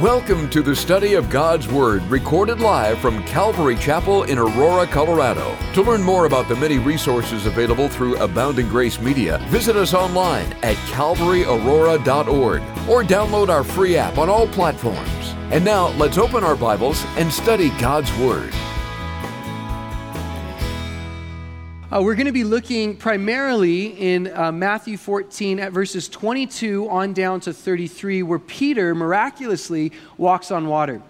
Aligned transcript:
Welcome 0.00 0.50
to 0.50 0.60
the 0.60 0.76
study 0.76 1.14
of 1.14 1.30
God's 1.30 1.68
Word, 1.68 2.02
recorded 2.02 2.60
live 2.60 2.98
from 2.98 3.24
Calvary 3.24 3.76
Chapel 3.76 4.24
in 4.24 4.36
Aurora, 4.36 4.86
Colorado. 4.86 5.56
To 5.72 5.80
learn 5.80 6.02
more 6.02 6.26
about 6.26 6.48
the 6.48 6.56
many 6.56 6.76
resources 6.78 7.46
available 7.46 7.88
through 7.88 8.16
Abounding 8.16 8.68
Grace 8.68 9.00
Media, 9.00 9.38
visit 9.48 9.74
us 9.74 9.94
online 9.94 10.52
at 10.62 10.76
calvaryaurora.org 10.92 12.62
or 12.86 13.04
download 13.04 13.48
our 13.48 13.64
free 13.64 13.96
app 13.96 14.18
on 14.18 14.28
all 14.28 14.46
platforms. 14.46 15.34
And 15.50 15.64
now, 15.64 15.88
let's 15.92 16.18
open 16.18 16.44
our 16.44 16.56
Bibles 16.56 17.02
and 17.16 17.32
study 17.32 17.70
God's 17.78 18.14
Word. 18.18 18.52
Uh, 21.96 22.02
we're 22.02 22.14
going 22.14 22.26
to 22.26 22.32
be 22.32 22.44
looking 22.44 22.94
primarily 22.94 23.86
in 23.86 24.30
uh, 24.34 24.52
Matthew 24.52 24.98
14 24.98 25.58
at 25.58 25.72
verses 25.72 26.10
22 26.10 26.90
on 26.90 27.14
down 27.14 27.40
to 27.40 27.54
33, 27.54 28.22
where 28.22 28.38
Peter 28.38 28.94
miraculously 28.94 29.92
walks 30.18 30.50
on 30.50 30.66
water. 30.66 31.00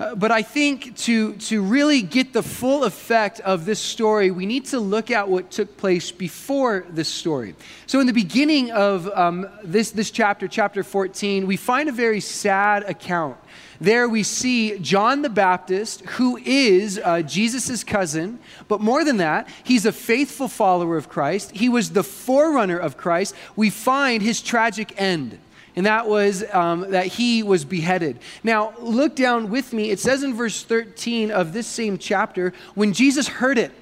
Uh, 0.00 0.16
but 0.16 0.32
I 0.32 0.42
think 0.42 0.96
to, 0.96 1.34
to 1.34 1.62
really 1.62 2.02
get 2.02 2.32
the 2.32 2.42
full 2.42 2.82
effect 2.82 3.38
of 3.38 3.66
this 3.66 3.78
story, 3.78 4.32
we 4.32 4.44
need 4.44 4.64
to 4.66 4.80
look 4.80 5.12
at 5.12 5.28
what 5.28 5.52
took 5.52 5.76
place 5.76 6.10
before 6.10 6.86
this 6.90 7.08
story. 7.08 7.54
So, 7.86 8.00
in 8.00 8.08
the 8.08 8.12
beginning 8.12 8.72
of 8.72 9.06
um, 9.10 9.48
this, 9.62 9.92
this 9.92 10.10
chapter, 10.10 10.48
chapter 10.48 10.82
14, 10.82 11.46
we 11.46 11.56
find 11.56 11.88
a 11.88 11.92
very 11.92 12.18
sad 12.18 12.82
account 12.82 13.36
there 13.82 14.08
we 14.08 14.22
see 14.22 14.78
John 14.78 15.22
the 15.22 15.28
Baptist, 15.28 16.02
who 16.02 16.36
is 16.36 17.00
uh, 17.02 17.22
Jesus' 17.22 17.82
cousin, 17.82 18.38
but 18.68 18.80
more 18.80 19.04
than 19.04 19.16
that, 19.16 19.48
he's 19.64 19.84
a 19.86 19.92
faithful 19.92 20.46
follower 20.46 20.96
of 20.96 21.08
Christ. 21.08 21.50
He 21.50 21.68
was 21.68 21.90
the 21.90 22.04
forerunner 22.04 22.78
of 22.78 22.96
Christ. 22.96 23.34
We 23.56 23.70
find 23.70 24.22
his 24.22 24.40
tragic 24.40 24.94
end. 25.00 25.38
And 25.74 25.86
that 25.86 26.06
was 26.06 26.44
um, 26.52 26.90
that 26.90 27.06
he 27.06 27.42
was 27.42 27.64
beheaded. 27.64 28.18
Now, 28.44 28.74
look 28.78 29.16
down 29.16 29.50
with 29.50 29.72
me. 29.72 29.90
It 29.90 29.98
says 29.98 30.22
in 30.22 30.34
verse 30.34 30.62
13 30.62 31.30
of 31.30 31.52
this 31.52 31.66
same 31.66 31.98
chapter 31.98 32.52
when 32.74 32.92
Jesus 32.92 33.26
heard 33.26 33.58
it, 33.58 33.72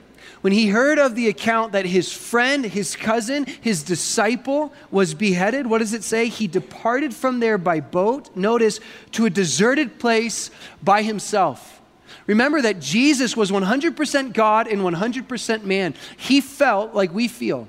when 0.41 0.53
he 0.53 0.69
heard 0.69 0.99
of 0.99 1.15
the 1.15 1.29
account 1.29 1.73
that 1.73 1.85
his 1.85 2.13
friend, 2.13 2.65
his 2.65 2.97
cousin, 2.97 3.47
his 3.61 3.83
disciple 3.83 4.73
was 4.91 5.13
beheaded, 5.13 5.67
what 5.67 5.79
does 5.79 5.93
it 5.93 6.03
say? 6.03 6.29
He 6.29 6.47
departed 6.47 7.15
from 7.15 7.41
there 7.41 7.59
by 7.59 7.81
boat, 7.81 8.35
notice, 8.35 8.81
to 9.13 9.27
a 9.27 9.31
deserted 9.31 9.99
place 9.99 10.51
by 10.83 11.03
himself. 11.03 11.81
Remember 12.27 12.63
that 12.63 12.81
Jesus 12.81 13.37
was 13.37 13.51
100% 13.51 14.33
God 14.33 14.67
and 14.67 14.81
100% 14.81 15.65
man. 15.65 15.95
He 16.17 16.41
felt 16.41 16.95
like 16.95 17.13
we 17.13 17.29
feel. 17.29 17.69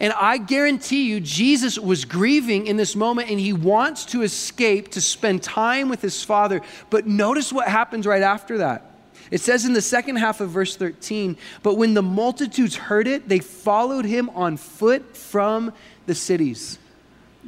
And 0.00 0.12
I 0.12 0.38
guarantee 0.38 1.08
you, 1.08 1.20
Jesus 1.20 1.78
was 1.78 2.04
grieving 2.04 2.66
in 2.66 2.76
this 2.76 2.94
moment 2.94 3.30
and 3.30 3.38
he 3.38 3.52
wants 3.52 4.04
to 4.06 4.22
escape 4.22 4.92
to 4.92 5.00
spend 5.00 5.42
time 5.42 5.88
with 5.88 6.00
his 6.00 6.22
Father. 6.22 6.62
But 6.88 7.06
notice 7.06 7.52
what 7.52 7.66
happens 7.66 8.06
right 8.06 8.22
after 8.22 8.58
that. 8.58 8.97
It 9.30 9.40
says 9.40 9.64
in 9.64 9.72
the 9.72 9.82
second 9.82 10.16
half 10.16 10.40
of 10.40 10.50
verse 10.50 10.76
13, 10.76 11.36
but 11.62 11.74
when 11.74 11.94
the 11.94 12.02
multitudes 12.02 12.76
heard 12.76 13.06
it, 13.06 13.28
they 13.28 13.40
followed 13.40 14.04
him 14.04 14.30
on 14.30 14.56
foot 14.56 15.16
from 15.16 15.72
the 16.06 16.14
cities. 16.14 16.78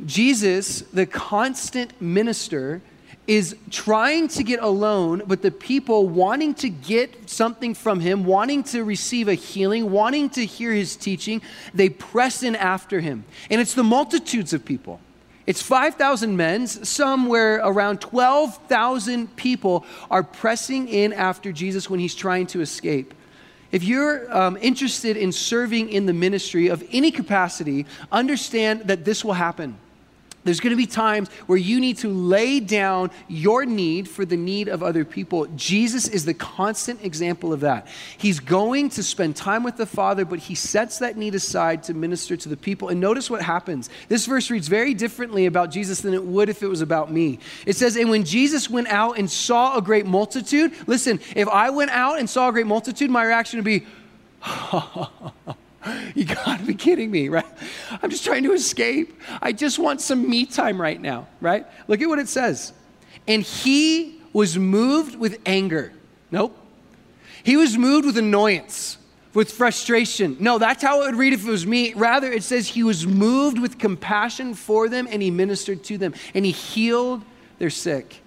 Jesus, 0.06 0.80
the 0.82 1.06
constant 1.06 2.00
minister, 2.00 2.82
is 3.26 3.56
trying 3.70 4.26
to 4.26 4.42
get 4.42 4.60
alone, 4.60 5.22
but 5.26 5.40
the 5.40 5.50
people 5.50 6.08
wanting 6.08 6.52
to 6.54 6.68
get 6.68 7.30
something 7.30 7.74
from 7.74 8.00
him, 8.00 8.24
wanting 8.24 8.62
to 8.64 8.82
receive 8.82 9.28
a 9.28 9.34
healing, 9.34 9.90
wanting 9.90 10.28
to 10.30 10.44
hear 10.44 10.72
his 10.72 10.96
teaching, 10.96 11.40
they 11.72 11.88
press 11.88 12.42
in 12.42 12.56
after 12.56 13.00
him. 13.00 13.24
And 13.48 13.60
it's 13.60 13.74
the 13.74 13.84
multitudes 13.84 14.52
of 14.52 14.64
people. 14.64 15.00
It's 15.50 15.62
5,000 15.62 16.36
men, 16.36 16.68
somewhere 16.68 17.56
around 17.56 18.00
12,000 18.00 19.34
people 19.34 19.84
are 20.08 20.22
pressing 20.22 20.86
in 20.86 21.12
after 21.12 21.50
Jesus 21.50 21.90
when 21.90 21.98
he's 21.98 22.14
trying 22.14 22.46
to 22.54 22.60
escape. 22.60 23.14
If 23.72 23.82
you're 23.82 24.32
um, 24.32 24.56
interested 24.60 25.16
in 25.16 25.32
serving 25.32 25.88
in 25.88 26.06
the 26.06 26.12
ministry 26.12 26.68
of 26.68 26.84
any 26.92 27.10
capacity, 27.10 27.86
understand 28.12 28.82
that 28.82 29.04
this 29.04 29.24
will 29.24 29.32
happen. 29.32 29.76
There's 30.42 30.60
going 30.60 30.70
to 30.70 30.76
be 30.76 30.86
times 30.86 31.28
where 31.46 31.58
you 31.58 31.80
need 31.80 31.98
to 31.98 32.08
lay 32.08 32.60
down 32.60 33.10
your 33.28 33.66
need 33.66 34.08
for 34.08 34.24
the 34.24 34.38
need 34.38 34.68
of 34.68 34.82
other 34.82 35.04
people. 35.04 35.46
Jesus 35.54 36.08
is 36.08 36.24
the 36.24 36.32
constant 36.32 37.04
example 37.04 37.52
of 37.52 37.60
that. 37.60 37.86
He's 38.16 38.40
going 38.40 38.88
to 38.90 39.02
spend 39.02 39.36
time 39.36 39.62
with 39.62 39.76
the 39.76 39.84
Father, 39.84 40.24
but 40.24 40.38
he 40.38 40.54
sets 40.54 40.98
that 41.00 41.18
need 41.18 41.34
aside 41.34 41.82
to 41.84 41.94
minister 41.94 42.38
to 42.38 42.48
the 42.48 42.56
people. 42.56 42.88
And 42.88 43.00
notice 43.00 43.28
what 43.28 43.42
happens. 43.42 43.90
This 44.08 44.24
verse 44.24 44.50
reads 44.50 44.68
very 44.68 44.94
differently 44.94 45.44
about 45.44 45.70
Jesus 45.70 46.00
than 46.00 46.14
it 46.14 46.24
would 46.24 46.48
if 46.48 46.62
it 46.62 46.68
was 46.68 46.80
about 46.80 47.12
me. 47.12 47.38
It 47.66 47.76
says, 47.76 47.96
And 47.96 48.08
when 48.08 48.24
Jesus 48.24 48.70
went 48.70 48.88
out 48.88 49.18
and 49.18 49.30
saw 49.30 49.76
a 49.76 49.82
great 49.82 50.06
multitude, 50.06 50.72
listen, 50.86 51.20
if 51.36 51.48
I 51.48 51.68
went 51.68 51.90
out 51.90 52.18
and 52.18 52.30
saw 52.30 52.48
a 52.48 52.52
great 52.52 52.66
multitude, 52.66 53.10
my 53.10 53.24
reaction 53.24 53.58
would 53.58 53.64
be, 53.64 53.86
You 56.14 56.24
gotta 56.24 56.62
be 56.64 56.74
kidding 56.74 57.10
me, 57.10 57.28
right? 57.28 57.44
I'm 58.02 58.10
just 58.10 58.24
trying 58.24 58.42
to 58.44 58.52
escape. 58.52 59.18
I 59.40 59.52
just 59.52 59.78
want 59.78 60.00
some 60.00 60.28
me 60.28 60.44
time 60.44 60.80
right 60.80 61.00
now, 61.00 61.28
right? 61.40 61.66
Look 61.88 62.02
at 62.02 62.08
what 62.08 62.18
it 62.18 62.28
says. 62.28 62.72
And 63.26 63.42
he 63.42 64.20
was 64.32 64.58
moved 64.58 65.16
with 65.16 65.38
anger. 65.46 65.92
Nope. 66.30 66.56
He 67.42 67.56
was 67.56 67.78
moved 67.78 68.06
with 68.06 68.18
annoyance, 68.18 68.98
with 69.34 69.52
frustration. 69.52 70.36
No, 70.40 70.58
that's 70.58 70.82
how 70.82 71.02
it 71.02 71.06
would 71.06 71.14
read 71.14 71.32
if 71.32 71.46
it 71.46 71.50
was 71.50 71.66
me. 71.66 71.94
Rather, 71.94 72.30
it 72.30 72.42
says 72.42 72.68
he 72.68 72.82
was 72.82 73.06
moved 73.06 73.58
with 73.58 73.78
compassion 73.78 74.54
for 74.54 74.88
them 74.88 75.08
and 75.10 75.22
he 75.22 75.30
ministered 75.30 75.82
to 75.84 75.98
them 75.98 76.14
and 76.34 76.44
he 76.44 76.52
healed 76.52 77.22
their 77.58 77.70
sick. 77.70 78.20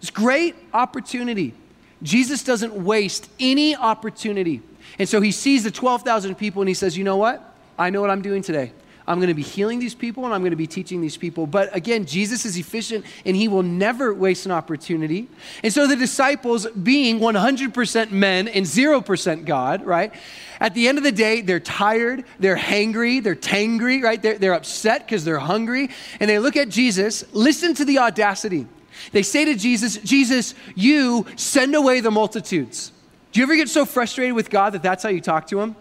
It's 0.00 0.10
great 0.10 0.54
opportunity. 0.72 1.54
Jesus 2.02 2.44
doesn't 2.44 2.74
waste 2.74 3.28
any 3.40 3.74
opportunity. 3.74 4.62
And 4.98 5.08
so 5.08 5.20
he 5.20 5.32
sees 5.32 5.64
the 5.64 5.70
12,000 5.70 6.36
people 6.36 6.62
and 6.62 6.68
he 6.68 6.74
says, 6.74 6.96
You 6.96 7.04
know 7.04 7.16
what? 7.16 7.54
I 7.78 7.90
know 7.90 8.00
what 8.00 8.10
I'm 8.10 8.22
doing 8.22 8.42
today. 8.42 8.72
I'm 9.08 9.16
going 9.18 9.28
to 9.28 9.34
be 9.34 9.42
healing 9.42 9.78
these 9.78 9.94
people 9.94 10.26
and 10.26 10.34
I'm 10.34 10.42
going 10.42 10.50
to 10.50 10.56
be 10.56 10.66
teaching 10.66 11.00
these 11.00 11.16
people. 11.16 11.46
But 11.46 11.74
again, 11.74 12.04
Jesus 12.04 12.44
is 12.44 12.58
efficient 12.58 13.06
and 13.24 13.34
he 13.34 13.48
will 13.48 13.62
never 13.62 14.12
waste 14.12 14.44
an 14.44 14.52
opportunity. 14.52 15.28
And 15.62 15.72
so 15.72 15.86
the 15.86 15.96
disciples, 15.96 16.66
being 16.66 17.18
100% 17.18 18.10
men 18.10 18.48
and 18.48 18.66
0% 18.66 19.44
God, 19.46 19.82
right? 19.86 20.12
At 20.60 20.74
the 20.74 20.88
end 20.88 20.98
of 20.98 21.04
the 21.04 21.12
day, 21.12 21.40
they're 21.40 21.58
tired, 21.58 22.24
they're 22.38 22.56
hangry, 22.56 23.22
they're 23.22 23.34
tangry, 23.34 24.02
right? 24.02 24.20
They're, 24.20 24.36
they're 24.36 24.52
upset 24.52 25.06
because 25.06 25.24
they're 25.24 25.38
hungry. 25.38 25.88
And 26.20 26.28
they 26.28 26.38
look 26.38 26.56
at 26.56 26.68
Jesus, 26.68 27.24
listen 27.32 27.72
to 27.76 27.86
the 27.86 28.00
audacity. 28.00 28.66
They 29.12 29.22
say 29.22 29.46
to 29.46 29.54
Jesus, 29.54 29.96
Jesus, 29.96 30.54
you 30.74 31.24
send 31.36 31.74
away 31.74 32.00
the 32.00 32.10
multitudes. 32.10 32.92
Do 33.32 33.40
you 33.40 33.44
ever 33.44 33.56
get 33.56 33.68
so 33.68 33.84
frustrated 33.84 34.34
with 34.34 34.50
God 34.50 34.70
that 34.70 34.82
that's 34.82 35.02
how 35.02 35.08
you 35.10 35.20
talk 35.20 35.46
to 35.48 35.60
him? 35.60 35.76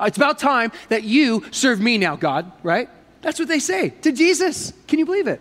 It's 0.00 0.16
about 0.16 0.38
time 0.38 0.72
that 0.88 1.04
you 1.04 1.44
serve 1.50 1.80
me 1.80 1.96
now, 1.96 2.16
God, 2.16 2.50
right? 2.62 2.88
That's 3.22 3.38
what 3.38 3.48
they 3.48 3.58
say 3.58 3.90
to 4.02 4.12
Jesus. 4.12 4.72
Can 4.86 4.98
you 4.98 5.06
believe 5.06 5.26
it? 5.26 5.40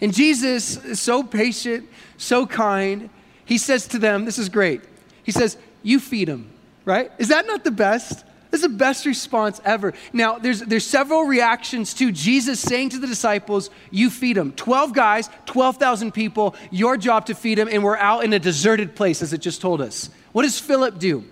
And 0.00 0.12
Jesus 0.12 0.82
is 0.84 1.00
so 1.00 1.22
patient, 1.22 1.88
so 2.16 2.46
kind. 2.46 3.10
He 3.44 3.58
says 3.58 3.86
to 3.88 3.98
them, 3.98 4.24
This 4.24 4.38
is 4.38 4.48
great. 4.48 4.82
He 5.22 5.32
says, 5.32 5.56
You 5.82 6.00
feed 6.00 6.28
them, 6.28 6.50
right? 6.84 7.10
Is 7.18 7.28
that 7.28 7.46
not 7.46 7.64
the 7.64 7.70
best? 7.70 8.24
This 8.50 8.62
is 8.62 8.68
the 8.70 8.76
best 8.76 9.04
response 9.04 9.60
ever. 9.64 9.92
Now, 10.12 10.38
there's, 10.38 10.60
there's 10.60 10.86
several 10.86 11.24
reactions 11.24 11.92
to 11.94 12.10
Jesus 12.10 12.60
saying 12.60 12.90
to 12.90 12.98
the 12.98 13.06
disciples, 13.06 13.68
You 13.90 14.08
feed 14.08 14.36
them. 14.36 14.52
12 14.52 14.94
guys, 14.94 15.28
12,000 15.46 16.12
people, 16.12 16.54
your 16.70 16.96
job 16.96 17.26
to 17.26 17.34
feed 17.34 17.58
them, 17.58 17.68
and 17.70 17.84
we're 17.84 17.98
out 17.98 18.24
in 18.24 18.32
a 18.32 18.38
deserted 18.38 18.96
place, 18.96 19.20
as 19.20 19.32
it 19.32 19.42
just 19.42 19.60
told 19.60 19.80
us. 19.80 20.08
What 20.32 20.42
does 20.42 20.58
Philip 20.58 20.98
do? 20.98 21.24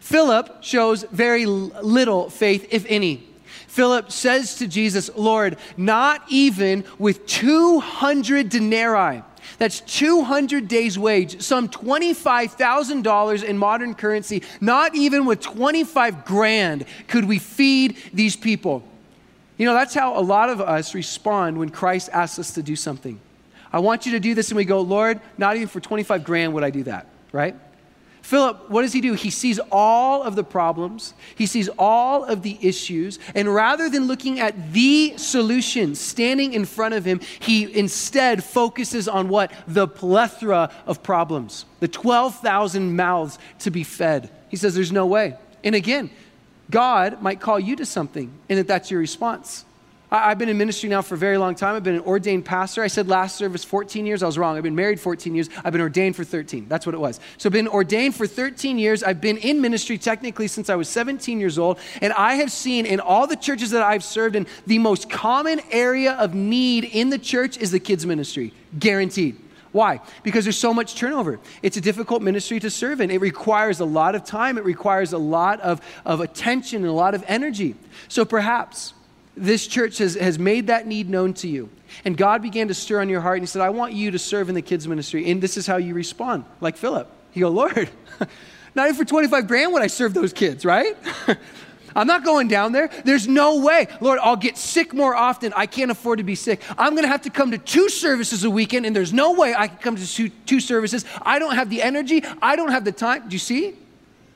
Philip 0.00 0.62
shows 0.62 1.04
very 1.04 1.46
little 1.46 2.28
faith, 2.28 2.68
if 2.70 2.84
any. 2.88 3.26
Philip 3.68 4.10
says 4.10 4.56
to 4.56 4.66
Jesus, 4.66 5.10
Lord, 5.14 5.56
not 5.76 6.24
even 6.28 6.84
with 6.98 7.24
200 7.26 8.48
denarii, 8.48 9.22
that's 9.58 9.80
200 9.80 10.68
days' 10.68 10.98
wage, 10.98 11.40
some 11.42 11.68
$25,000 11.68 13.44
in 13.44 13.58
modern 13.58 13.94
currency, 13.94 14.42
not 14.60 14.94
even 14.94 15.26
with 15.26 15.40
25 15.40 16.24
grand 16.24 16.84
could 17.08 17.24
we 17.24 17.38
feed 17.38 17.96
these 18.12 18.36
people. 18.36 18.82
You 19.56 19.66
know, 19.66 19.74
that's 19.74 19.94
how 19.94 20.18
a 20.18 20.22
lot 20.22 20.48
of 20.48 20.60
us 20.60 20.94
respond 20.94 21.58
when 21.58 21.68
Christ 21.68 22.08
asks 22.12 22.38
us 22.38 22.52
to 22.54 22.62
do 22.62 22.76
something. 22.76 23.20
I 23.72 23.78
want 23.78 24.06
you 24.06 24.12
to 24.12 24.20
do 24.20 24.34
this, 24.34 24.48
and 24.48 24.56
we 24.56 24.64
go, 24.64 24.80
Lord, 24.80 25.20
not 25.38 25.56
even 25.56 25.68
for 25.68 25.80
25 25.80 26.24
grand 26.24 26.54
would 26.54 26.64
I 26.64 26.70
do 26.70 26.82
that, 26.84 27.06
right? 27.32 27.54
Philip, 28.30 28.70
what 28.70 28.82
does 28.82 28.92
he 28.92 29.00
do? 29.00 29.14
He 29.14 29.28
sees 29.28 29.58
all 29.72 30.22
of 30.22 30.36
the 30.36 30.44
problems, 30.44 31.14
he 31.34 31.46
sees 31.46 31.68
all 31.76 32.24
of 32.24 32.42
the 32.42 32.56
issues, 32.62 33.18
and 33.34 33.52
rather 33.52 33.90
than 33.90 34.04
looking 34.04 34.38
at 34.38 34.72
the 34.72 35.14
solution 35.16 35.96
standing 35.96 36.52
in 36.52 36.64
front 36.64 36.94
of 36.94 37.04
him, 37.04 37.18
he 37.40 37.76
instead 37.76 38.44
focuses 38.44 39.08
on 39.08 39.28
what? 39.30 39.50
The 39.66 39.88
plethora 39.88 40.70
of 40.86 41.02
problems, 41.02 41.64
the 41.80 41.88
12,000 41.88 42.94
mouths 42.94 43.36
to 43.58 43.72
be 43.72 43.82
fed. 43.82 44.30
He 44.48 44.56
says, 44.56 44.76
There's 44.76 44.92
no 44.92 45.06
way. 45.06 45.36
And 45.64 45.74
again, 45.74 46.08
God 46.70 47.20
might 47.20 47.40
call 47.40 47.58
you 47.58 47.74
to 47.74 47.84
something, 47.84 48.32
and 48.48 48.60
that 48.60 48.68
that's 48.68 48.92
your 48.92 49.00
response. 49.00 49.64
I've 50.10 50.38
been 50.38 50.48
in 50.48 50.58
ministry 50.58 50.88
now 50.88 51.02
for 51.02 51.14
a 51.14 51.18
very 51.18 51.38
long 51.38 51.54
time. 51.54 51.76
I've 51.76 51.84
been 51.84 51.94
an 51.94 52.00
ordained 52.00 52.44
pastor. 52.44 52.82
I 52.82 52.88
said 52.88 53.06
last 53.08 53.36
service 53.36 53.62
14 53.62 54.06
years. 54.06 54.24
I 54.24 54.26
was 54.26 54.36
wrong. 54.36 54.56
I've 54.56 54.64
been 54.64 54.74
married 54.74 54.98
14 54.98 55.34
years. 55.34 55.48
I've 55.64 55.72
been 55.72 55.80
ordained 55.80 56.16
for 56.16 56.24
13. 56.24 56.66
That's 56.68 56.84
what 56.84 56.96
it 56.96 56.98
was. 56.98 57.20
So 57.38 57.48
I've 57.48 57.52
been 57.52 57.68
ordained 57.68 58.16
for 58.16 58.26
13 58.26 58.78
years. 58.78 59.04
I've 59.04 59.20
been 59.20 59.36
in 59.36 59.60
ministry 59.60 59.98
technically 59.98 60.48
since 60.48 60.68
I 60.68 60.74
was 60.74 60.88
17 60.88 61.38
years 61.38 61.58
old. 61.58 61.78
And 62.00 62.12
I 62.14 62.34
have 62.34 62.50
seen 62.50 62.86
in 62.86 62.98
all 62.98 63.28
the 63.28 63.36
churches 63.36 63.70
that 63.70 63.82
I've 63.82 64.02
served 64.02 64.34
in, 64.34 64.48
the 64.66 64.80
most 64.80 65.08
common 65.08 65.60
area 65.70 66.14
of 66.14 66.34
need 66.34 66.84
in 66.84 67.10
the 67.10 67.18
church 67.18 67.56
is 67.58 67.70
the 67.70 67.80
kids' 67.80 68.04
ministry. 68.04 68.52
Guaranteed. 68.76 69.36
Why? 69.70 70.00
Because 70.24 70.44
there's 70.44 70.58
so 70.58 70.74
much 70.74 70.96
turnover. 70.96 71.38
It's 71.62 71.76
a 71.76 71.80
difficult 71.80 72.22
ministry 72.22 72.58
to 72.58 72.70
serve 72.70 73.00
in. 73.00 73.12
It 73.12 73.20
requires 73.20 73.78
a 73.78 73.84
lot 73.84 74.16
of 74.16 74.24
time, 74.24 74.58
it 74.58 74.64
requires 74.64 75.12
a 75.12 75.18
lot 75.18 75.60
of, 75.60 75.80
of 76.04 76.20
attention 76.20 76.82
and 76.82 76.90
a 76.90 76.92
lot 76.92 77.14
of 77.14 77.22
energy. 77.28 77.76
So 78.08 78.24
perhaps 78.24 78.94
this 79.40 79.66
church 79.66 79.98
has, 79.98 80.14
has 80.14 80.38
made 80.38 80.68
that 80.68 80.86
need 80.86 81.08
known 81.08 81.34
to 81.34 81.48
you. 81.48 81.68
And 82.04 82.16
God 82.16 82.42
began 82.42 82.68
to 82.68 82.74
stir 82.74 83.00
on 83.00 83.08
your 83.08 83.20
heart 83.20 83.38
and 83.38 83.42
He 83.42 83.46
said, 83.46 83.62
I 83.62 83.70
want 83.70 83.92
you 83.92 84.10
to 84.10 84.18
serve 84.18 84.48
in 84.48 84.54
the 84.54 84.62
kids' 84.62 84.86
ministry. 84.86 85.30
And 85.30 85.42
this 85.42 85.56
is 85.56 85.66
how 85.66 85.76
you 85.76 85.94
respond, 85.94 86.44
like 86.60 86.76
Philip. 86.76 87.08
You 87.32 87.46
go, 87.46 87.48
Lord, 87.50 87.90
not 88.74 88.88
even 88.88 88.94
for 88.94 89.04
25 89.04 89.46
grand 89.48 89.72
would 89.72 89.82
I 89.82 89.86
serve 89.86 90.14
those 90.14 90.32
kids, 90.32 90.64
right? 90.64 90.96
I'm 91.96 92.06
not 92.06 92.24
going 92.24 92.48
down 92.48 92.72
there. 92.72 92.88
There's 93.04 93.26
no 93.26 93.60
way. 93.60 93.88
Lord, 94.00 94.18
I'll 94.22 94.36
get 94.36 94.56
sick 94.56 94.94
more 94.94 95.14
often. 95.14 95.52
I 95.56 95.66
can't 95.66 95.90
afford 95.90 96.18
to 96.18 96.24
be 96.24 96.34
sick. 96.34 96.60
I'm 96.78 96.92
going 96.92 97.02
to 97.02 97.08
have 97.08 97.22
to 97.22 97.30
come 97.30 97.50
to 97.50 97.58
two 97.58 97.88
services 97.88 98.44
a 98.44 98.50
weekend, 98.50 98.86
and 98.86 98.94
there's 98.94 99.12
no 99.12 99.32
way 99.32 99.54
I 99.56 99.68
can 99.68 99.78
come 99.78 99.96
to 99.96 100.06
two, 100.06 100.28
two 100.28 100.60
services. 100.60 101.04
I 101.22 101.38
don't 101.38 101.54
have 101.54 101.68
the 101.68 101.82
energy. 101.82 102.22
I 102.40 102.56
don't 102.56 102.70
have 102.70 102.84
the 102.84 102.92
time. 102.92 103.28
Do 103.28 103.34
you 103.34 103.40
see? 103.40 103.74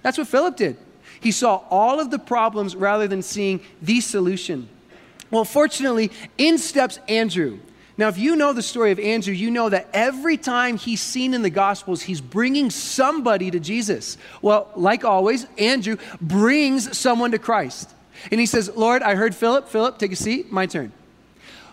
That's 0.02 0.18
what 0.18 0.26
Philip 0.26 0.56
did. 0.56 0.76
He 1.20 1.30
saw 1.30 1.62
all 1.70 2.00
of 2.00 2.10
the 2.10 2.18
problems 2.18 2.74
rather 2.74 3.06
than 3.06 3.22
seeing 3.22 3.60
the 3.80 4.00
solution. 4.00 4.68
Well, 5.34 5.44
fortunately, 5.44 6.12
in 6.38 6.58
steps 6.58 7.00
Andrew. 7.08 7.58
Now, 7.98 8.06
if 8.06 8.18
you 8.18 8.36
know 8.36 8.52
the 8.52 8.62
story 8.62 8.92
of 8.92 9.00
Andrew, 9.00 9.34
you 9.34 9.50
know 9.50 9.68
that 9.68 9.88
every 9.92 10.36
time 10.36 10.76
he's 10.76 11.00
seen 11.00 11.34
in 11.34 11.42
the 11.42 11.50
Gospels, 11.50 12.02
he's 12.02 12.20
bringing 12.20 12.70
somebody 12.70 13.50
to 13.50 13.58
Jesus. 13.58 14.16
Well, 14.42 14.70
like 14.76 15.04
always, 15.04 15.48
Andrew 15.58 15.96
brings 16.20 16.96
someone 16.96 17.32
to 17.32 17.40
Christ. 17.40 17.92
And 18.30 18.38
he 18.38 18.46
says, 18.46 18.70
Lord, 18.76 19.02
I 19.02 19.16
heard 19.16 19.34
Philip. 19.34 19.68
Philip, 19.68 19.98
take 19.98 20.12
a 20.12 20.16
seat. 20.16 20.52
My 20.52 20.66
turn. 20.66 20.92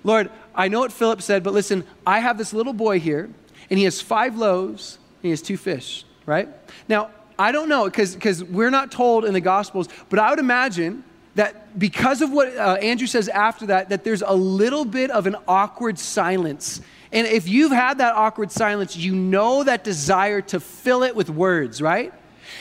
Lord, 0.04 0.32
I 0.56 0.68
know 0.68 0.80
what 0.80 0.92
Philip 0.92 1.22
said, 1.22 1.44
but 1.44 1.54
listen, 1.54 1.84
I 2.04 2.18
have 2.18 2.40
this 2.40 2.54
little 2.54 2.74
boy 2.74 3.00
here, 3.00 3.30
and 3.70 3.78
he 3.78 3.86
has 3.86 4.02
five 4.02 4.40
loaves, 4.40 4.98
and 5.18 5.26
he 5.26 5.30
has 5.30 5.42
two 5.44 5.56
fish, 5.56 6.04
right? 6.26 6.50
Now, 6.90 7.12
I 7.38 7.52
don't 7.52 7.70
know, 7.70 7.86
because 7.86 8.44
we're 8.44 8.72
not 8.72 8.92
told 8.92 9.24
in 9.24 9.34
the 9.36 9.40
Gospels, 9.40 9.88
but 10.10 10.18
I 10.18 10.32
would 10.32 10.40
imagine 10.40 11.04
that 11.36 11.80
because 11.80 12.22
of 12.22 12.32
what 12.32 12.56
uh, 12.56 12.78
Andrew 12.82 13.08
says 13.08 13.30
after 13.30 13.68
that, 13.68 13.90
that 13.90 14.04
there's 14.04 14.22
a 14.22 14.34
little 14.34 14.86
bit 14.86 15.12
of 15.12 15.28
an 15.28 15.38
awkward 15.48 15.98
silence. 15.98 16.82
And 17.12 17.28
if 17.28 17.48
you've 17.48 17.72
had 17.72 18.00
that 18.00 18.16
awkward 18.16 18.52
silence, 18.52 18.98
you 18.98 19.16
know 19.16 19.64
that 19.64 19.84
desire 19.84 20.42
to 20.42 20.60
fill 20.60 21.04
it 21.04 21.16
with 21.16 21.30
words, 21.30 21.82
right? 21.82 22.14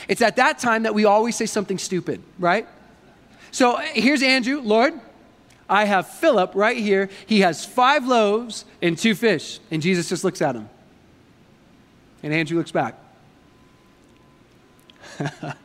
It's 0.08 0.22
at 0.22 0.36
that 0.36 0.58
time 0.58 0.84
that 0.84 0.94
we 0.94 1.04
always 1.04 1.36
say 1.36 1.46
something 1.46 1.78
stupid, 1.78 2.22
right? 2.38 2.66
So 3.50 3.76
here's 3.76 4.22
Andrew, 4.22 4.60
Lord, 4.60 4.94
I 5.68 5.84
have 5.84 6.08
Philip 6.08 6.52
right 6.54 6.76
here. 6.76 7.10
He 7.26 7.40
has 7.40 7.64
five 7.64 8.06
loaves 8.06 8.64
and 8.80 8.96
two 8.96 9.14
fish. 9.14 9.60
And 9.70 9.82
Jesus 9.82 10.08
just 10.08 10.24
looks 10.24 10.42
at 10.42 10.54
him. 10.54 10.68
And 12.22 12.32
Andrew 12.32 12.58
looks 12.58 12.72
back. 12.72 12.98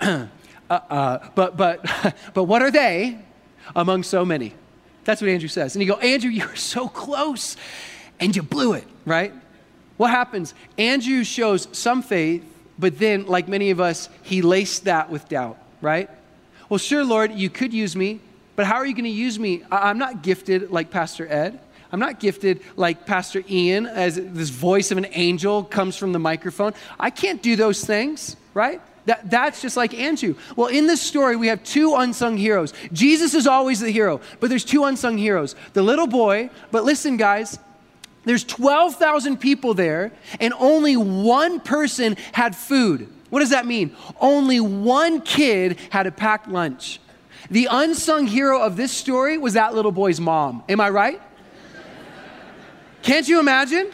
uh, 0.70 0.80
uh, 0.88 1.28
but, 1.34 1.56
but, 1.56 1.84
but 2.34 2.44
what 2.44 2.62
are 2.62 2.70
they 2.70 3.18
among 3.74 4.02
so 4.02 4.24
many? 4.24 4.54
That's 5.04 5.20
what 5.20 5.30
Andrew 5.30 5.48
says. 5.48 5.74
And 5.74 5.82
you 5.82 5.88
go, 5.88 5.98
Andrew, 5.98 6.30
you 6.30 6.46
were 6.46 6.56
so 6.56 6.88
close 6.88 7.56
and 8.20 8.34
you 8.34 8.42
blew 8.42 8.74
it, 8.74 8.86
right? 9.04 9.32
What 9.96 10.10
happens? 10.10 10.54
Andrew 10.78 11.24
shows 11.24 11.68
some 11.72 12.02
faith, 12.02 12.44
but 12.78 12.98
then, 12.98 13.26
like 13.26 13.48
many 13.48 13.70
of 13.70 13.80
us, 13.80 14.08
he 14.22 14.42
laced 14.42 14.84
that 14.84 15.10
with 15.10 15.28
doubt, 15.28 15.58
right? 15.80 16.08
Well, 16.68 16.78
sure, 16.78 17.04
Lord, 17.04 17.32
you 17.32 17.50
could 17.50 17.74
use 17.74 17.94
me, 17.94 18.20
but 18.56 18.66
how 18.66 18.76
are 18.76 18.86
you 18.86 18.94
going 18.94 19.04
to 19.04 19.10
use 19.10 19.38
me? 19.38 19.62
I- 19.70 19.90
I'm 19.90 19.98
not 19.98 20.22
gifted 20.22 20.70
like 20.70 20.90
Pastor 20.90 21.26
Ed. 21.26 21.60
I'm 21.92 22.00
not 22.00 22.20
gifted 22.20 22.62
like 22.76 23.04
Pastor 23.04 23.42
Ian, 23.50 23.86
as 23.86 24.16
this 24.16 24.48
voice 24.48 24.90
of 24.90 24.98
an 24.98 25.06
angel 25.12 25.62
comes 25.62 25.96
from 25.96 26.12
the 26.12 26.18
microphone. 26.18 26.72
I 26.98 27.10
can't 27.10 27.42
do 27.42 27.54
those 27.54 27.84
things, 27.84 28.36
right? 28.54 28.80
That, 29.06 29.28
that's 29.30 29.60
just 29.60 29.76
like 29.76 29.94
Andrew. 29.94 30.36
Well, 30.54 30.68
in 30.68 30.86
this 30.86 31.00
story, 31.00 31.36
we 31.36 31.48
have 31.48 31.64
two 31.64 31.94
unsung 31.96 32.36
heroes. 32.36 32.72
Jesus 32.92 33.34
is 33.34 33.46
always 33.46 33.80
the 33.80 33.90
hero, 33.90 34.20
but 34.38 34.48
there's 34.48 34.64
two 34.64 34.84
unsung 34.84 35.18
heroes. 35.18 35.56
The 35.72 35.82
little 35.82 36.06
boy, 36.06 36.50
but 36.70 36.84
listen, 36.84 37.16
guys, 37.16 37.58
there's 38.24 38.44
12,000 38.44 39.38
people 39.38 39.74
there, 39.74 40.12
and 40.40 40.54
only 40.58 40.96
one 40.96 41.58
person 41.58 42.16
had 42.32 42.54
food. 42.54 43.08
What 43.30 43.40
does 43.40 43.50
that 43.50 43.66
mean? 43.66 43.96
Only 44.20 44.60
one 44.60 45.20
kid 45.22 45.78
had 45.90 46.06
a 46.06 46.12
packed 46.12 46.48
lunch. 46.48 47.00
The 47.50 47.66
unsung 47.70 48.26
hero 48.26 48.62
of 48.62 48.76
this 48.76 48.92
story 48.92 49.38
was 49.38 49.54
that 49.54 49.74
little 49.74 49.90
boy's 49.90 50.20
mom. 50.20 50.62
Am 50.68 50.80
I 50.80 50.90
right? 50.90 51.20
Can't 53.02 53.26
you 53.26 53.40
imagine? 53.40 53.90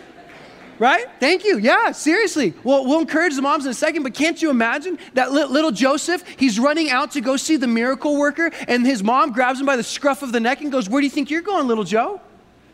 Right? 0.78 1.06
Thank 1.18 1.44
you. 1.44 1.58
Yeah, 1.58 1.90
seriously. 1.90 2.54
Well, 2.62 2.86
we'll 2.86 3.00
encourage 3.00 3.34
the 3.34 3.42
moms 3.42 3.64
in 3.64 3.70
a 3.72 3.74
second, 3.74 4.04
but 4.04 4.14
can't 4.14 4.40
you 4.40 4.50
imagine 4.50 4.98
that 5.14 5.32
little 5.32 5.72
Joseph? 5.72 6.22
He's 6.36 6.58
running 6.60 6.88
out 6.90 7.12
to 7.12 7.20
go 7.20 7.36
see 7.36 7.56
the 7.56 7.66
miracle 7.66 8.16
worker, 8.16 8.52
and 8.68 8.86
his 8.86 9.02
mom 9.02 9.32
grabs 9.32 9.58
him 9.58 9.66
by 9.66 9.76
the 9.76 9.82
scruff 9.82 10.22
of 10.22 10.30
the 10.30 10.38
neck 10.38 10.60
and 10.60 10.70
goes, 10.70 10.88
Where 10.88 11.00
do 11.00 11.06
you 11.06 11.10
think 11.10 11.30
you're 11.30 11.42
going, 11.42 11.66
little 11.66 11.84
Joe? 11.84 12.20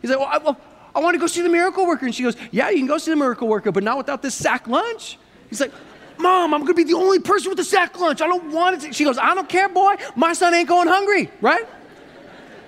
He's 0.02 0.10
like, 0.10 0.18
Well, 0.18 0.28
I, 0.30 0.38
well, 0.38 0.60
I 0.94 1.00
want 1.00 1.14
to 1.14 1.18
go 1.18 1.26
see 1.26 1.40
the 1.40 1.48
miracle 1.48 1.86
worker. 1.86 2.04
And 2.04 2.14
she 2.14 2.22
goes, 2.22 2.36
Yeah, 2.50 2.68
you 2.68 2.76
can 2.76 2.86
go 2.86 2.98
see 2.98 3.10
the 3.10 3.16
miracle 3.16 3.48
worker, 3.48 3.72
but 3.72 3.82
not 3.82 3.96
without 3.96 4.20
this 4.20 4.34
sack 4.34 4.68
lunch. 4.68 5.18
He's 5.48 5.60
like, 5.60 5.72
Mom, 6.18 6.54
I'm 6.54 6.60
going 6.60 6.74
to 6.74 6.74
be 6.74 6.84
the 6.84 6.94
only 6.94 7.18
person 7.18 7.48
with 7.48 7.58
the 7.58 7.64
sack 7.64 7.98
lunch. 7.98 8.20
I 8.20 8.26
don't 8.26 8.52
want 8.52 8.84
it. 8.84 8.94
She 8.94 9.04
goes, 9.04 9.18
I 9.18 9.34
don't 9.34 9.48
care, 9.48 9.68
boy. 9.68 9.96
My 10.14 10.32
son 10.32 10.54
ain't 10.54 10.68
going 10.68 10.88
hungry, 10.88 11.30
right? 11.40 11.66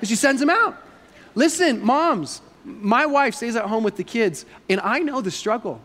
And 0.00 0.08
she 0.08 0.16
sends 0.16 0.42
him 0.42 0.50
out. 0.50 0.82
Listen, 1.34 1.84
moms, 1.84 2.40
my 2.66 3.06
wife 3.06 3.36
stays 3.36 3.54
at 3.54 3.64
home 3.64 3.84
with 3.84 3.96
the 3.96 4.04
kids, 4.04 4.44
and 4.68 4.80
I 4.80 4.98
know 4.98 5.20
the 5.20 5.30
struggle. 5.30 5.80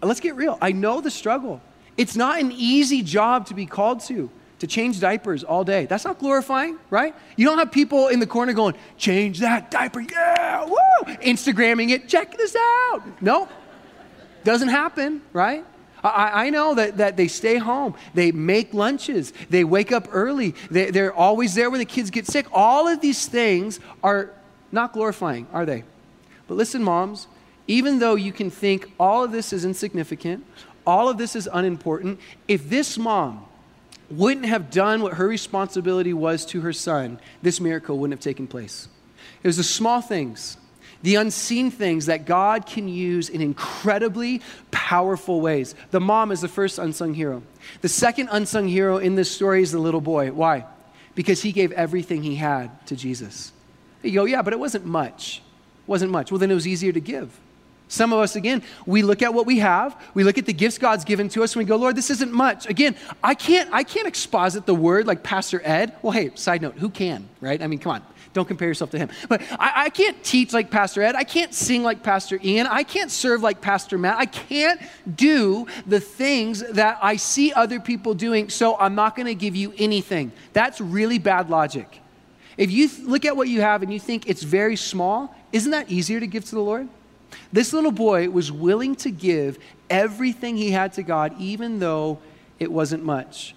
Let's 0.00 0.20
get 0.20 0.36
real. 0.36 0.56
I 0.62 0.70
know 0.72 1.00
the 1.00 1.10
struggle. 1.10 1.60
It's 1.96 2.14
not 2.16 2.40
an 2.40 2.52
easy 2.52 3.02
job 3.02 3.46
to 3.46 3.54
be 3.54 3.66
called 3.66 4.00
to, 4.02 4.30
to 4.60 4.66
change 4.66 5.00
diapers 5.00 5.42
all 5.42 5.64
day. 5.64 5.86
That's 5.86 6.04
not 6.04 6.20
glorifying, 6.20 6.78
right? 6.88 7.14
You 7.36 7.46
don't 7.46 7.58
have 7.58 7.72
people 7.72 8.08
in 8.08 8.20
the 8.20 8.26
corner 8.26 8.52
going, 8.52 8.76
change 8.96 9.40
that 9.40 9.72
diaper, 9.72 10.00
yeah, 10.00 10.64
woo! 10.64 11.14
Instagramming 11.16 11.90
it, 11.90 12.08
check 12.08 12.36
this 12.38 12.56
out. 12.56 13.02
No, 13.20 13.48
doesn't 14.44 14.68
happen, 14.68 15.22
right? 15.32 15.64
I, 16.02 16.46
I, 16.46 16.50
know 16.50 16.74
that, 16.76 16.96
that 16.96 17.16
they 17.18 17.28
stay 17.28 17.58
home. 17.58 17.94
They 18.14 18.32
make 18.32 18.72
lunches. 18.72 19.34
They 19.50 19.64
wake 19.64 19.92
up 19.92 20.08
early. 20.12 20.54
They, 20.70 20.90
they're 20.90 21.12
always 21.12 21.54
there 21.54 21.68
when 21.68 21.80
the 21.80 21.84
kids 21.84 22.08
get 22.08 22.26
sick. 22.26 22.46
All 22.52 22.88
of 22.88 23.02
these 23.02 23.26
things 23.26 23.80
are 24.02 24.30
not 24.72 24.94
glorifying, 24.94 25.46
are 25.52 25.66
they? 25.66 25.84
But 26.50 26.56
listen, 26.56 26.82
moms, 26.82 27.28
even 27.68 28.00
though 28.00 28.16
you 28.16 28.32
can 28.32 28.50
think 28.50 28.90
all 28.98 29.22
of 29.22 29.30
this 29.30 29.52
is 29.52 29.64
insignificant, 29.64 30.44
all 30.84 31.08
of 31.08 31.16
this 31.16 31.36
is 31.36 31.48
unimportant, 31.52 32.18
if 32.48 32.68
this 32.68 32.98
mom 32.98 33.44
wouldn't 34.10 34.46
have 34.46 34.68
done 34.68 35.00
what 35.00 35.12
her 35.14 35.28
responsibility 35.28 36.12
was 36.12 36.44
to 36.46 36.62
her 36.62 36.72
son, 36.72 37.20
this 37.40 37.60
miracle 37.60 37.98
wouldn't 37.98 38.18
have 38.18 38.24
taken 38.24 38.48
place. 38.48 38.88
It 39.44 39.46
was 39.46 39.58
the 39.58 39.62
small 39.62 40.00
things, 40.00 40.56
the 41.04 41.14
unseen 41.14 41.70
things 41.70 42.06
that 42.06 42.24
God 42.24 42.66
can 42.66 42.88
use 42.88 43.28
in 43.28 43.40
incredibly 43.40 44.42
powerful 44.72 45.40
ways. 45.40 45.76
The 45.92 46.00
mom 46.00 46.32
is 46.32 46.40
the 46.40 46.48
first 46.48 46.80
unsung 46.80 47.14
hero. 47.14 47.44
The 47.80 47.88
second 47.88 48.28
unsung 48.32 48.66
hero 48.66 48.98
in 48.98 49.14
this 49.14 49.30
story 49.30 49.62
is 49.62 49.70
the 49.70 49.78
little 49.78 50.00
boy. 50.00 50.32
Why? 50.32 50.66
Because 51.14 51.42
he 51.42 51.52
gave 51.52 51.70
everything 51.70 52.24
he 52.24 52.34
had 52.34 52.84
to 52.88 52.96
Jesus. 52.96 53.52
You 54.02 54.10
go, 54.10 54.24
yeah, 54.24 54.42
but 54.42 54.52
it 54.52 54.58
wasn't 54.58 54.84
much 54.84 55.42
wasn't 55.90 56.12
much. 56.12 56.30
Well, 56.30 56.38
then 56.38 56.50
it 56.50 56.54
was 56.54 56.68
easier 56.68 56.92
to 56.92 57.00
give. 57.00 57.28
Some 57.88 58.12
of 58.12 58.20
us, 58.20 58.36
again, 58.36 58.62
we 58.86 59.02
look 59.02 59.20
at 59.20 59.34
what 59.34 59.46
we 59.46 59.58
have, 59.58 60.00
we 60.14 60.22
look 60.22 60.38
at 60.38 60.46
the 60.46 60.52
gifts 60.52 60.78
God's 60.78 61.04
given 61.04 61.28
to 61.30 61.42
us, 61.42 61.54
and 61.54 61.58
we 61.58 61.64
go, 61.64 61.74
Lord, 61.74 61.96
this 61.96 62.08
isn't 62.08 62.32
much. 62.32 62.68
Again, 62.68 62.94
I 63.24 63.34
can't, 63.34 63.68
I 63.72 63.82
can't 63.82 64.06
exposit 64.06 64.64
the 64.64 64.74
word 64.74 65.08
like 65.08 65.24
Pastor 65.24 65.60
Ed. 65.64 65.96
Well, 66.00 66.12
hey, 66.12 66.30
side 66.36 66.62
note, 66.62 66.76
who 66.76 66.88
can, 66.88 67.28
right? 67.40 67.60
I 67.60 67.66
mean, 67.66 67.80
come 67.80 67.94
on, 67.94 68.02
don't 68.32 68.46
compare 68.46 68.68
yourself 68.68 68.92
to 68.92 68.98
him. 68.98 69.08
But 69.28 69.42
I, 69.58 69.86
I 69.86 69.90
can't 69.90 70.22
teach 70.22 70.52
like 70.52 70.70
Pastor 70.70 71.02
Ed. 71.02 71.16
I 71.16 71.24
can't 71.24 71.52
sing 71.52 71.82
like 71.82 72.04
Pastor 72.04 72.38
Ian. 72.44 72.68
I 72.68 72.84
can't 72.84 73.10
serve 73.10 73.42
like 73.42 73.60
Pastor 73.60 73.98
Matt. 73.98 74.16
I 74.16 74.26
can't 74.26 74.80
do 75.16 75.66
the 75.88 75.98
things 75.98 76.60
that 76.60 77.00
I 77.02 77.16
see 77.16 77.52
other 77.52 77.80
people 77.80 78.14
doing, 78.14 78.48
so 78.48 78.78
I'm 78.78 78.94
not 78.94 79.16
going 79.16 79.26
to 79.26 79.34
give 79.34 79.56
you 79.56 79.74
anything. 79.76 80.30
That's 80.52 80.80
really 80.80 81.18
bad 81.18 81.50
logic. 81.50 82.00
If 82.56 82.70
you 82.70 82.88
th- 82.88 83.08
look 83.08 83.24
at 83.24 83.36
what 83.36 83.48
you 83.48 83.62
have 83.62 83.82
and 83.82 83.92
you 83.92 83.98
think 83.98 84.28
it's 84.28 84.44
very 84.44 84.76
small, 84.76 85.34
isn't 85.52 85.70
that 85.70 85.90
easier 85.90 86.20
to 86.20 86.26
give 86.26 86.44
to 86.46 86.54
the 86.54 86.60
Lord? 86.60 86.88
This 87.52 87.72
little 87.72 87.92
boy 87.92 88.28
was 88.30 88.50
willing 88.50 88.96
to 88.96 89.10
give 89.10 89.58
everything 89.88 90.56
he 90.56 90.70
had 90.70 90.92
to 90.94 91.02
God, 91.02 91.34
even 91.38 91.78
though 91.78 92.18
it 92.58 92.70
wasn't 92.70 93.04
much. 93.04 93.54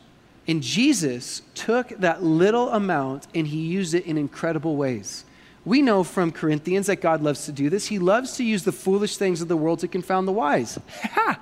And 0.48 0.62
Jesus 0.62 1.42
took 1.56 1.90
that 1.90 2.24
little 2.24 2.70
amount 2.70 3.28
and 3.34 3.48
he 3.48 3.62
used 3.62 3.94
it 3.94 4.06
in 4.06 4.18
incredible 4.18 4.76
ways. 4.76 5.26
We 5.66 5.82
know 5.82 6.04
from 6.04 6.32
Corinthians 6.32 6.88
that 6.88 6.98
God 6.98 7.22
loves 7.22 7.46
to 7.46 7.52
do 7.54 7.70
this. 7.70 7.88
He 7.88 8.00
loves 8.00 8.36
to 8.38 8.44
use 8.44 8.64
the 8.64 8.74
foolish 8.74 9.16
things 9.18 9.42
of 9.42 9.48
the 9.48 9.56
world 9.56 9.80
to 9.80 9.88
confound 9.88 10.28
the 10.28 10.34
wise. 10.34 10.78
Ha! 11.04 11.40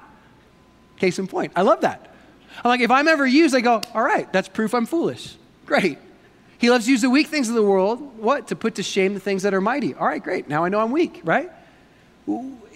Case 0.98 1.17
in 1.17 1.25
point. 1.25 1.51
I 1.55 1.63
love 1.63 1.81
that. 1.81 2.13
I'm 2.63 2.70
like, 2.70 2.81
if 2.81 2.91
I'm 2.91 3.08
ever 3.08 3.25
used, 3.25 3.55
I 3.55 3.62
go, 3.62 3.81
all 3.96 4.03
right, 4.03 4.31
that's 4.31 4.48
proof 4.48 4.75
I'm 4.75 4.86
foolish. 4.86 5.36
Great. 5.65 5.98
He 6.62 6.70
loves 6.70 6.86
to 6.86 6.91
use 6.91 7.01
the 7.01 7.10
weak 7.10 7.25
things 7.25 7.50
of 7.50 7.56
the 7.56 7.63
world, 7.63 8.20
what? 8.20 8.50
To 8.50 8.56
put 8.56 8.75
to 8.75 8.84
shame 8.84 9.15
the 9.15 9.20
things 9.20 9.41
that 9.41 9.53
are 9.56 9.60
mighty. 9.60 9.96
All 9.96 10.06
right, 10.06 10.24
great. 10.24 10.48
Now 10.48 10.63
I 10.63 10.70
know 10.70 10.80
I'm 10.80 10.91
weak, 10.91 11.20
right? 11.24 11.50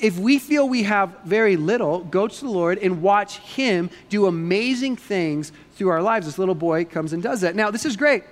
If 0.01 0.17
we 0.17 0.39
feel 0.39 0.67
we 0.67 0.81
have 0.83 1.15
very 1.23 1.55
little, 1.55 1.99
go 1.99 2.27
to 2.27 2.41
the 2.41 2.49
Lord 2.49 2.79
and 2.79 3.03
watch 3.03 3.37
Him 3.37 3.91
do 4.09 4.25
amazing 4.25 4.95
things 4.95 5.51
through 5.75 5.89
our 5.89 6.01
lives. 6.01 6.25
This 6.25 6.39
little 6.39 6.55
boy 6.55 6.85
comes 6.85 7.13
and 7.13 7.21
does 7.21 7.41
that. 7.41 7.55
Now, 7.55 7.69
this 7.69 7.85
is 7.85 7.95
great 7.95 8.23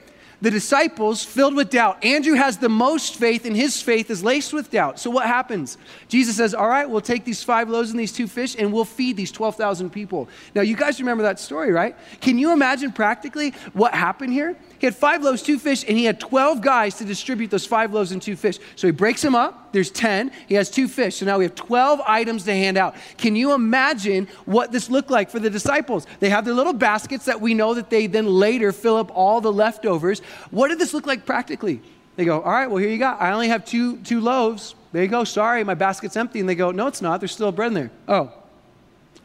the 0.44 0.52
disciples 0.52 1.24
filled 1.24 1.56
with 1.56 1.70
doubt. 1.70 2.04
Andrew 2.04 2.34
has 2.34 2.58
the 2.58 2.68
most 2.68 3.16
faith, 3.16 3.46
and 3.46 3.56
his 3.56 3.82
faith 3.82 4.12
is 4.12 4.26
laced 4.26 4.52
with 4.52 4.70
doubt. 4.70 5.00
So 5.00 5.10
what 5.10 5.26
happens? 5.26 5.78
Jesus 6.10 6.36
says, 6.36 6.54
All 6.54 6.68
right, 6.68 6.88
we'll 6.88 7.00
take 7.00 7.24
these 7.24 7.42
five 7.42 7.70
loaves 7.70 7.92
and 7.92 8.00
these 8.00 8.12
two 8.12 8.28
fish, 8.28 8.54
and 8.60 8.74
we'll 8.74 8.84
feed 8.84 9.16
these 9.16 9.32
12,000 9.32 9.90
people. 9.90 10.28
Now, 10.54 10.62
you 10.62 10.76
guys 10.76 11.00
remember 11.00 11.24
that 11.24 11.40
story, 11.40 11.72
right? 11.72 11.96
Can 12.20 12.38
you 12.38 12.52
imagine 12.52 12.92
practically 12.92 13.52
what 13.72 13.94
happened 13.94 14.34
here? 14.34 14.58
He 14.84 14.88
had 14.88 14.98
five 14.98 15.24
loaves, 15.24 15.42
two 15.42 15.60
fish, 15.60 15.86
and 15.88 15.98
he 15.98 16.04
had 16.04 16.20
12 16.20 16.60
guys 16.60 16.96
to 16.96 17.06
distribute 17.06 17.50
those 17.50 17.66
five 17.66 17.94
loaves 17.94 18.12
and 18.12 18.22
two 18.22 18.36
fish. 18.36 18.60
So 18.76 18.86
he 18.86 18.92
breaks 18.92 19.22
them 19.22 19.34
up. 19.34 19.72
There's 19.72 19.90
10. 19.90 20.30
He 20.46 20.56
has 20.56 20.70
two 20.70 20.90
fish. 20.90 21.16
So 21.16 21.26
now 21.26 21.38
we 21.38 21.46
have 21.46 21.56
12 21.56 22.02
items 22.06 22.44
to 22.44 22.54
hand 22.54 22.78
out. 22.78 22.98
Can 23.16 23.38
you 23.38 23.54
imagine 23.54 24.28
what 24.44 24.74
this 24.74 24.90
looked 24.90 25.10
like 25.10 25.30
for 25.30 25.40
the 25.40 25.50
disciples? 25.50 26.06
They 26.20 26.28
have 26.28 26.44
their 26.44 26.54
little 26.54 26.74
baskets 26.74 27.24
that 27.24 27.40
we 27.40 27.54
know 27.54 27.76
that 27.76 27.90
they 27.90 28.08
then 28.08 28.28
later 28.28 28.74
fill 28.74 28.98
up 28.98 29.10
all 29.16 29.40
the 29.40 29.54
leftovers. 29.54 30.20
What 30.52 30.68
did 30.68 30.80
this 30.80 30.94
look 30.94 31.08
like 31.08 31.26
practically? 31.26 31.82
They 32.18 32.26
go, 32.26 32.42
All 32.42 32.52
right, 32.52 32.68
well, 32.68 32.76
here 32.76 32.90
you 32.90 32.98
go. 32.98 33.08
I 33.08 33.32
only 33.32 33.48
have 33.48 33.64
two, 33.64 34.00
two 34.00 34.20
loaves. 34.20 34.76
There 34.92 35.02
you 35.02 35.08
go. 35.08 35.24
Sorry, 35.24 35.64
my 35.64 35.76
basket's 35.76 36.18
empty. 36.18 36.42
And 36.42 36.50
they 36.50 36.56
go, 36.56 36.72
No, 36.72 36.88
it's 36.88 37.02
not. 37.02 37.22
There's 37.22 37.32
still 37.32 37.54
bread 37.54 37.68
in 37.70 37.74
there. 37.74 37.92
Oh, 38.10 38.34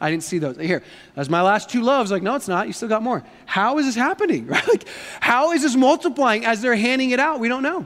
I 0.01 0.09
didn't 0.11 0.23
see 0.23 0.39
those. 0.39 0.57
Here, 0.57 0.81
that's 1.15 1.29
my 1.29 1.41
last 1.41 1.69
two 1.69 1.81
loaves. 1.81 2.11
Like, 2.11 2.23
no, 2.23 2.35
it's 2.35 2.47
not. 2.47 2.67
You 2.67 2.73
still 2.73 2.87
got 2.87 3.03
more. 3.03 3.23
How 3.45 3.77
is 3.79 3.85
this 3.85 3.95
happening? 3.95 4.47
Right? 4.49 4.67
Like, 4.67 4.85
how 5.19 5.51
is 5.51 5.61
this 5.61 5.75
multiplying 5.75 6.45
as 6.45 6.61
they're 6.61 6.75
handing 6.75 7.11
it 7.11 7.19
out? 7.19 7.39
We 7.39 7.47
don't 7.47 7.63
know. 7.63 7.85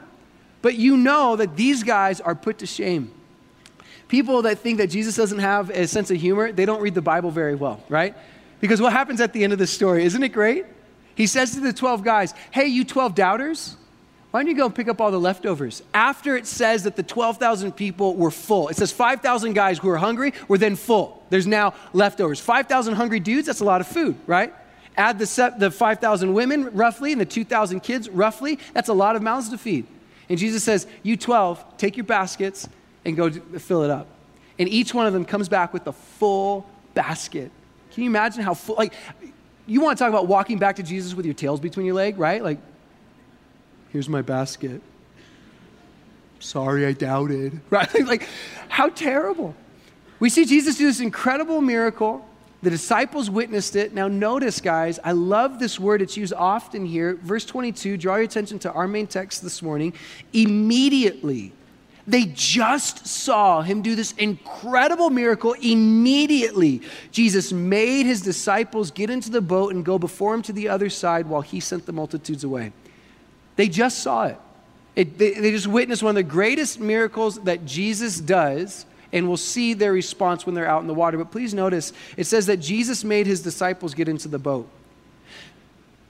But 0.62 0.76
you 0.76 0.96
know 0.96 1.36
that 1.36 1.56
these 1.56 1.84
guys 1.84 2.22
are 2.22 2.36
put 2.36 2.60
to 2.60 2.66
shame. 2.66 3.12
People 4.08 4.44
that 4.44 4.60
think 4.60 4.78
that 4.78 4.88
Jesus 4.88 5.16
doesn't 5.16 5.40
have 5.40 5.70
a 5.72 5.88
sense 5.88 6.12
of 6.12 6.18
humor, 6.18 6.52
they 6.52 6.66
don't 6.66 6.82
read 6.82 6.94
the 6.94 7.02
Bible 7.02 7.32
very 7.32 7.56
well, 7.56 7.84
right? 7.90 8.16
Because 8.62 8.80
what 8.80 8.94
happens 8.94 9.20
at 9.20 9.34
the 9.34 9.44
end 9.44 9.54
of 9.54 9.60
the 9.60 9.68
story? 9.68 10.06
Isn't 10.06 10.24
it 10.24 10.30
great? 10.30 10.66
He 11.16 11.28
says 11.28 11.54
to 11.56 11.60
the 11.60 11.74
12 11.74 12.04
guys, 12.04 12.34
Hey, 12.52 12.68
you 12.68 12.86
12 12.86 13.16
doubters, 13.16 13.76
why 14.32 14.42
don't 14.42 14.50
you 14.50 14.58
go 14.58 14.70
pick 14.70 14.88
up 14.88 15.02
all 15.02 15.12
the 15.12 15.20
leftovers? 15.20 15.84
After 15.94 16.36
it 16.36 16.48
says 16.48 16.84
that 16.84 16.96
the 16.96 17.04
12,000 17.04 17.74
people 17.74 18.16
were 18.16 18.32
full, 18.32 18.70
it 18.70 18.78
says 18.78 18.92
5,000 18.92 19.54
guys 19.54 19.80
who 19.80 19.88
were 19.90 19.98
hungry 19.98 20.34
were 20.48 20.58
then 20.58 20.76
full. 20.76 21.23
There's 21.34 21.48
now 21.48 21.74
leftovers. 21.94 22.40
5,000 22.40 22.94
hungry 22.94 23.20
dudes, 23.20 23.48
that's 23.48 23.60
a 23.60 23.66
lot 23.66 23.82
of 23.82 23.88
food, 23.88 24.16
right? 24.28 24.54
Add 24.96 25.18
the, 25.18 25.56
the 25.58 25.72
5,000 25.72 26.32
women 26.32 26.70
roughly 26.76 27.12
and 27.12 27.20
the 27.20 27.26
2,000 27.26 27.80
kids 27.80 28.08
roughly, 28.08 28.60
that's 28.76 28.88
a 28.88 28.94
lot 28.94 29.16
of 29.16 29.24
mouths 29.24 29.50
to 29.50 29.58
feed. 29.58 29.88
And 30.30 30.38
Jesus 30.38 30.64
says, 30.64 30.86
You 31.02 31.18
12, 31.18 31.78
take 31.78 31.98
your 31.98 32.04
baskets 32.04 32.70
and 33.04 33.18
go 33.18 33.32
fill 33.32 33.82
it 33.82 33.90
up. 33.90 34.06
And 34.60 34.70
each 34.70 34.94
one 34.94 35.08
of 35.08 35.14
them 35.14 35.26
comes 35.26 35.50
back 35.50 35.74
with 35.74 35.88
a 35.88 35.92
full 35.92 36.70
basket. 36.94 37.50
Can 37.94 38.04
you 38.04 38.12
imagine 38.12 38.44
how 38.44 38.54
full? 38.54 38.76
Like, 38.76 38.94
you 39.66 39.82
want 39.82 39.98
to 39.98 40.04
talk 40.04 40.10
about 40.10 40.28
walking 40.28 40.60
back 40.60 40.76
to 40.76 40.84
Jesus 40.84 41.16
with 41.16 41.26
your 41.26 41.34
tails 41.34 41.60
between 41.60 41.88
your 41.88 41.96
leg, 41.96 42.20
right? 42.20 42.44
Like, 42.44 42.60
Here's 43.92 44.08
my 44.08 44.22
basket. 44.22 44.84
Sorry, 46.38 46.86
I 46.86 46.94
doubted. 46.94 47.60
Right? 47.72 48.06
like, 48.06 48.28
how 48.70 48.90
terrible. 48.90 49.56
We 50.24 50.30
see 50.30 50.46
Jesus 50.46 50.78
do 50.78 50.86
this 50.86 51.02
incredible 51.02 51.60
miracle. 51.60 52.26
The 52.62 52.70
disciples 52.70 53.30
witnessed 53.30 53.76
it. 53.76 53.94
Now, 53.94 54.08
notice, 54.08 54.62
guys, 54.62 54.98
I 55.04 55.12
love 55.12 55.60
this 55.60 55.78
word. 55.78 56.02
It's 56.02 56.16
used 56.16 56.32
often 56.32 56.86
here. 56.86 57.16
Verse 57.16 57.44
22, 57.44 57.98
draw 57.98 58.16
your 58.16 58.24
attention 58.24 58.58
to 58.60 58.72
our 58.72 58.88
main 58.88 59.06
text 59.06 59.44
this 59.44 59.62
morning. 59.62 59.92
Immediately, 60.32 61.52
they 62.08 62.24
just 62.34 63.06
saw 63.06 63.64
him 63.64 63.82
do 63.82 63.96
this 63.96 64.14
incredible 64.14 65.10
miracle. 65.10 65.58
Immediately, 65.62 66.84
Jesus 67.12 67.52
made 67.52 68.06
his 68.06 68.22
disciples 68.22 68.92
get 68.92 69.10
into 69.10 69.30
the 69.30 69.42
boat 69.42 69.74
and 69.74 69.84
go 69.84 70.00
before 70.00 70.34
him 70.34 70.42
to 70.44 70.54
the 70.54 70.70
other 70.70 70.90
side 70.90 71.28
while 71.28 71.42
he 71.42 71.60
sent 71.60 71.86
the 71.86 71.92
multitudes 71.92 72.46
away. 72.46 72.72
They 73.58 73.68
just 73.68 74.00
saw 74.00 74.28
it. 74.28 74.40
it 74.96 75.18
they, 75.18 75.34
they 75.34 75.52
just 75.52 75.68
witnessed 75.68 76.02
one 76.02 76.12
of 76.12 76.16
the 76.16 76.24
greatest 76.24 76.80
miracles 76.80 77.42
that 77.42 77.66
Jesus 77.66 78.22
does, 78.22 78.86
and 79.14 79.28
we'll 79.28 79.38
see 79.38 79.74
their 79.74 79.94
response 79.94 80.46
when 80.46 80.56
they're 80.56 80.68
out 80.68 80.82
in 80.82 80.88
the 80.88 80.94
water. 80.94 81.18
But 81.18 81.32
please 81.32 81.54
notice 81.54 81.94
it 82.18 82.26
says 82.26 82.48
that 82.48 82.58
Jesus 82.58 83.06
made 83.06 83.28
his 83.28 83.42
disciples 83.42 83.94
get 83.94 84.10
into 84.10 84.28
the 84.28 84.40
boat. 84.40 84.68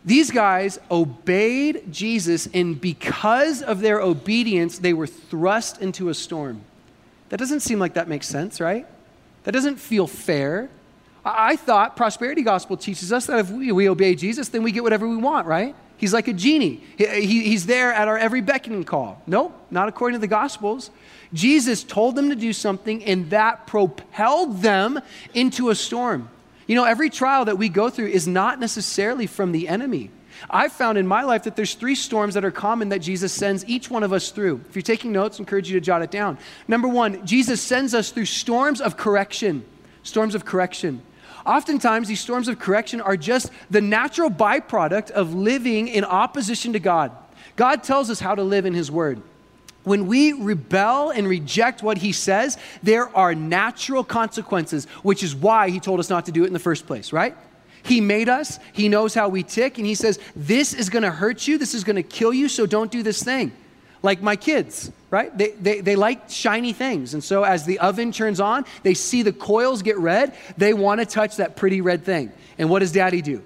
These 0.05 0.31
guys 0.31 0.79
obeyed 0.89 1.91
Jesus, 1.91 2.48
and 2.53 2.79
because 2.79 3.62
of 3.62 3.79
their 3.79 4.01
obedience, 4.01 4.79
they 4.79 4.93
were 4.93 5.07
thrust 5.07 5.81
into 5.81 6.10
a 6.10 6.13
storm. 6.13 6.62
That 7.29 7.38
doesn't 7.38 7.62
seem 7.62 7.79
like 7.79 7.93
that 7.93 8.07
makes 8.07 8.27
sense, 8.27 8.60
right? 8.60 8.86
That 9.43 9.51
doesn't 9.51 9.77
feel 9.77 10.07
fair. 10.07 10.69
I 11.24 11.55
thought 11.55 11.95
prosperity 11.95 12.41
gospel 12.41 12.75
teaches 12.75 13.13
us 13.13 13.27
that 13.27 13.39
if 13.39 13.50
we, 13.50 13.72
we 13.72 13.88
obey 13.88 14.15
Jesus, 14.15 14.50
then 14.50 14.62
we 14.62 14.72
get 14.74 14.83
whatever 14.83 15.07
we 15.07 15.15
want, 15.15 15.48
right? 15.48 15.74
He's 15.98 16.13
like 16.13 16.27
a 16.27 16.33
genie. 16.33 16.83
He, 16.98 17.05
he, 17.05 17.43
he's 17.43 17.65
there 17.65 17.93
at 17.93 18.10
our 18.10 18.17
every 18.17 18.41
beckoning 18.41 18.83
call. 18.83 19.22
Nope, 19.25 19.57
not 19.72 19.88
according 19.88 20.15
to 20.17 20.22
the 20.22 20.27
Gospels. 20.27 20.91
Jesus 21.34 21.84
told 21.84 22.16
them 22.16 22.30
to 22.30 22.36
do 22.36 22.54
something, 22.54 23.04
and 23.04 23.30
that 23.32 23.68
propelled 23.68 24.62
them 24.62 25.00
into 25.34 25.70
a 25.70 25.75
storm. 25.75 26.30
You 26.68 26.75
know, 26.75 26.86
every 26.86 27.10
trial 27.10 27.46
that 27.46 27.58
we 27.58 27.70
go 27.70 27.90
through 27.90 28.08
is 28.08 28.28
not 28.28 28.60
necessarily 28.60 29.28
from 29.28 29.52
the 29.52 29.68
enemy. 29.68 30.12
I've 30.50 30.72
found 30.72 30.98
in 30.98 31.08
my 31.08 31.24
life 31.24 31.44
that 31.44 31.56
there's 31.56 31.74
three 31.74 31.96
storms 31.96 32.34
that 32.34 32.46
are 32.46 32.52
common 32.52 32.90
that 32.90 33.00
Jesus 33.00 33.32
sends 33.32 33.66
each 33.66 33.90
one 33.90 34.04
of 34.04 34.13
us 34.13 34.32
through. 34.32 34.62
If 34.70 34.75
you're 34.75 34.84
taking 34.84 35.12
notes, 35.12 35.40
I 35.40 35.42
encourage 35.42 35.70
you 35.70 35.80
to 35.80 35.84
jot 35.84 36.02
it 36.02 36.12
down. 36.12 36.38
Number 36.68 36.88
one, 36.88 37.25
Jesus 37.25 37.62
sends 37.62 37.94
us 37.94 38.12
through 38.12 38.25
storms 38.25 38.82
of 38.82 38.98
correction. 38.98 39.66
Storms 40.04 40.36
of 40.36 40.46
correction. 40.46 41.02
Oftentimes, 41.46 42.08
these 42.08 42.20
storms 42.20 42.48
of 42.48 42.60
correction 42.60 43.02
are 43.02 43.18
just 43.18 43.52
the 43.70 43.82
natural 43.82 44.30
byproduct 44.30 45.12
of 45.12 45.34
living 45.34 45.88
in 45.88 46.04
opposition 46.04 46.74
to 46.74 46.80
God. 46.80 47.12
God 47.56 47.84
tells 47.84 48.10
us 48.10 48.20
how 48.20 48.36
to 48.36 48.44
live 48.44 48.66
in 48.66 48.74
His 48.74 48.90
Word. 48.90 49.22
When 49.84 50.08
we 50.08 50.34
rebel 50.34 51.10
and 51.10 51.28
reject 51.28 51.84
what 51.84 51.98
He 51.98 52.12
says, 52.12 52.58
there 52.82 53.16
are 53.16 53.36
natural 53.36 54.04
consequences, 54.04 54.86
which 55.04 55.24
is 55.24 55.36
why 55.36 55.70
He 55.70 55.80
told 55.80 56.00
us 56.00 56.10
not 56.10 56.25
to 56.25 56.32
do 56.32 56.44
it 56.44 56.48
in 56.48 56.54
the 56.54 56.60
first 56.60 56.88
place, 56.88 57.12
right? 57.12 57.36
He 57.84 58.00
made 58.00 58.30
us, 58.30 58.60
He 58.72 58.88
knows 58.88 59.13
how 59.13 59.30
we 59.30 59.44
tick, 59.44 59.78
and 59.78 59.86
He 59.86 59.96
says, 59.96 60.20
This 60.36 60.74
is 60.74 60.90
to 60.90 61.12
hurt 61.12 61.48
you, 61.48 61.58
this 61.58 61.74
is 61.74 61.84
to 61.84 62.04
kill 62.04 62.34
you, 62.34 62.48
so 62.48 62.66
don't 62.66 62.92
do 62.92 63.04
this 63.04 63.22
thing 63.24 63.52
like 64.04 64.22
my 64.22 64.36
kids, 64.36 64.92
right? 65.10 65.36
They, 65.36 65.52
they, 65.52 65.82
they 65.82 65.96
like 65.96 66.30
shiny 66.30 66.74
things. 66.74 67.13
And 67.13 67.24
so 67.24 67.44
as 67.44 67.66
the 67.66 67.80
oven 67.80 68.12
turns 68.12 68.40
on, 68.40 68.66
they 68.84 68.94
see 68.94 69.24
the 69.24 69.32
coils 69.32 69.82
get 69.82 69.98
red, 69.98 70.36
they 70.58 70.74
want 70.74 71.00
to 71.00 71.06
touch 71.06 71.38
that 71.38 71.56
pretty 71.56 71.82
red 71.82 72.04
thing. 72.04 72.32
And 72.58 72.70
what 72.70 72.80
does 72.80 72.92
daddy 72.92 73.22
do? 73.22 73.42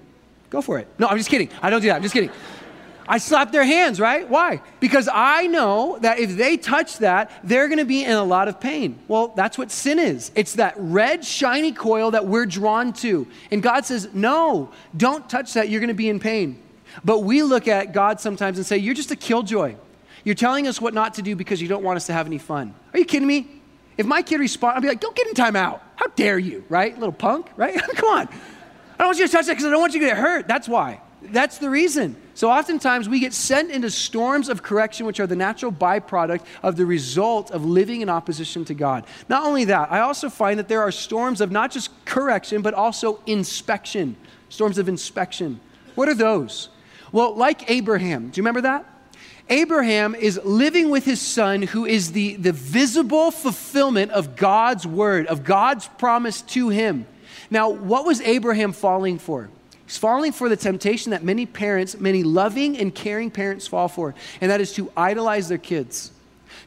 Go 0.50 0.62
for 0.62 0.80
it. 0.80 0.88
No, 0.98 1.08
I'm 1.08 1.18
just 1.18 1.30
kidding. 1.30 1.50
I 1.62 1.70
don't 1.70 1.82
do 1.82 1.88
that. 1.88 1.98
I'm 1.98 2.02
just 2.02 2.14
kidding. 2.14 2.32
I 3.08 3.20
slap 3.20 3.52
their 3.52 3.64
hands, 3.64 4.00
right? 4.00 4.28
Why? 4.28 4.62
Because 4.80 5.08
I 5.12 5.48
know 5.48 5.98
that 6.02 6.20
if 6.20 6.36
they 6.36 6.58
touch 6.58 6.98
that, 6.98 7.32
they're 7.44 7.68
going 7.68 7.80
to 7.80 7.86
be 7.86 8.04
in 8.04 8.12
a 8.12 8.24
lot 8.24 8.48
of 8.48 8.60
pain. 8.60 9.00
Well, 9.08 9.30
that's 9.30 9.58
what 9.58 9.72
sin 9.72 9.98
is. 9.98 10.32
It's 10.36 10.54
that 10.54 10.74
red, 10.78 11.24
shiny 11.24 11.72
coil 11.72 12.12
that 12.12 12.26
we're 12.26 12.46
drawn 12.46 12.94
to. 12.94 13.28
And 13.52 13.64
God 13.64 13.86
says, 13.86 14.10
no, 14.14 14.72
don't 14.96 15.30
touch 15.30 15.54
that. 15.54 15.70
You're 15.70 15.80
going 15.80 15.88
to 15.88 15.94
be 15.94 16.10
in 16.10 16.20
pain. 16.20 16.62
But 17.06 17.20
we 17.20 17.44
look 17.44 17.68
at 17.68 17.94
God 17.94 18.20
sometimes 18.20 18.58
and 18.58 18.66
say, 18.66 18.78
you're 18.78 18.96
just 18.96 19.12
a 19.12 19.16
killjoy. 19.16 19.76
You're 20.24 20.36
telling 20.36 20.68
us 20.68 20.82
what 20.82 20.94
not 20.94 21.14
to 21.14 21.22
do 21.22 21.36
because 21.36 21.62
you 21.62 21.70
don't 21.70 21.84
want 21.84 21.96
us 21.96 22.08
to 22.08 22.14
have 22.14 22.28
any 22.28 22.38
fun. 22.38 22.76
Are 22.94 23.00
you 23.00 23.06
kidding 23.06 23.28
me? 23.28 23.48
If 23.98 24.06
my 24.06 24.22
kid 24.22 24.40
responds, 24.40 24.76
I'll 24.76 24.82
be 24.82 24.88
like, 24.88 25.00
Don't 25.00 25.16
get 25.16 25.28
in 25.28 25.34
timeout. 25.34 25.80
How 25.96 26.08
dare 26.08 26.38
you, 26.38 26.64
right? 26.70 26.94
Little 26.98 27.14
punk, 27.14 27.48
right? 27.56 27.76
Come 27.96 28.10
on. 28.10 28.28
I 28.28 28.98
don't 29.00 29.08
want 29.08 29.20
you 29.20 29.26
to 29.26 29.32
touch 29.32 29.46
that 29.46 29.54
because 29.54 29.66
I 29.66 29.70
don't 29.70 29.80
want 29.80 29.94
you 29.94 30.00
to 30.02 30.06
get 30.06 30.18
hurt. 30.18 30.48
That's 30.48 30.68
why. 30.68 31.02
That's 31.22 31.58
the 31.58 31.70
reason. 31.70 32.16
So 32.38 32.52
oftentimes 32.52 33.10
we 33.10 33.20
get 33.20 33.34
sent 33.34 33.72
into 33.72 33.90
storms 33.90 34.48
of 34.48 34.62
correction, 34.62 35.08
which 35.08 35.20
are 35.20 35.26
the 35.26 35.36
natural 35.36 35.72
byproduct 35.72 36.42
of 36.62 36.76
the 36.76 36.86
result 36.86 37.50
of 37.50 37.66
living 37.66 38.02
in 38.02 38.10
opposition 38.10 38.64
to 38.66 38.76
God. 38.76 39.08
Not 39.28 39.48
only 39.48 39.66
that, 39.66 39.92
I 39.92 40.02
also 40.02 40.30
find 40.30 40.60
that 40.60 40.68
there 40.68 40.82
are 40.82 40.92
storms 40.92 41.42
of 41.42 41.50
not 41.50 41.72
just 41.72 41.90
correction, 42.06 42.62
but 42.62 42.76
also 42.76 43.22
inspection. 43.26 44.16
Storms 44.50 44.78
of 44.78 44.88
inspection. 44.88 45.60
What 45.96 46.10
are 46.10 46.14
those? 46.14 46.70
Well, 47.12 47.36
like 47.36 47.72
Abraham, 47.72 48.30
do 48.30 48.38
you 48.38 48.44
remember 48.44 48.62
that? 48.62 48.86
Abraham 49.50 50.14
is 50.14 50.40
living 50.44 50.92
with 50.92 51.06
his 51.06 51.20
son, 51.20 51.64
who 51.64 51.86
is 51.88 52.12
the, 52.12 52.36
the 52.36 52.52
visible 52.52 53.32
fulfillment 53.32 54.12
of 54.12 54.36
God's 54.36 54.86
word, 54.86 55.26
of 55.26 55.44
God's 55.44 55.88
promise 55.88 56.44
to 56.44 56.70
him. 56.70 57.08
Now, 57.50 57.70
what 57.70 58.06
was 58.06 58.22
Abraham 58.22 58.74
falling 58.74 59.18
for? 59.18 59.50
He's 59.88 59.98
falling 59.98 60.34
for 60.34 60.50
the 60.50 60.58
temptation 60.58 61.12
that 61.12 61.24
many 61.24 61.46
parents, 61.46 61.98
many 61.98 62.22
loving 62.22 62.78
and 62.78 62.94
caring 62.94 63.32
parents 63.32 63.66
fall 63.68 63.88
for, 63.88 64.14
and 64.42 64.52
that 64.52 64.60
is 64.60 64.74
to 64.74 64.92
idolize 64.98 65.48
their 65.48 65.58
kids, 65.58 66.12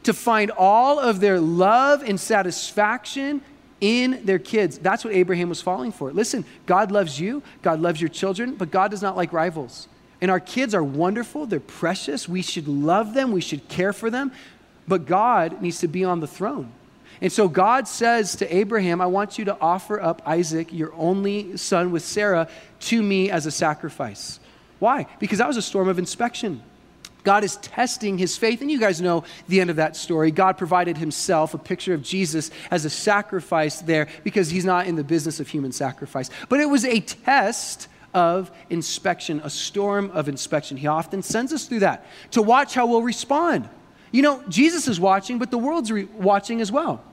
to 0.03 0.13
find 0.13 0.49
all 0.49 0.99
of 0.99 1.19
their 1.19 1.39
love 1.39 2.01
and 2.01 2.19
satisfaction 2.19 3.41
in 3.79 4.25
their 4.25 4.39
kids. 4.39 4.79
That's 4.79 5.05
what 5.05 5.13
Abraham 5.13 5.49
was 5.49 5.61
falling 5.61 5.91
for. 5.91 6.11
Listen, 6.11 6.43
God 6.65 6.91
loves 6.91 7.19
you, 7.19 7.43
God 7.61 7.79
loves 7.79 8.01
your 8.01 8.09
children, 8.09 8.55
but 8.55 8.71
God 8.71 8.89
does 8.89 9.03
not 9.03 9.15
like 9.15 9.31
rivals. 9.31 9.87
And 10.19 10.31
our 10.31 10.39
kids 10.39 10.73
are 10.73 10.83
wonderful, 10.83 11.45
they're 11.45 11.59
precious. 11.59 12.27
We 12.27 12.41
should 12.41 12.67
love 12.67 13.13
them, 13.13 13.31
we 13.31 13.41
should 13.41 13.67
care 13.67 13.93
for 13.93 14.09
them, 14.09 14.31
but 14.87 15.05
God 15.05 15.61
needs 15.61 15.79
to 15.81 15.87
be 15.87 16.03
on 16.03 16.21
the 16.21 16.27
throne. 16.27 16.71
And 17.21 17.31
so 17.31 17.47
God 17.47 17.87
says 17.87 18.35
to 18.37 18.55
Abraham, 18.55 18.99
I 18.99 19.05
want 19.05 19.37
you 19.37 19.45
to 19.45 19.57
offer 19.61 20.01
up 20.01 20.23
Isaac, 20.25 20.73
your 20.73 20.91
only 20.95 21.55
son 21.55 21.91
with 21.91 22.03
Sarah, 22.03 22.49
to 22.81 23.01
me 23.01 23.29
as 23.29 23.45
a 23.45 23.51
sacrifice. 23.51 24.39
Why? 24.79 25.05
Because 25.19 25.37
that 25.37 25.47
was 25.47 25.57
a 25.57 25.61
storm 25.61 25.87
of 25.87 25.99
inspection. 25.99 26.63
God 27.23 27.43
is 27.43 27.57
testing 27.57 28.17
his 28.17 28.35
faith. 28.35 28.61
And 28.61 28.71
you 28.71 28.79
guys 28.79 28.99
know 28.99 29.23
the 29.47 29.61
end 29.61 29.69
of 29.69 29.75
that 29.75 29.95
story. 29.95 30.31
God 30.31 30.57
provided 30.57 30.97
himself, 30.97 31.53
a 31.53 31.59
picture 31.59 31.93
of 31.93 32.01
Jesus, 32.01 32.49
as 32.71 32.85
a 32.85 32.89
sacrifice 32.89 33.79
there 33.81 34.07
because 34.23 34.49
he's 34.49 34.65
not 34.65 34.87
in 34.87 34.95
the 34.95 35.03
business 35.03 35.39
of 35.39 35.47
human 35.47 35.71
sacrifice. 35.71 36.31
But 36.49 36.59
it 36.59 36.65
was 36.69 36.83
a 36.83 36.99
test 37.01 37.87
of 38.15 38.51
inspection, 38.71 39.39
a 39.43 39.49
storm 39.51 40.09
of 40.11 40.27
inspection. 40.27 40.77
He 40.77 40.87
often 40.87 41.21
sends 41.21 41.53
us 41.53 41.65
through 41.65 41.79
that 41.79 42.05
to 42.31 42.41
watch 42.41 42.73
how 42.73 42.87
we'll 42.87 43.03
respond. 43.03 43.69
You 44.11 44.23
know, 44.23 44.43
Jesus 44.49 44.87
is 44.87 44.99
watching, 44.99 45.37
but 45.37 45.51
the 45.51 45.57
world's 45.57 45.91
re- 45.91 46.05
watching 46.05 46.59
as 46.59 46.71
well. 46.71 47.03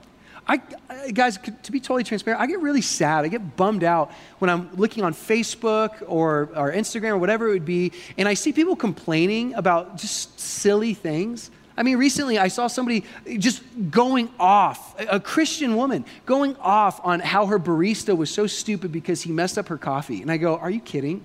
I, 0.49 1.11
guys, 1.11 1.37
to 1.37 1.71
be 1.71 1.79
totally 1.79 2.03
transparent, 2.03 2.41
I 2.41 2.47
get 2.47 2.59
really 2.59 2.81
sad. 2.81 3.23
I 3.23 3.27
get 3.27 3.55
bummed 3.55 3.83
out 3.83 4.11
when 4.39 4.49
I'm 4.49 4.75
looking 4.75 5.03
on 5.03 5.13
Facebook 5.13 6.03
or, 6.07 6.49
or 6.55 6.71
Instagram 6.71 7.11
or 7.11 7.17
whatever 7.19 7.49
it 7.49 7.51
would 7.51 7.65
be, 7.65 7.91
and 8.17 8.27
I 8.27 8.33
see 8.33 8.51
people 8.51 8.75
complaining 8.75 9.53
about 9.53 9.97
just 9.97 10.39
silly 10.39 10.95
things. 10.95 11.51
I 11.77 11.83
mean, 11.83 11.97
recently 11.97 12.39
I 12.39 12.47
saw 12.47 12.65
somebody 12.65 13.05
just 13.37 13.61
going 13.91 14.27
off, 14.39 14.99
a 14.99 15.19
Christian 15.19 15.75
woman 15.75 16.03
going 16.25 16.55
off 16.55 16.99
on 17.03 17.19
how 17.19 17.45
her 17.45 17.59
barista 17.59 18.17
was 18.17 18.31
so 18.31 18.47
stupid 18.47 18.91
because 18.91 19.21
he 19.21 19.31
messed 19.31 19.59
up 19.59 19.67
her 19.67 19.77
coffee. 19.77 20.23
And 20.23 20.31
I 20.31 20.37
go, 20.37 20.57
Are 20.57 20.71
you 20.71 20.81
kidding? 20.81 21.23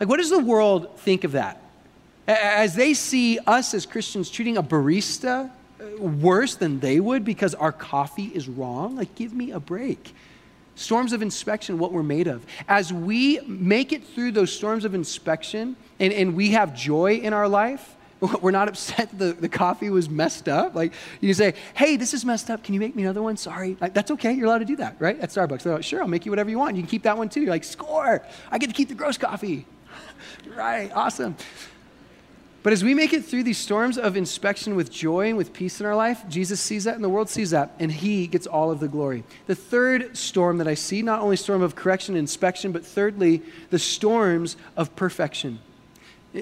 Like, 0.00 0.08
what 0.08 0.16
does 0.16 0.30
the 0.30 0.40
world 0.40 0.98
think 0.98 1.22
of 1.22 1.32
that? 1.32 1.62
As 2.26 2.74
they 2.74 2.94
see 2.94 3.38
us 3.46 3.74
as 3.74 3.86
Christians 3.86 4.28
treating 4.28 4.56
a 4.56 4.62
barista 4.62 5.52
worse 5.98 6.56
than 6.56 6.80
they 6.80 7.00
would 7.00 7.24
because 7.24 7.54
our 7.54 7.72
coffee 7.72 8.30
is 8.34 8.48
wrong? 8.48 8.96
Like, 8.96 9.14
give 9.14 9.32
me 9.32 9.50
a 9.52 9.60
break. 9.60 10.14
Storms 10.76 11.12
of 11.12 11.22
inspection, 11.22 11.78
what 11.78 11.92
we're 11.92 12.02
made 12.02 12.26
of. 12.26 12.44
As 12.66 12.92
we 12.92 13.40
make 13.46 13.92
it 13.92 14.04
through 14.04 14.32
those 14.32 14.52
storms 14.52 14.84
of 14.84 14.94
inspection 14.94 15.76
and, 16.00 16.12
and 16.12 16.34
we 16.34 16.50
have 16.50 16.74
joy 16.74 17.14
in 17.16 17.32
our 17.32 17.48
life, 17.48 17.94
we're 18.40 18.50
not 18.50 18.68
upset 18.68 19.16
the, 19.16 19.32
the 19.32 19.48
coffee 19.48 19.90
was 19.90 20.08
messed 20.08 20.48
up. 20.48 20.74
Like, 20.74 20.92
you 21.20 21.32
say, 21.34 21.54
hey, 21.74 21.96
this 21.96 22.14
is 22.14 22.24
messed 22.24 22.50
up. 22.50 22.64
Can 22.64 22.74
you 22.74 22.80
make 22.80 22.96
me 22.96 23.02
another 23.02 23.22
one? 23.22 23.36
Sorry. 23.36 23.76
Like, 23.80 23.94
that's 23.94 24.10
okay. 24.12 24.32
You're 24.32 24.46
allowed 24.46 24.58
to 24.58 24.64
do 24.64 24.76
that, 24.76 24.96
right? 24.98 25.18
At 25.20 25.30
Starbucks. 25.30 25.62
They're 25.62 25.74
like, 25.74 25.84
sure, 25.84 26.00
I'll 26.00 26.08
make 26.08 26.24
you 26.24 26.32
whatever 26.32 26.50
you 26.50 26.58
want. 26.58 26.76
You 26.76 26.82
can 26.82 26.90
keep 26.90 27.02
that 27.04 27.16
one 27.16 27.28
too. 27.28 27.40
You're 27.40 27.50
like, 27.50 27.64
score. 27.64 28.24
I 28.50 28.58
get 28.58 28.68
to 28.68 28.74
keep 28.74 28.88
the 28.88 28.94
gross 28.94 29.18
coffee. 29.18 29.66
right. 30.56 30.90
Awesome. 30.94 31.36
But 32.64 32.72
as 32.72 32.82
we 32.82 32.94
make 32.94 33.12
it 33.12 33.26
through 33.26 33.42
these 33.42 33.58
storms 33.58 33.98
of 33.98 34.16
inspection 34.16 34.74
with 34.74 34.90
joy 34.90 35.28
and 35.28 35.36
with 35.36 35.52
peace 35.52 35.80
in 35.80 35.86
our 35.86 35.94
life, 35.94 36.26
Jesus 36.30 36.62
sees 36.62 36.84
that 36.84 36.94
and 36.94 37.04
the 37.04 37.10
world 37.10 37.28
sees 37.28 37.50
that, 37.50 37.72
and 37.78 37.92
he 37.92 38.26
gets 38.26 38.46
all 38.46 38.70
of 38.70 38.80
the 38.80 38.88
glory. 38.88 39.22
The 39.46 39.54
third 39.54 40.16
storm 40.16 40.56
that 40.56 40.66
I 40.66 40.72
see, 40.72 41.02
not 41.02 41.20
only 41.20 41.36
storm 41.36 41.60
of 41.60 41.76
correction 41.76 42.14
and 42.14 42.20
inspection, 42.20 42.72
but 42.72 42.84
thirdly, 42.84 43.42
the 43.68 43.78
storms 43.78 44.56
of 44.78 44.96
perfection. 44.96 45.58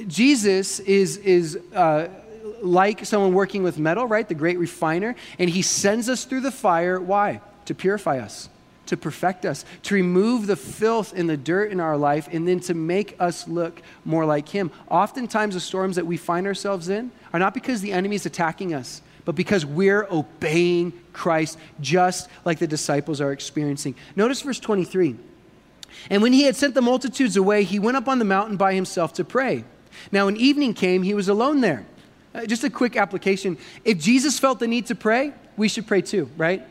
Jesus 0.06 0.78
is, 0.78 1.16
is 1.16 1.58
uh, 1.74 2.06
like 2.62 3.04
someone 3.04 3.34
working 3.34 3.64
with 3.64 3.80
metal, 3.80 4.06
right? 4.06 4.28
The 4.28 4.36
great 4.36 4.60
refiner, 4.60 5.16
and 5.40 5.50
he 5.50 5.60
sends 5.60 6.08
us 6.08 6.24
through 6.24 6.42
the 6.42 6.52
fire. 6.52 7.00
Why? 7.00 7.40
To 7.64 7.74
purify 7.74 8.20
us 8.20 8.48
to 8.92 8.96
perfect 8.98 9.46
us, 9.46 9.64
to 9.84 9.94
remove 9.94 10.46
the 10.46 10.54
filth 10.54 11.14
and 11.16 11.28
the 11.28 11.36
dirt 11.36 11.72
in 11.72 11.80
our 11.80 11.96
life, 11.96 12.28
and 12.30 12.46
then 12.46 12.60
to 12.60 12.74
make 12.74 13.16
us 13.18 13.48
look 13.48 13.80
more 14.04 14.26
like 14.26 14.48
Him. 14.48 14.70
Oftentimes, 14.90 15.54
the 15.54 15.60
storms 15.60 15.96
that 15.96 16.06
we 16.06 16.18
find 16.18 16.46
ourselves 16.46 16.90
in 16.90 17.10
are 17.32 17.40
not 17.40 17.54
because 17.54 17.80
the 17.80 17.92
enemy 17.92 18.16
is 18.16 18.26
attacking 18.26 18.74
us, 18.74 19.00
but 19.24 19.34
because 19.34 19.64
we're 19.64 20.06
obeying 20.10 20.92
Christ, 21.14 21.58
just 21.80 22.28
like 22.44 22.58
the 22.58 22.66
disciples 22.66 23.20
are 23.22 23.32
experiencing. 23.32 23.94
Notice 24.14 24.42
verse 24.42 24.60
23. 24.60 25.16
And 26.10 26.22
when 26.22 26.34
he 26.34 26.42
had 26.42 26.54
sent 26.54 26.74
the 26.74 26.82
multitudes 26.82 27.36
away, 27.36 27.64
he 27.64 27.78
went 27.78 27.96
up 27.96 28.08
on 28.08 28.18
the 28.18 28.24
mountain 28.26 28.58
by 28.58 28.74
himself 28.74 29.14
to 29.14 29.24
pray. 29.24 29.64
Now, 30.10 30.26
when 30.26 30.36
evening 30.36 30.74
came, 30.74 31.02
he 31.02 31.14
was 31.14 31.28
alone 31.28 31.62
there. 31.62 31.86
Uh, 32.34 32.44
just 32.44 32.62
a 32.62 32.70
quick 32.70 32.96
application. 32.96 33.56
If 33.84 33.98
Jesus 33.98 34.38
felt 34.38 34.58
the 34.58 34.66
need 34.66 34.86
to 34.86 34.94
pray, 34.94 35.32
we 35.56 35.68
should 35.68 35.86
pray 35.86 36.02
too, 36.02 36.28
right? 36.36 36.66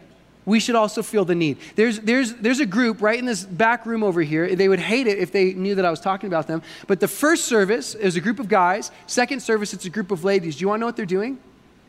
We 0.45 0.59
should 0.59 0.75
also 0.75 1.03
feel 1.03 1.23
the 1.23 1.35
need. 1.35 1.57
There's, 1.75 1.99
there's, 1.99 2.33
there's 2.33 2.59
a 2.59 2.65
group 2.65 3.01
right 3.01 3.17
in 3.17 3.25
this 3.25 3.43
back 3.43 3.85
room 3.85 4.03
over 4.03 4.21
here. 4.21 4.55
They 4.55 4.67
would 4.67 4.79
hate 4.79 5.07
it 5.07 5.19
if 5.19 5.31
they 5.31 5.53
knew 5.53 5.75
that 5.75 5.85
I 5.85 5.91
was 5.91 5.99
talking 5.99 6.27
about 6.27 6.47
them. 6.47 6.63
But 6.87 6.99
the 6.99 7.07
first 7.07 7.45
service 7.45 7.93
is 7.93 8.15
a 8.15 8.21
group 8.21 8.39
of 8.39 8.47
guys. 8.47 8.91
Second 9.05 9.41
service, 9.41 9.73
it's 9.73 9.85
a 9.85 9.89
group 9.89 10.09
of 10.09 10.23
ladies. 10.23 10.55
Do 10.55 10.61
you 10.61 10.67
want 10.67 10.79
to 10.79 10.81
know 10.81 10.87
what 10.87 10.95
they're 10.95 11.05
doing? 11.05 11.37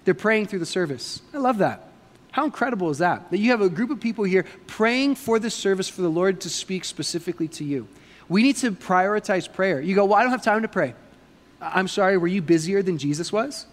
They're 0.05 0.15
praying 0.15 0.47
through 0.47 0.59
the 0.59 0.67
service. 0.67 1.23
I 1.33 1.38
love 1.38 1.59
that. 1.59 1.88
How 2.33 2.45
incredible 2.45 2.91
is 2.91 2.99
that? 2.99 3.31
That 3.31 3.38
you 3.38 3.51
have 3.51 3.61
a 3.61 3.69
group 3.69 3.91
of 3.91 4.01
people 4.01 4.25
here 4.25 4.45
praying 4.67 5.15
for 5.15 5.38
this 5.38 5.55
service 5.55 5.88
for 5.88 6.03
the 6.03 6.11
Lord 6.11 6.41
to 6.43 6.51
speak 6.51 6.85
specifically 6.85 7.49
to 7.49 7.65
you. 7.65 7.87
We 8.29 8.43
need 8.43 8.57
to 8.57 8.73
prioritize 8.73 9.51
prayer. 9.51 9.81
You 9.81 9.95
go, 9.95 10.07
Well, 10.07 10.19
I 10.19 10.23
don't 10.23 10.31
have 10.31 10.43
time 10.43 10.62
to 10.62 10.69
pray. 10.69 10.95
I'm 11.61 11.88
sorry, 11.88 12.17
were 12.17 12.29
you 12.29 12.43
busier 12.43 12.83
than 12.83 12.99
Jesus 12.99 13.33
was? 13.33 13.67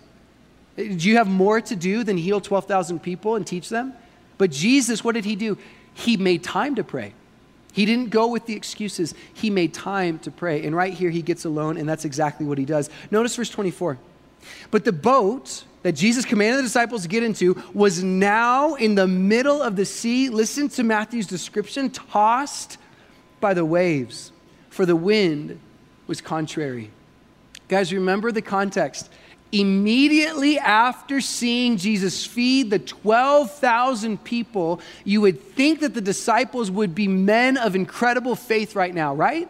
Do 0.76 0.84
you 0.84 1.18
have 1.18 1.28
more 1.28 1.60
to 1.60 1.76
do 1.76 2.04
than 2.04 2.18
heal 2.18 2.40
12,000 2.40 3.00
people 3.00 3.36
and 3.36 3.48
teach 3.48 3.70
them? 3.70 3.94
But 4.40 4.50
Jesus, 4.50 5.04
what 5.04 5.14
did 5.14 5.26
he 5.26 5.36
do? 5.36 5.60
He 5.94 6.18
made 6.18 6.44
time 6.44 6.74
to 6.76 6.84
pray. 6.84 7.14
He 7.72 7.86
didn't 7.86 8.10
go 8.10 8.28
with 8.30 8.48
the 8.48 8.56
excuses. 8.56 9.14
He 9.34 9.52
made 9.52 9.76
time 9.76 10.18
to 10.20 10.32
pray. 10.32 10.66
And 10.66 10.76
right 10.76 10.94
here, 10.94 11.12
he 11.12 11.22
gets 11.22 11.46
alone, 11.46 11.78
and 11.78 11.88
that's 11.88 12.06
exactly 12.06 12.48
what 12.48 12.58
he 12.58 12.66
does. 12.66 12.90
Notice 13.12 13.36
verse 13.36 13.50
24. 13.50 14.00
But 14.72 14.86
the 14.86 14.92
boat 14.92 15.66
that 15.84 15.92
Jesus 15.92 16.26
commanded 16.26 16.60
the 16.60 16.64
disciples 16.64 17.04
to 17.04 17.08
get 17.08 17.22
into 17.22 17.62
was 17.74 18.04
now 18.04 18.76
in 18.76 18.96
the 18.96 19.08
middle 19.08 19.62
of 19.62 19.76
the 19.76 19.86
sea. 19.86 20.30
Listen 20.30 20.70
to 20.70 20.84
Matthew's 20.84 21.28
description 21.28 21.90
tossed 21.90 22.78
by 23.40 23.54
the 23.54 23.66
waves, 23.66 24.32
for 24.70 24.86
the 24.86 24.96
wind 24.96 25.60
was 26.08 26.22
contrary. 26.22 26.92
Guys, 27.68 27.94
remember 27.94 28.32
the 28.32 28.42
context. 28.42 29.10
Immediately 29.52 30.60
after 30.60 31.22
seeing 31.22 31.78
Jesus 31.78 32.24
feed 32.26 32.70
the 32.70 32.78
12,000 32.78 34.24
people, 34.24 34.80
you 35.04 35.22
would 35.22 35.42
think 35.42 35.80
that 35.80 35.96
the 35.96 36.02
disciples 36.02 36.70
would 36.70 36.94
be 36.94 37.08
men 37.08 37.58
of 37.58 37.76
incredible 37.76 38.36
faith 38.36 38.76
right 38.76 38.94
now, 38.94 39.16
right? 39.16 39.50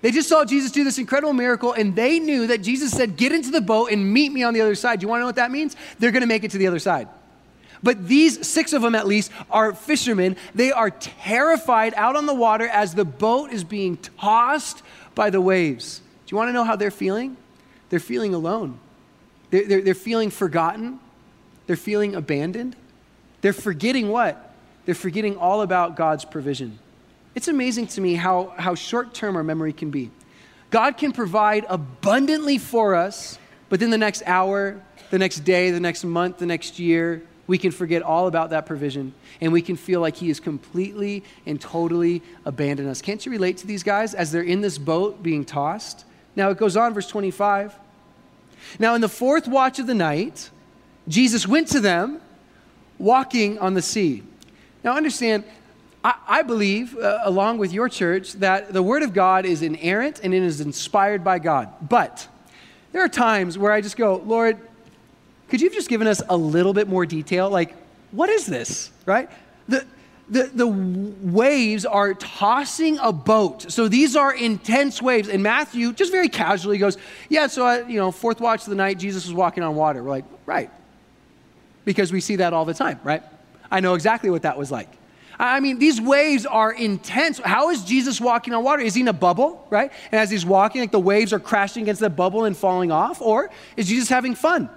They 0.00 0.10
just 0.10 0.28
saw 0.28 0.44
Jesus 0.44 0.72
do 0.72 0.84
this 0.84 0.98
incredible 0.98 1.32
miracle 1.32 1.72
and 1.72 1.94
they 1.94 2.18
knew 2.18 2.48
that 2.48 2.62
Jesus 2.62 2.90
said, 2.90 3.16
Get 3.16 3.32
into 3.32 3.50
the 3.50 3.60
boat 3.60 3.90
and 3.90 4.12
meet 4.12 4.32
me 4.32 4.42
on 4.42 4.54
the 4.54 4.60
other 4.60 4.74
side. 4.74 5.00
Do 5.00 5.04
you 5.04 5.08
want 5.08 5.18
to 5.18 5.22
know 5.22 5.26
what 5.26 5.36
that 5.36 5.50
means? 5.50 5.76
They're 5.98 6.12
going 6.12 6.22
to 6.22 6.28
make 6.28 6.44
it 6.44 6.52
to 6.52 6.58
the 6.58 6.66
other 6.66 6.78
side. 6.78 7.08
But 7.82 8.08
these 8.08 8.46
six 8.46 8.72
of 8.72 8.82
them, 8.82 8.94
at 8.94 9.06
least, 9.06 9.30
are 9.50 9.72
fishermen. 9.72 10.36
They 10.54 10.72
are 10.72 10.90
terrified 10.90 11.94
out 11.94 12.16
on 12.16 12.26
the 12.26 12.34
water 12.34 12.66
as 12.66 12.94
the 12.94 13.04
boat 13.04 13.52
is 13.52 13.62
being 13.62 13.98
tossed 14.18 14.82
by 15.14 15.30
the 15.30 15.40
waves. 15.40 16.00
Do 16.26 16.34
you 16.34 16.36
want 16.36 16.48
to 16.48 16.52
know 16.52 16.64
how 16.64 16.76
they're 16.76 16.90
feeling? 16.90 17.36
They're 17.90 18.00
feeling 18.00 18.34
alone. 18.34 18.80
They're, 19.50 19.66
they're, 19.66 19.80
they're 19.80 19.94
feeling 19.94 20.30
forgotten. 20.30 21.00
They're 21.66 21.76
feeling 21.76 22.14
abandoned. 22.14 22.76
They're 23.40 23.52
forgetting 23.52 24.08
what? 24.08 24.54
They're 24.84 24.94
forgetting 24.94 25.36
all 25.36 25.62
about 25.62 25.96
God's 25.96 26.24
provision. 26.24 26.78
It's 27.34 27.48
amazing 27.48 27.88
to 27.88 28.00
me 28.00 28.14
how, 28.14 28.54
how 28.56 28.74
short 28.74 29.14
term 29.14 29.36
our 29.36 29.44
memory 29.44 29.72
can 29.72 29.90
be. 29.90 30.10
God 30.70 30.96
can 30.96 31.12
provide 31.12 31.64
abundantly 31.68 32.58
for 32.58 32.94
us, 32.94 33.38
but 33.68 33.80
then 33.80 33.90
the 33.90 33.98
next 33.98 34.22
hour, 34.26 34.82
the 35.10 35.18
next 35.18 35.40
day, 35.40 35.70
the 35.70 35.80
next 35.80 36.04
month, 36.04 36.38
the 36.38 36.46
next 36.46 36.78
year, 36.78 37.22
we 37.46 37.56
can 37.56 37.70
forget 37.70 38.02
all 38.02 38.26
about 38.26 38.50
that 38.50 38.66
provision 38.66 39.14
and 39.40 39.52
we 39.52 39.62
can 39.62 39.76
feel 39.76 40.00
like 40.00 40.16
He 40.16 40.28
has 40.28 40.40
completely 40.40 41.24
and 41.46 41.60
totally 41.60 42.22
abandoned 42.44 42.88
us. 42.88 43.00
Can't 43.00 43.24
you 43.24 43.32
relate 43.32 43.56
to 43.58 43.66
these 43.66 43.82
guys 43.82 44.14
as 44.14 44.30
they're 44.30 44.42
in 44.42 44.60
this 44.60 44.78
boat 44.78 45.22
being 45.22 45.44
tossed? 45.44 46.04
Now 46.36 46.50
it 46.50 46.58
goes 46.58 46.76
on, 46.76 46.92
verse 46.92 47.08
25. 47.08 47.74
Now, 48.78 48.94
in 48.94 49.00
the 49.00 49.08
fourth 49.08 49.48
watch 49.48 49.78
of 49.78 49.86
the 49.86 49.94
night, 49.94 50.50
Jesus 51.06 51.46
went 51.46 51.68
to 51.68 51.80
them 51.80 52.20
walking 52.98 53.58
on 53.58 53.74
the 53.74 53.82
sea. 53.82 54.22
Now, 54.84 54.96
understand, 54.96 55.44
I, 56.04 56.14
I 56.26 56.42
believe, 56.42 56.96
uh, 56.96 57.20
along 57.24 57.58
with 57.58 57.72
your 57.72 57.88
church, 57.88 58.34
that 58.34 58.72
the 58.72 58.82
Word 58.82 59.02
of 59.02 59.12
God 59.12 59.44
is 59.44 59.62
inerrant 59.62 60.20
and 60.22 60.34
it 60.34 60.42
is 60.42 60.60
inspired 60.60 61.24
by 61.24 61.38
God. 61.38 61.68
But 61.88 62.28
there 62.92 63.02
are 63.02 63.08
times 63.08 63.58
where 63.58 63.72
I 63.72 63.80
just 63.80 63.96
go, 63.96 64.16
Lord, 64.16 64.58
could 65.48 65.60
you 65.60 65.68
have 65.68 65.74
just 65.74 65.88
given 65.88 66.06
us 66.06 66.22
a 66.28 66.36
little 66.36 66.74
bit 66.74 66.88
more 66.88 67.06
detail? 67.06 67.48
Like, 67.50 67.74
what 68.10 68.28
is 68.28 68.46
this, 68.46 68.90
right? 69.06 69.30
The, 69.68 69.84
the, 70.30 70.44
the 70.54 70.66
waves 70.66 71.84
are 71.84 72.14
tossing 72.14 72.98
a 72.98 73.12
boat. 73.12 73.70
So 73.72 73.88
these 73.88 74.14
are 74.16 74.34
intense 74.34 75.00
waves. 75.00 75.28
And 75.28 75.42
Matthew 75.42 75.92
just 75.92 76.12
very 76.12 76.28
casually 76.28 76.78
goes, 76.78 76.98
Yeah, 77.28 77.46
so, 77.46 77.64
I, 77.64 77.86
you 77.86 77.98
know, 77.98 78.12
fourth 78.12 78.40
watch 78.40 78.62
of 78.62 78.70
the 78.70 78.76
night, 78.76 78.98
Jesus 78.98 79.26
was 79.26 79.34
walking 79.34 79.62
on 79.62 79.74
water. 79.74 80.02
We're 80.02 80.10
like, 80.10 80.24
Right. 80.44 80.70
Because 81.84 82.12
we 82.12 82.20
see 82.20 82.36
that 82.36 82.52
all 82.52 82.64
the 82.64 82.74
time, 82.74 83.00
right? 83.02 83.22
I 83.70 83.80
know 83.80 83.94
exactly 83.94 84.28
what 84.30 84.42
that 84.42 84.58
was 84.58 84.70
like. 84.70 84.88
I 85.38 85.60
mean, 85.60 85.78
these 85.78 86.00
waves 86.00 86.46
are 86.46 86.72
intense. 86.72 87.38
How 87.38 87.70
is 87.70 87.84
Jesus 87.84 88.20
walking 88.20 88.52
on 88.54 88.64
water? 88.64 88.82
Is 88.82 88.94
he 88.94 89.02
in 89.02 89.08
a 89.08 89.12
bubble, 89.12 89.66
right? 89.70 89.92
And 90.10 90.20
as 90.20 90.30
he's 90.30 90.44
walking, 90.44 90.80
like 90.80 90.90
the 90.90 90.98
waves 90.98 91.32
are 91.32 91.38
crashing 91.38 91.84
against 91.84 92.00
the 92.00 92.10
bubble 92.10 92.44
and 92.44 92.56
falling 92.56 92.90
off? 92.90 93.22
Or 93.22 93.48
is 93.76 93.86
Jesus 93.86 94.08
having 94.08 94.34
fun, 94.34 94.68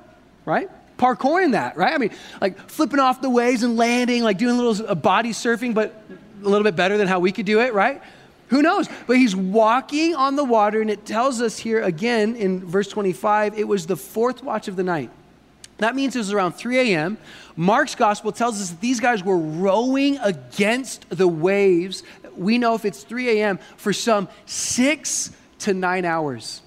right? 0.45 0.69
Parkouring 1.01 1.53
that, 1.53 1.75
right? 1.77 1.95
I 1.95 1.97
mean, 1.97 2.11
like 2.39 2.69
flipping 2.69 2.99
off 2.99 3.23
the 3.23 3.29
waves 3.29 3.63
and 3.63 3.75
landing, 3.75 4.21
like 4.21 4.37
doing 4.37 4.55
a 4.55 4.61
little 4.61 4.87
uh, 4.87 4.93
body 4.93 5.31
surfing, 5.31 5.73
but 5.73 5.99
a 6.43 6.47
little 6.47 6.63
bit 6.63 6.75
better 6.75 6.95
than 6.95 7.07
how 7.07 7.17
we 7.17 7.31
could 7.31 7.47
do 7.47 7.59
it, 7.59 7.73
right? 7.73 8.03
Who 8.49 8.61
knows? 8.61 8.87
But 9.07 9.17
he's 9.17 9.35
walking 9.35 10.13
on 10.13 10.35
the 10.35 10.43
water, 10.43 10.79
and 10.79 10.91
it 10.91 11.03
tells 11.03 11.41
us 11.41 11.57
here 11.57 11.81
again 11.81 12.35
in 12.35 12.63
verse 12.63 12.87
25 12.87 13.57
it 13.57 13.67
was 13.67 13.87
the 13.87 13.95
fourth 13.95 14.43
watch 14.43 14.67
of 14.67 14.75
the 14.75 14.83
night. 14.83 15.09
That 15.79 15.95
means 15.95 16.15
it 16.15 16.19
was 16.19 16.33
around 16.33 16.53
3 16.53 16.93
a.m. 16.93 17.17
Mark's 17.55 17.95
gospel 17.95 18.31
tells 18.31 18.61
us 18.61 18.69
that 18.69 18.79
these 18.79 18.99
guys 18.99 19.23
were 19.23 19.39
rowing 19.39 20.19
against 20.19 21.09
the 21.09 21.27
waves. 21.27 22.03
We 22.37 22.59
know 22.59 22.75
if 22.75 22.85
it's 22.85 23.03
3 23.03 23.39
a.m. 23.39 23.57
for 23.75 23.91
some 23.91 24.29
six 24.45 25.31
to 25.59 25.73
nine 25.73 26.05
hours. 26.05 26.61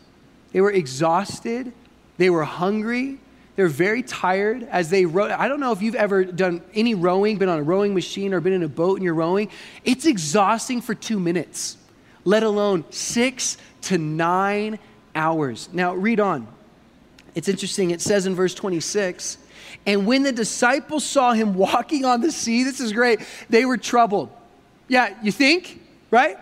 They 0.51 0.61
were 0.61 0.73
exhausted, 0.73 1.73
they 2.17 2.31
were 2.31 2.43
hungry, 2.43 3.21
they're 3.57 3.69
very 3.69 4.03
tired 4.03 4.65
as 4.65 4.91
they 4.91 5.05
row. 5.05 5.27
I 5.27 5.47
don't 5.47 5.61
know 5.61 5.73
if 5.73 5.81
you've 5.81 5.95
ever 5.95 6.25
done 6.25 6.63
any 6.75 6.95
rowing, 6.95 7.39
been 7.39 7.49
on 7.49 7.59
a 7.59 7.63
rowing 7.63 7.95
machine, 7.95 8.35
or 8.35 8.41
been 8.41 8.53
in 8.53 8.65
a 8.65 8.69
boat 8.69 8.97
and 8.97 9.05
you're 9.05 9.15
rowing. 9.15 9.49
It's 9.85 10.07
exhausting 10.07 10.81
for 10.81 10.95
two 10.95 11.21
minutes, 11.21 11.77
let 12.25 12.43
alone 12.43 12.85
six 12.91 13.57
to 13.83 13.99
nine 13.99 14.79
hours. 15.15 15.69
Now, 15.73 15.95
read 15.95 16.19
on. 16.19 16.49
It's 17.35 17.49
interesting. 17.49 17.91
It 17.91 18.01
says 18.01 18.27
in 18.27 18.35
verse 18.35 18.55
26 18.55 19.39
And 19.87 20.07
when 20.07 20.25
the 20.25 20.33
disciples 20.33 21.05
saw 21.05 21.33
him 21.33 21.55
walking 21.55 22.05
on 22.05 22.21
the 22.21 22.33
sea, 22.33 22.65
this 22.65 22.81
is 22.81 22.93
great, 22.93 23.21
they 23.49 23.65
were 23.65 23.77
troubled. 23.77 24.31
Yeah, 24.89 25.15
you 25.23 25.33
think? 25.33 25.81
Right? 26.11 26.37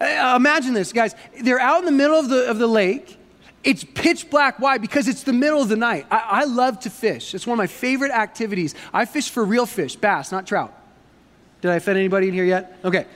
Uh, 0.00 0.34
imagine 0.36 0.74
this, 0.74 0.92
guys. 0.92 1.14
They're 1.42 1.60
out 1.60 1.80
in 1.80 1.84
the 1.84 1.92
middle 1.92 2.18
of 2.18 2.28
the, 2.28 2.48
of 2.48 2.58
the 2.58 2.66
lake. 2.66 3.17
It's 3.64 3.84
pitch 3.84 4.30
black. 4.30 4.60
Why? 4.60 4.78
Because 4.78 5.08
it's 5.08 5.24
the 5.24 5.32
middle 5.32 5.60
of 5.60 5.68
the 5.68 5.76
night. 5.76 6.06
I, 6.10 6.18
I 6.18 6.44
love 6.44 6.80
to 6.80 6.90
fish. 6.90 7.34
It's 7.34 7.46
one 7.46 7.54
of 7.54 7.58
my 7.58 7.66
favorite 7.66 8.12
activities. 8.12 8.74
I 8.92 9.04
fish 9.04 9.30
for 9.30 9.44
real 9.44 9.66
fish, 9.66 9.96
bass, 9.96 10.30
not 10.30 10.46
trout. 10.46 10.72
Did 11.60 11.72
I 11.72 11.76
offend 11.76 11.98
anybody 11.98 12.28
in 12.28 12.34
here 12.34 12.44
yet? 12.44 12.78
Okay. 12.84 13.06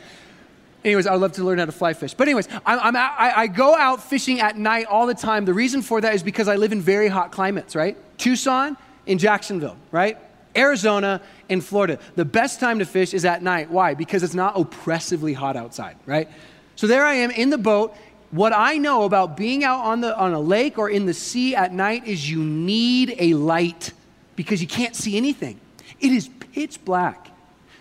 Anyways, 0.85 1.07
I'd 1.07 1.15
love 1.15 1.33
to 1.33 1.45
learn 1.45 1.59
how 1.59 1.67
to 1.67 1.73
fly 1.73 1.93
fish. 1.93 2.13
But, 2.15 2.27
anyways, 2.27 2.49
I'm, 2.67 2.81
I'm, 2.81 2.97
I, 2.97 3.33
I 3.37 3.47
go 3.47 3.77
out 3.77 4.03
fishing 4.03 4.41
at 4.41 4.59
night 4.59 4.87
all 4.87 5.07
the 5.07 5.15
time. 5.15 5.45
The 5.45 5.55
reason 5.55 5.81
for 5.81 6.01
that 6.01 6.13
is 6.13 6.25
because 6.25 6.49
I 6.49 6.57
live 6.57 6.73
in 6.73 6.81
very 6.81 7.07
hot 7.07 7.31
climates, 7.31 7.77
right? 7.77 7.97
Tucson 8.19 8.77
in 9.07 9.19
Jacksonville, 9.19 9.77
right? 9.93 10.19
Arizona 10.57 11.23
and 11.49 11.65
Florida. 11.65 12.01
The 12.17 12.25
best 12.25 12.59
time 12.59 12.81
to 12.81 12.85
fish 12.85 13.15
is 13.15 13.25
at 13.25 13.43
night. 13.43 13.71
Why? 13.71 13.95
Because 13.95 14.25
it's 14.25 14.35
not 14.35 14.59
oppressively 14.59 15.33
hot 15.35 15.57
outside, 15.57 15.97
right? 16.05 16.29
So 16.75 16.89
there 16.89 17.05
I 17.05 17.15
am 17.15 17.31
in 17.31 17.51
the 17.51 17.59
boat. 17.59 17.95
What 18.33 18.55
I 18.55 18.79
know 18.79 19.05
about 19.05 19.37
being 19.37 19.63
out 19.63 19.85
on, 19.85 20.01
the, 20.01 20.17
on 20.19 20.33
a 20.33 20.41
lake 20.41 20.79
or 20.79 20.89
in 20.89 21.05
the 21.05 21.13
sea 21.13 21.55
at 21.55 21.73
night 21.73 22.07
is 22.07 22.29
you 22.29 22.43
need 22.43 23.15
a 23.19 23.35
light 23.35 23.93
because 24.37 24.63
you 24.63 24.67
can't 24.67 24.97
see 24.97 25.19
anything. 25.19 25.61
It 26.01 26.13
is 26.13 26.29
pitch 26.29 26.83
black. 26.83 27.29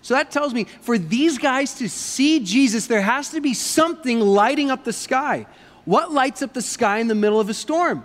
So 0.01 0.13
that 0.13 0.29
tells 0.29 0.53
me 0.53 0.65
for 0.81 0.97
these 0.97 1.37
guys 1.37 1.75
to 1.75 1.87
see 1.87 2.41
Jesus, 2.41 2.87
there 2.87 3.01
has 3.01 3.29
to 3.29 3.39
be 3.39 3.53
something 3.53 4.19
lighting 4.19 4.69
up 4.69 4.83
the 4.83 4.91
sky. 4.91 5.45
What 5.85 6.11
lights 6.11 6.41
up 6.41 6.51
the 6.51 6.61
sky 6.61 6.97
in 6.97 7.07
the 7.07 7.15
middle 7.15 7.39
of 7.39 7.49
a 7.49 7.53
storm? 7.53 8.03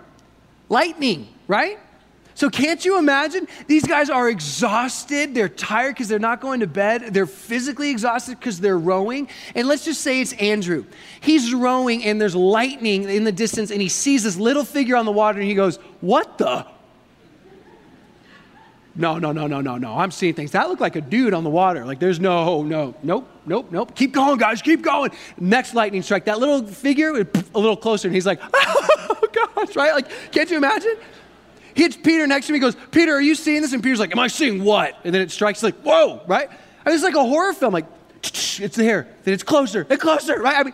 Lightning, 0.69 1.27
right? 1.49 1.79
So 2.37 2.51
can't 2.51 2.85
you 2.85 2.99
imagine? 2.99 3.47
These 3.65 3.87
guys 3.87 4.11
are 4.11 4.29
exhausted. 4.29 5.33
They're 5.33 5.49
tired 5.49 5.95
because 5.95 6.07
they're 6.07 6.19
not 6.19 6.39
going 6.39 6.59
to 6.59 6.67
bed. 6.67 7.11
They're 7.11 7.25
physically 7.25 7.89
exhausted 7.89 8.37
because 8.37 8.59
they're 8.59 8.77
rowing. 8.77 9.27
And 9.55 9.67
let's 9.67 9.83
just 9.83 10.01
say 10.01 10.21
it's 10.21 10.33
Andrew. 10.33 10.85
He's 11.19 11.51
rowing 11.51 12.03
and 12.05 12.21
there's 12.21 12.35
lightning 12.35 13.09
in 13.09 13.23
the 13.23 13.31
distance 13.31 13.71
and 13.71 13.81
he 13.81 13.89
sees 13.89 14.23
this 14.23 14.37
little 14.37 14.63
figure 14.63 14.95
on 14.95 15.05
the 15.05 15.11
water 15.11 15.39
and 15.39 15.47
he 15.47 15.55
goes, 15.55 15.77
What 15.99 16.37
the? 16.37 16.67
No, 18.93 19.17
no, 19.17 19.31
no, 19.31 19.47
no, 19.47 19.59
no, 19.61 19.79
no. 19.79 19.97
I'm 19.97 20.11
seeing 20.11 20.35
things. 20.35 20.51
That 20.51 20.69
looked 20.69 20.81
like 20.81 20.95
a 20.95 21.01
dude 21.01 21.33
on 21.33 21.43
the 21.43 21.49
water. 21.49 21.85
Like 21.87 21.97
there's 21.97 22.19
no, 22.19 22.61
no, 22.61 22.93
nope, 23.01 23.27
nope, 23.47 23.71
nope. 23.71 23.95
Keep 23.95 24.11
going, 24.13 24.37
guys, 24.37 24.61
keep 24.61 24.83
going. 24.83 25.09
Next 25.39 25.73
lightning 25.73 26.03
strike. 26.03 26.25
That 26.25 26.37
little 26.37 26.67
figure, 26.67 27.19
a 27.19 27.59
little 27.59 27.77
closer, 27.77 28.07
and 28.07 28.13
he's 28.13 28.27
like, 28.27 28.39
oh 28.53 29.27
gosh, 29.33 29.75
right? 29.75 29.93
Like, 29.93 30.31
can't 30.31 30.51
you 30.51 30.57
imagine? 30.57 30.97
Hits 31.77 31.95
Peter 31.95 32.25
next 32.25 32.47
to 32.47 32.53
me, 32.53 32.57
goes, 32.57 32.75
Peter, 32.89 33.13
are 33.13 33.21
you 33.21 33.35
seeing 33.35 33.61
this? 33.61 33.71
And 33.71 33.83
Peter's 33.83 33.99
like, 33.99 34.11
Am 34.11 34.17
I 34.17 34.29
seeing 34.29 34.63
what? 34.63 34.97
And 35.03 35.13
then 35.13 35.21
it 35.21 35.29
strikes 35.29 35.61
like, 35.61 35.75
whoa, 35.81 36.23
right? 36.25 36.49
And 36.83 36.95
it's 36.95 37.03
like 37.03 37.13
a 37.13 37.23
horror 37.23 37.53
film, 37.53 37.71
like, 37.71 37.85
it's 38.23 38.75
there. 38.75 39.07
Then 39.23 39.35
it's 39.35 39.43
closer, 39.43 39.85
and 39.87 39.99
closer, 39.99 40.41
right? 40.41 40.57
I 40.57 40.63
mean, 40.63 40.73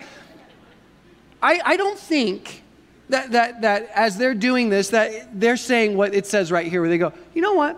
I, 1.41 1.59
I 1.65 1.75
don't 1.75 1.99
think 1.99 2.63
that, 3.09 3.33
that, 3.33 3.63
that 3.63 3.91
as 3.93 4.15
they're 4.15 4.33
doing 4.33 4.69
this, 4.69 4.91
that 4.91 5.37
they're 5.37 5.57
saying 5.57 5.97
what 5.97 6.15
it 6.15 6.25
says 6.25 6.53
right 6.53 6.67
here, 6.67 6.79
where 6.79 6.89
they 6.89 6.97
go, 6.97 7.11
you 7.33 7.41
know 7.41 7.53
what? 7.53 7.77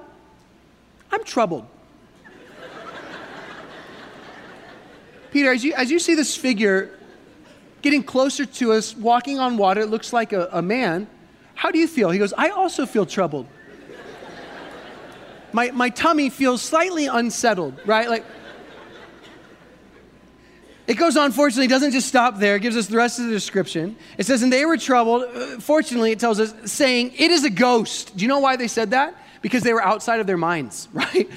I'm 1.12 1.24
troubled. 1.24 1.66
Peter, 5.32 5.52
as 5.52 5.64
you, 5.64 5.74
as 5.74 5.90
you 5.90 5.98
see 5.98 6.14
this 6.14 6.38
figure 6.38 6.92
getting 7.82 8.04
closer 8.04 8.46
to 8.46 8.74
us, 8.74 8.96
walking 8.96 9.40
on 9.40 9.58
water, 9.58 9.82
it 9.82 9.90
looks 9.90 10.14
like 10.14 10.32
a, 10.32 10.48
a 10.52 10.62
man. 10.62 11.08
How 11.56 11.72
do 11.72 11.80
you 11.80 11.88
feel? 11.88 12.12
He 12.12 12.20
goes, 12.20 12.34
I 12.34 12.50
also 12.50 12.86
feel 12.86 13.06
troubled. 13.06 13.48
my, 15.52 15.72
my 15.72 15.90
tummy 15.90 16.30
feels 16.30 16.62
slightly 16.62 17.08
unsettled, 17.08 17.80
right? 17.86 18.10
Like, 18.10 18.26
it 20.86 20.96
goes 20.96 21.18
on, 21.18 21.32
fortunately, 21.32 21.66
it 21.66 21.70
doesn't 21.70 21.92
just 21.92 22.08
stop 22.08 22.38
there. 22.38 22.58
It 22.58 22.62
gives 22.62 22.78
us 22.78 22.86
the 22.86 22.98
rest 22.98 23.18
of 23.18 23.26
the 23.26 23.32
description. 23.32 23.96
It 24.20 24.28
says, 24.28 24.44
And 24.44 24.54
they 24.54 24.66
were 24.66 24.78
troubled. 24.78 25.24
Uh, 25.24 25.60
fortunately, 25.60 26.12
it 26.12 26.20
tells 26.20 26.40
us, 26.40 26.54
saying, 26.72 27.14
It 27.18 27.32
is 27.32 27.44
a 27.44 27.50
ghost. 27.50 28.16
Do 28.16 28.24
you 28.24 28.28
know 28.28 28.40
why 28.40 28.56
they 28.56 28.68
said 28.68 28.92
that? 28.92 29.16
because 29.46 29.62
they 29.62 29.74
were 29.74 29.84
outside 29.84 30.20
of 30.20 30.26
their 30.26 30.38
minds, 30.38 30.90
right? 30.94 31.30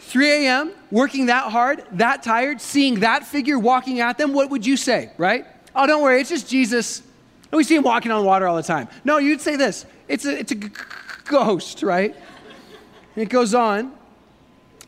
3 0.00 0.30
a.m., 0.44 0.72
working 0.90 1.26
that 1.26 1.50
hard, 1.50 1.82
that 1.92 2.22
tired, 2.22 2.60
seeing 2.60 3.00
that 3.00 3.26
figure 3.26 3.58
walking 3.58 4.00
at 4.00 4.18
them, 4.18 4.34
what 4.34 4.50
would 4.50 4.66
you 4.66 4.76
say, 4.76 5.10
right? 5.16 5.46
Oh, 5.74 5.86
don't 5.86 6.02
worry, 6.02 6.20
it's 6.20 6.28
just 6.28 6.50
Jesus. 6.50 7.00
We 7.52 7.64
see 7.64 7.74
him 7.74 7.82
walking 7.82 8.12
on 8.12 8.24
water 8.24 8.46
all 8.46 8.56
the 8.56 8.62
time. 8.62 8.88
No, 9.04 9.18
you'd 9.18 9.40
say 9.40 9.56
this 9.56 9.86
it's 10.08 10.24
a, 10.24 10.38
it's 10.38 10.52
a 10.52 10.56
g- 10.56 10.68
ghost, 11.24 11.82
right? 11.82 12.14
And 13.14 13.22
it 13.22 13.28
goes 13.28 13.54
on, 13.54 13.92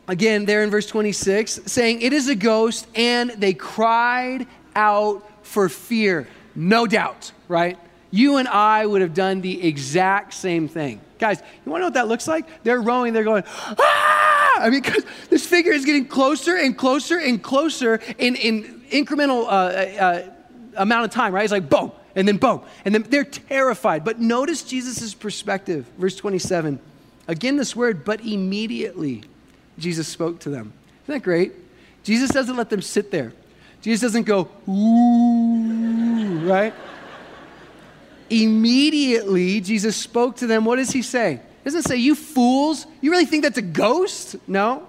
again, 0.07 0.45
there 0.45 0.63
in 0.63 0.69
verse 0.69 0.87
26, 0.87 1.61
saying, 1.65 2.01
It 2.01 2.13
is 2.13 2.29
a 2.29 2.35
ghost, 2.35 2.87
and 2.95 3.31
they 3.31 3.53
cried 3.53 4.47
out 4.75 5.29
for 5.45 5.67
fear. 5.69 6.27
No 6.55 6.87
doubt, 6.87 7.31
right? 7.47 7.77
You 8.11 8.37
and 8.37 8.47
I 8.47 8.85
would 8.85 9.01
have 9.01 9.13
done 9.13 9.41
the 9.41 9.65
exact 9.67 10.33
same 10.33 10.67
thing. 10.67 11.01
Guys, 11.19 11.41
you 11.65 11.71
want 11.71 11.79
to 11.79 11.83
know 11.83 11.87
what 11.87 11.93
that 11.95 12.07
looks 12.07 12.27
like? 12.27 12.63
They're 12.63 12.81
rowing, 12.81 13.13
they're 13.13 13.23
going, 13.23 13.43
ah! 13.47 14.59
I 14.59 14.69
mean, 14.69 14.81
because 14.81 15.03
this 15.29 15.45
figure 15.45 15.71
is 15.71 15.83
getting 15.83 16.05
closer 16.05 16.55
and 16.55 16.77
closer 16.77 17.17
and 17.17 17.41
closer 17.41 17.99
in, 18.17 18.35
in 18.35 18.81
incremental 18.91 19.45
uh, 19.45 19.47
uh, 19.47 19.51
uh, 19.99 20.33
amount 20.77 21.05
of 21.05 21.11
time, 21.11 21.33
right? 21.33 21.43
It's 21.43 21.51
like 21.51 21.69
boom, 21.69 21.91
and 22.15 22.27
then 22.27 22.37
boom, 22.37 22.61
and 22.85 22.93
then 22.93 23.03
they're 23.03 23.23
terrified. 23.23 24.05
But 24.05 24.19
notice 24.19 24.63
Jesus' 24.63 25.13
perspective, 25.13 25.85
verse 25.97 26.15
27. 26.15 26.79
Again, 27.27 27.57
this 27.57 27.75
word, 27.75 28.03
but 28.05 28.21
immediately 28.21 29.23
Jesus 29.77 30.07
spoke 30.07 30.39
to 30.41 30.49
them. 30.49 30.73
Isn't 31.03 31.15
that 31.15 31.23
great? 31.23 31.53
Jesus 32.03 32.31
doesn't 32.31 32.55
let 32.55 32.69
them 32.69 32.81
sit 32.81 33.11
there. 33.11 33.33
Jesus 33.81 34.01
doesn't 34.01 34.23
go, 34.23 34.49
ooh, 34.67 36.39
right? 36.47 36.73
Immediately, 38.29 39.61
Jesus 39.61 39.95
spoke 39.95 40.37
to 40.37 40.47
them. 40.47 40.65
What 40.65 40.77
does 40.77 40.91
he 40.91 41.01
say? 41.01 41.41
He 41.63 41.65
doesn't 41.65 41.83
say, 41.83 41.97
You 41.97 42.15
fools, 42.15 42.87
you 43.01 43.11
really 43.11 43.25
think 43.25 43.43
that's 43.43 43.57
a 43.57 43.61
ghost? 43.61 44.35
No. 44.47 44.87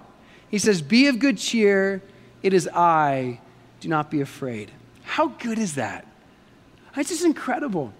He 0.49 0.57
says, 0.57 0.81
Be 0.81 1.07
of 1.07 1.19
good 1.19 1.37
cheer. 1.37 2.01
It 2.41 2.53
is 2.53 2.67
I. 2.73 3.39
Do 3.81 3.89
not 3.89 4.09
be 4.09 4.21
afraid. 4.21 4.71
How 5.03 5.27
good 5.27 5.59
is 5.59 5.75
that? 5.75 6.07
It's 6.97 7.09
just 7.09 7.25
incredible. 7.25 7.93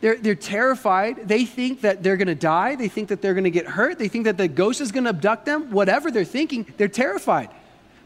They're, 0.00 0.16
they're 0.16 0.34
terrified. 0.34 1.28
They 1.28 1.44
think 1.44 1.82
that 1.82 2.02
they're 2.02 2.16
going 2.16 2.28
to 2.28 2.34
die. 2.34 2.74
They 2.74 2.88
think 2.88 3.08
that 3.08 3.20
they're 3.20 3.34
going 3.34 3.44
to 3.44 3.50
get 3.50 3.66
hurt. 3.66 3.98
They 3.98 4.08
think 4.08 4.24
that 4.24 4.38
the 4.38 4.48
ghost 4.48 4.80
is 4.80 4.92
going 4.92 5.04
to 5.04 5.10
abduct 5.10 5.44
them. 5.44 5.70
Whatever 5.70 6.10
they're 6.10 6.24
thinking, 6.24 6.66
they're 6.78 6.88
terrified. 6.88 7.50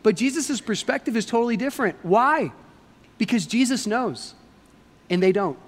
But 0.02 0.16
Jesus' 0.16 0.60
perspective 0.60 1.16
is 1.16 1.24
totally 1.24 1.56
different. 1.56 1.96
Why? 2.02 2.52
Because 3.16 3.46
Jesus 3.46 3.86
knows, 3.86 4.34
and 5.08 5.22
they 5.22 5.32
don't. 5.32 5.58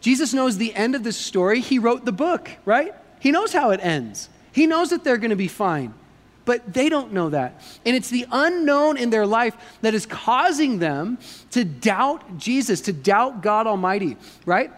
Jesus 0.00 0.34
knows 0.34 0.58
the 0.58 0.74
end 0.74 0.94
of 0.94 1.04
this 1.04 1.16
story. 1.16 1.60
He 1.60 1.78
wrote 1.78 2.04
the 2.04 2.12
book, 2.12 2.50
right? 2.64 2.94
He 3.20 3.30
knows 3.30 3.52
how 3.52 3.70
it 3.70 3.80
ends. 3.82 4.28
He 4.52 4.66
knows 4.66 4.90
that 4.90 5.04
they're 5.04 5.18
going 5.18 5.30
to 5.30 5.36
be 5.36 5.48
fine. 5.48 5.94
But 6.44 6.72
they 6.72 6.88
don't 6.88 7.12
know 7.12 7.30
that. 7.30 7.60
And 7.84 7.94
it's 7.94 8.10
the 8.10 8.26
unknown 8.30 8.96
in 8.96 9.10
their 9.10 9.26
life 9.26 9.54
that 9.82 9.94
is 9.94 10.06
causing 10.06 10.78
them 10.78 11.18
to 11.50 11.64
doubt 11.64 12.38
Jesus, 12.38 12.80
to 12.82 12.92
doubt 12.92 13.42
God 13.42 13.66
Almighty, 13.66 14.16
right? 14.46 14.72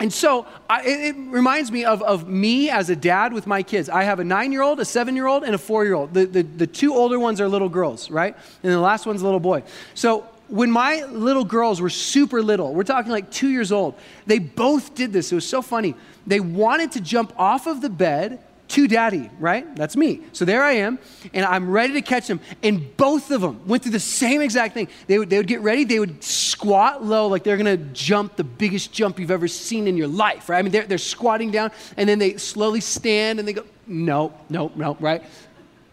And 0.00 0.12
so 0.12 0.46
I, 0.70 0.82
it, 0.84 1.16
reminds 1.16 1.72
me 1.72 1.84
of, 1.84 2.02
of 2.02 2.28
me 2.28 2.70
as 2.70 2.88
a 2.88 2.94
dad 2.94 3.32
with 3.32 3.46
my 3.46 3.62
kids. 3.62 3.88
I 3.88 4.04
have 4.04 4.20
a 4.20 4.24
nine 4.24 4.52
year 4.52 4.62
old, 4.62 4.78
a 4.78 4.84
seven 4.84 5.16
year 5.16 5.26
old, 5.26 5.42
and 5.42 5.54
a 5.54 5.58
four 5.58 5.84
year 5.84 5.94
old. 5.94 6.14
The, 6.14 6.24
the, 6.26 6.42
the 6.42 6.66
two 6.66 6.94
older 6.94 7.18
ones 7.18 7.40
are 7.40 7.48
little 7.48 7.68
girls, 7.68 8.10
right? 8.10 8.36
And 8.62 8.72
the 8.72 8.78
last 8.78 9.06
one's 9.06 9.22
a 9.22 9.24
little 9.24 9.40
boy. 9.40 9.64
So 9.94 10.28
when 10.46 10.70
my 10.70 11.04
little 11.04 11.44
girls 11.44 11.80
were 11.80 11.90
super 11.90 12.42
little, 12.42 12.74
we're 12.74 12.84
talking 12.84 13.10
like 13.10 13.30
two 13.30 13.48
years 13.48 13.72
old, 13.72 13.94
they 14.26 14.38
both 14.38 14.94
did 14.94 15.12
this. 15.12 15.32
It 15.32 15.34
was 15.34 15.48
so 15.48 15.62
funny. 15.62 15.94
They 16.26 16.40
wanted 16.40 16.92
to 16.92 17.00
jump 17.00 17.32
off 17.36 17.66
of 17.66 17.80
the 17.80 17.90
bed 17.90 18.40
to 18.68 18.86
daddy, 18.86 19.30
right? 19.38 19.74
That's 19.76 19.96
me. 19.96 20.22
So 20.32 20.44
there 20.44 20.62
I 20.62 20.72
am, 20.72 20.98
and 21.32 21.44
I'm 21.44 21.70
ready 21.70 21.94
to 21.94 22.02
catch 22.02 22.26
them. 22.26 22.40
And 22.62 22.96
both 22.96 23.30
of 23.30 23.40
them 23.40 23.66
went 23.66 23.82
through 23.82 23.92
the 23.92 24.00
same 24.00 24.40
exact 24.42 24.74
thing. 24.74 24.88
They 25.06 25.18
would, 25.18 25.30
they 25.30 25.38
would 25.38 25.46
get 25.46 25.60
ready, 25.60 25.84
they 25.84 25.98
would 25.98 26.22
squat 26.22 27.04
low 27.04 27.28
like 27.28 27.44
they're 27.44 27.56
gonna 27.56 27.76
jump 27.76 28.36
the 28.36 28.44
biggest 28.44 28.92
jump 28.92 29.18
you've 29.18 29.30
ever 29.30 29.48
seen 29.48 29.88
in 29.88 29.96
your 29.96 30.08
life, 30.08 30.48
right? 30.48 30.58
I 30.58 30.62
mean, 30.62 30.72
they're, 30.72 30.86
they're 30.86 30.98
squatting 30.98 31.50
down, 31.50 31.70
and 31.96 32.08
then 32.08 32.18
they 32.18 32.36
slowly 32.36 32.80
stand 32.80 33.38
and 33.38 33.48
they 33.48 33.54
go, 33.54 33.64
no, 33.86 34.34
no, 34.50 34.70
no, 34.74 34.96
right? 35.00 35.22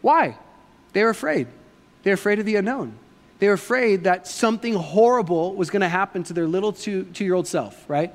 Why? 0.01 0.37
They 0.93 1.03
were 1.03 1.09
afraid. 1.09 1.47
They're 2.03 2.13
afraid 2.13 2.39
of 2.39 2.45
the 2.45 2.57
unknown. 2.57 2.97
They 3.39 3.47
were 3.47 3.53
afraid 3.53 4.03
that 4.03 4.27
something 4.27 4.73
horrible 4.73 5.55
was 5.55 5.69
gonna 5.69 5.89
happen 5.89 6.23
to 6.23 6.33
their 6.33 6.47
little 6.47 6.73
two, 6.73 7.03
two 7.05 7.23
year 7.23 7.33
old 7.33 7.47
self, 7.47 7.89
right? 7.89 8.13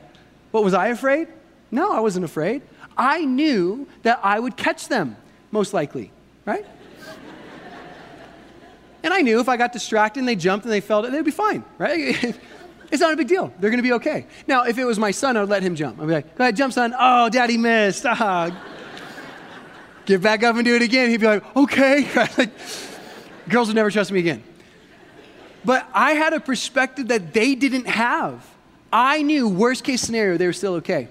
What 0.50 0.64
was 0.64 0.74
I 0.74 0.88
afraid? 0.88 1.28
No, 1.70 1.92
I 1.92 2.00
wasn't 2.00 2.24
afraid. 2.24 2.62
I 2.96 3.24
knew 3.24 3.86
that 4.02 4.20
I 4.22 4.38
would 4.38 4.56
catch 4.56 4.88
them, 4.88 5.16
most 5.50 5.72
likely, 5.72 6.12
right? 6.44 6.66
and 9.02 9.12
I 9.14 9.20
knew 9.20 9.40
if 9.40 9.48
I 9.48 9.56
got 9.56 9.72
distracted 9.72 10.20
and 10.20 10.28
they 10.28 10.36
jumped 10.36 10.64
and 10.64 10.72
they 10.72 10.80
fell, 10.80 11.02
they'd 11.02 11.24
be 11.24 11.30
fine, 11.30 11.64
right? 11.78 12.36
it's 12.90 13.00
not 13.00 13.12
a 13.12 13.16
big 13.16 13.28
deal. 13.28 13.52
They're 13.58 13.70
going 13.70 13.82
to 13.82 13.88
be 13.88 13.92
okay. 13.94 14.26
Now, 14.46 14.64
if 14.64 14.78
it 14.78 14.84
was 14.84 14.98
my 14.98 15.10
son, 15.10 15.36
I 15.36 15.40
would 15.40 15.48
let 15.48 15.62
him 15.62 15.74
jump. 15.74 16.00
I'd 16.00 16.06
be 16.06 16.12
like, 16.12 16.36
go 16.36 16.44
ahead, 16.44 16.56
jump, 16.56 16.72
son. 16.72 16.94
Oh, 16.98 17.28
daddy 17.28 17.56
missed. 17.56 18.04
Ah. 18.06 18.66
Get 20.06 20.22
back 20.22 20.42
up 20.42 20.56
and 20.56 20.64
do 20.64 20.74
it 20.74 20.82
again. 20.82 21.10
He'd 21.10 21.20
be 21.20 21.26
like, 21.26 21.56
okay. 21.56 22.08
like, 22.38 22.50
girls 23.48 23.68
would 23.68 23.76
never 23.76 23.90
trust 23.90 24.10
me 24.10 24.18
again. 24.18 24.42
But 25.64 25.88
I 25.92 26.12
had 26.12 26.32
a 26.32 26.40
perspective 26.40 27.08
that 27.08 27.32
they 27.32 27.54
didn't 27.54 27.86
have. 27.86 28.46
I 28.92 29.22
knew, 29.22 29.48
worst 29.48 29.84
case 29.84 30.00
scenario, 30.00 30.36
they 30.36 30.46
were 30.46 30.52
still 30.52 30.74
okay. 30.74 31.08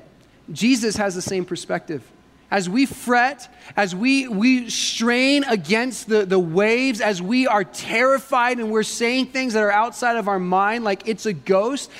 Jesus 0.51 0.95
has 0.97 1.15
the 1.15 1.21
same 1.21 1.45
perspective. 1.45 2.03
As 2.51 2.67
we 2.67 2.87
fret, 2.87 3.53
as 3.77 3.95
we, 3.95 4.27
we 4.27 4.69
strain 4.69 5.43
against 5.43 6.09
the, 6.09 6.25
the 6.25 6.39
waves, 6.39 6.99
as 6.99 7.21
we 7.21 7.45
are 7.45 7.63
terrified 7.63 8.57
and 8.57 8.71
we're 8.71 8.81
saying 8.81 9.27
things 9.27 9.53
that 9.53 9.61
are 9.61 9.71
outside 9.71 10.17
of 10.17 10.27
our 10.27 10.39
mind 10.39 10.83
like 10.83 11.07
it's 11.07 11.27
a 11.27 11.33
ghost, 11.33 11.91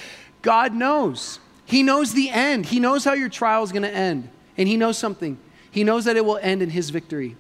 God 0.42 0.74
knows. 0.74 1.40
He 1.66 1.84
knows 1.84 2.14
the 2.14 2.32
end. 2.32 2.66
He 2.66 2.80
knows 2.80 3.04
how 3.04 3.14
your 3.14 3.30
trial 3.30 3.64
is 3.64 3.72
going 3.72 3.84
to 3.84 3.94
end. 3.94 4.30
And 4.58 4.68
He 4.68 4.76
knows 4.76 4.98
something. 4.98 5.38
He 5.70 5.84
knows 5.84 6.06
that 6.06 6.18
it 6.18 6.26
will 6.26 6.40
end 6.42 6.64
in 6.64 6.72
His 6.72 6.90
victory. 6.90 7.38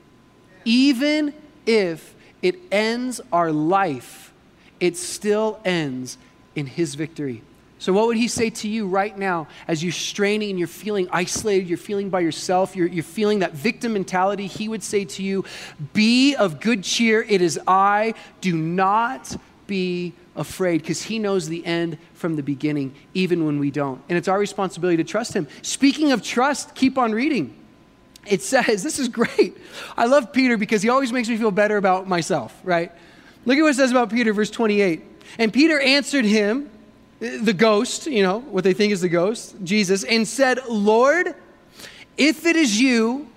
Even 0.63 1.33
if 1.65 2.13
it 2.43 2.55
ends 2.71 3.19
our 3.33 3.51
life, 3.51 4.31
it 4.79 4.95
still 4.95 5.59
ends 5.65 6.19
in 6.55 6.67
His 6.67 6.93
victory. 6.93 7.41
So, 7.79 7.93
what 7.93 8.07
would 8.07 8.17
he 8.17 8.27
say 8.27 8.49
to 8.49 8.67
you 8.67 8.87
right 8.87 9.17
now 9.17 9.47
as 9.65 9.81
you're 9.81 9.93
straining 9.93 10.49
and 10.49 10.59
you're 10.59 10.67
feeling 10.67 11.07
isolated, 11.11 11.67
you're 11.67 11.77
feeling 11.77 12.09
by 12.09 12.19
yourself, 12.19 12.75
you're, 12.75 12.87
you're 12.87 13.03
feeling 13.03 13.39
that 13.39 13.53
victim 13.53 13.93
mentality? 13.93 14.47
He 14.47 14.67
would 14.67 14.83
say 14.83 15.05
to 15.05 15.23
you, 15.23 15.45
Be 15.93 16.35
of 16.35 16.59
good 16.59 16.83
cheer, 16.83 17.25
it 17.27 17.41
is 17.41 17.57
I. 17.65 18.15
Do 18.41 18.55
not 18.57 19.35
be 19.65 20.13
afraid, 20.35 20.81
because 20.81 21.03
he 21.03 21.19
knows 21.19 21.47
the 21.47 21.65
end 21.65 21.97
from 22.13 22.35
the 22.35 22.43
beginning, 22.43 22.93
even 23.13 23.45
when 23.45 23.59
we 23.59 23.71
don't. 23.71 24.01
And 24.09 24.17
it's 24.17 24.27
our 24.27 24.39
responsibility 24.39 24.97
to 24.97 25.03
trust 25.05 25.33
him. 25.33 25.47
Speaking 25.61 26.11
of 26.11 26.21
trust, 26.21 26.75
keep 26.75 26.97
on 26.97 27.13
reading. 27.13 27.55
It 28.27 28.41
says, 28.41 28.83
This 28.83 28.99
is 28.99 29.07
great. 29.07 29.57
I 29.95 30.05
love 30.05 30.33
Peter 30.33 30.57
because 30.57 30.81
he 30.81 30.89
always 30.89 31.13
makes 31.13 31.29
me 31.29 31.37
feel 31.37 31.51
better 31.51 31.77
about 31.77 32.09
myself, 32.09 32.59
right? 32.65 32.91
Look 33.45 33.57
at 33.57 33.61
what 33.61 33.69
it 33.69 33.75
says 33.75 33.91
about 33.91 34.09
Peter, 34.09 34.33
verse 34.33 34.51
28. 34.51 35.01
And 35.37 35.53
Peter 35.53 35.79
answered 35.79 36.25
him, 36.25 36.69
the 37.19 37.53
ghost, 37.53 38.07
you 38.07 38.23
know, 38.23 38.39
what 38.39 38.63
they 38.63 38.73
think 38.73 38.93
is 38.93 39.01
the 39.01 39.09
ghost, 39.09 39.55
Jesus, 39.63 40.03
and 40.03 40.27
said, 40.27 40.59
Lord, 40.69 41.35
if 42.17 42.45
it 42.45 42.55
is 42.55 42.79
you, 42.79 43.27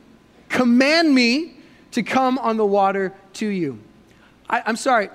command 0.48 1.14
me 1.14 1.56
to 1.92 2.02
come 2.02 2.38
on 2.38 2.56
the 2.56 2.66
water 2.66 3.12
to 3.34 3.46
you. 3.46 3.78
I, 4.48 4.62
am 4.66 4.76
sorry. 4.76 5.10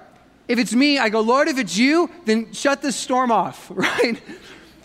If 0.48 0.60
it's 0.60 0.74
me, 0.74 0.98
I 0.98 1.10
go, 1.10 1.22
Lord, 1.22 1.48
if 1.48 1.58
it's 1.58 1.78
you, 1.78 2.10
then 2.26 2.54
shut 2.54 2.82
this 2.82 2.96
storm 2.96 3.32
off, 3.32 3.70
right? 3.74 4.22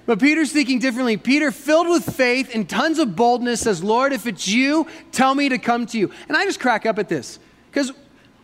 But 0.04 0.20
Peter's 0.20 0.52
thinking 0.52 0.78
differently. 0.78 1.16
Peter, 1.16 1.50
filled 1.50 1.88
with 1.88 2.16
faith 2.16 2.54
and 2.54 2.68
tons 2.68 2.98
of 2.98 3.14
boldness, 3.14 3.60
says, 3.60 3.82
Lord, 3.82 4.12
if 4.12 4.26
it's 4.26 4.48
you, 4.48 4.86
tell 5.12 5.34
me 5.34 5.48
to 5.48 5.58
come 5.58 5.86
to 5.86 5.98
you. 5.98 6.10
And 6.28 6.36
I 6.36 6.44
just 6.44 6.60
crack 6.60 6.86
up 6.86 6.98
at 6.98 7.08
this. 7.08 7.38
Because 7.70 7.92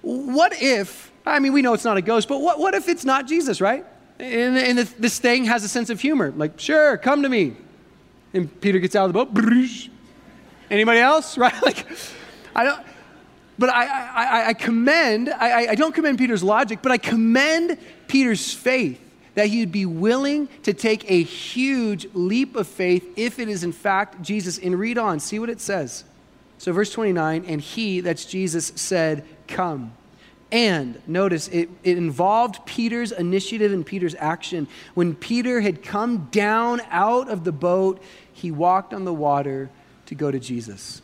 what 0.02 0.52
if, 0.62 1.12
I 1.26 1.38
mean, 1.40 1.52
we 1.52 1.62
know 1.62 1.74
it's 1.74 1.84
not 1.84 1.96
a 1.96 2.02
ghost, 2.02 2.28
but 2.28 2.40
what, 2.40 2.58
what 2.58 2.74
if 2.74 2.88
it's 2.88 3.04
not 3.04 3.26
Jesus, 3.26 3.60
right? 3.60 3.84
And, 4.18 4.58
and 4.58 4.78
this 4.78 5.18
thing 5.18 5.44
has 5.44 5.64
a 5.64 5.68
sense 5.68 5.90
of 5.90 6.00
humor. 6.00 6.32
Like, 6.36 6.58
sure, 6.58 6.96
come 6.96 7.22
to 7.22 7.28
me. 7.28 7.56
And 8.34 8.60
Peter 8.60 8.78
gets 8.78 8.96
out 8.96 9.06
of 9.06 9.12
the 9.12 9.24
boat. 9.24 9.90
Anybody 10.70 11.00
else? 11.00 11.38
Right? 11.38 11.54
Like, 11.62 11.86
I 12.54 12.64
don't. 12.64 12.86
But 13.58 13.70
I, 13.70 13.86
I, 13.86 14.48
I 14.48 14.54
commend, 14.54 15.30
I, 15.30 15.68
I 15.68 15.74
don't 15.74 15.92
commend 15.92 16.18
Peter's 16.18 16.44
logic, 16.44 16.78
but 16.80 16.92
I 16.92 16.98
commend 16.98 17.76
Peter's 18.06 18.54
faith 18.54 19.00
that 19.34 19.48
he 19.48 19.60
would 19.60 19.72
be 19.72 19.86
willing 19.86 20.48
to 20.62 20.72
take 20.72 21.10
a 21.10 21.22
huge 21.22 22.06
leap 22.14 22.54
of 22.56 22.68
faith 22.68 23.08
if 23.16 23.38
it 23.38 23.48
is 23.48 23.64
in 23.64 23.72
fact 23.72 24.22
Jesus. 24.22 24.58
And 24.58 24.78
read 24.78 24.96
on, 24.96 25.18
see 25.18 25.38
what 25.38 25.50
it 25.50 25.60
says. 25.60 26.04
So, 26.58 26.72
verse 26.72 26.92
29 26.92 27.44
and 27.46 27.60
he, 27.60 28.00
that's 28.00 28.24
Jesus, 28.24 28.72
said, 28.74 29.24
Come. 29.46 29.92
And 30.50 31.00
notice 31.06 31.48
it, 31.48 31.68
it 31.84 31.98
involved 31.98 32.64
Peter's 32.64 33.12
initiative 33.12 33.72
and 33.72 33.84
Peter's 33.84 34.14
action. 34.18 34.66
When 34.94 35.14
Peter 35.14 35.60
had 35.60 35.82
come 35.82 36.28
down 36.30 36.80
out 36.90 37.28
of 37.28 37.44
the 37.44 37.52
boat, 37.52 38.02
he 38.32 38.50
walked 38.50 38.94
on 38.94 39.04
the 39.04 39.12
water 39.12 39.68
to 40.06 40.14
go 40.14 40.30
to 40.30 40.38
Jesus. 40.38 41.02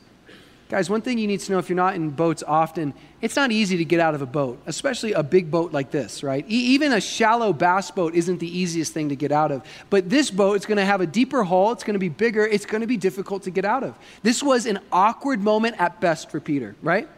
Guys, 0.71 0.89
one 0.89 1.03
thing 1.03 1.19
you 1.19 1.27
need 1.27 1.41
to 1.41 1.53
know 1.53 1.59
if 1.59 1.69
you're 1.69 1.77
not 1.77 1.95
in 1.95 2.09
boats 2.09 2.43
often, 2.47 2.95
it's 3.21 3.37
not 3.37 3.53
easy 3.53 3.77
to 3.77 3.85
get 3.85 4.01
out 4.01 4.15
of 4.15 4.23
a 4.23 4.27
boat, 4.27 4.59
especially 4.65 5.13
a 5.13 5.23
big 5.23 5.51
boat 5.51 5.73
like 5.73 5.91
this, 5.91 6.23
right? 6.23 6.45
E- 6.49 6.75
even 6.75 6.93
a 6.93 7.01
shallow 7.03 7.53
bass 7.53 7.91
boat 7.91 8.15
isn't 8.15 8.39
the 8.39 8.59
easiest 8.59 8.95
thing 8.95 9.11
to 9.11 9.17
get 9.17 9.31
out 9.31 9.53
of. 9.53 9.63
But 9.91 10.09
this 10.09 10.31
boat, 10.31 10.57
is 10.57 10.65
going 10.65 10.79
to 10.79 10.85
have 10.85 11.03
a 11.03 11.07
deeper 11.07 11.45
hull, 11.45 11.73
it's 11.73 11.85
going 11.85 11.95
to 11.95 12.01
be 12.01 12.09
bigger, 12.09 12.47
it's 12.47 12.65
going 12.65 12.81
to 12.81 12.87
be 12.87 12.97
difficult 12.97 13.43
to 13.43 13.51
get 13.51 13.67
out 13.67 13.85
of. 13.85 13.99
This 14.23 14.43
was 14.43 14.65
an 14.65 14.79
awkward 14.91 15.43
moment 15.43 15.77
at 15.79 16.01
best 16.01 16.31
for 16.31 16.41
Peter, 16.41 16.75
right? 16.83 17.09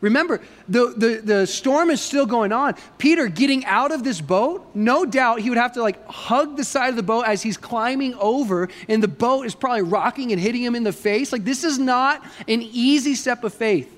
Remember, 0.00 0.40
the, 0.68 0.94
the, 0.96 1.20
the 1.24 1.46
storm 1.46 1.90
is 1.90 2.00
still 2.00 2.26
going 2.26 2.52
on. 2.52 2.74
Peter 2.98 3.28
getting 3.28 3.64
out 3.64 3.90
of 3.92 4.04
this 4.04 4.20
boat, 4.20 4.68
no 4.74 5.04
doubt 5.04 5.40
he 5.40 5.48
would 5.48 5.58
have 5.58 5.72
to 5.74 5.82
like 5.82 6.06
hug 6.08 6.56
the 6.56 6.64
side 6.64 6.90
of 6.90 6.96
the 6.96 7.02
boat 7.02 7.24
as 7.26 7.42
he's 7.42 7.56
climbing 7.56 8.14
over, 8.14 8.68
and 8.88 9.02
the 9.02 9.08
boat 9.08 9.46
is 9.46 9.54
probably 9.54 9.82
rocking 9.82 10.32
and 10.32 10.40
hitting 10.40 10.62
him 10.62 10.74
in 10.74 10.82
the 10.82 10.92
face. 10.92 11.32
Like, 11.32 11.44
this 11.44 11.64
is 11.64 11.78
not 11.78 12.22
an 12.48 12.60
easy 12.62 13.14
step 13.14 13.44
of 13.44 13.54
faith. 13.54 13.90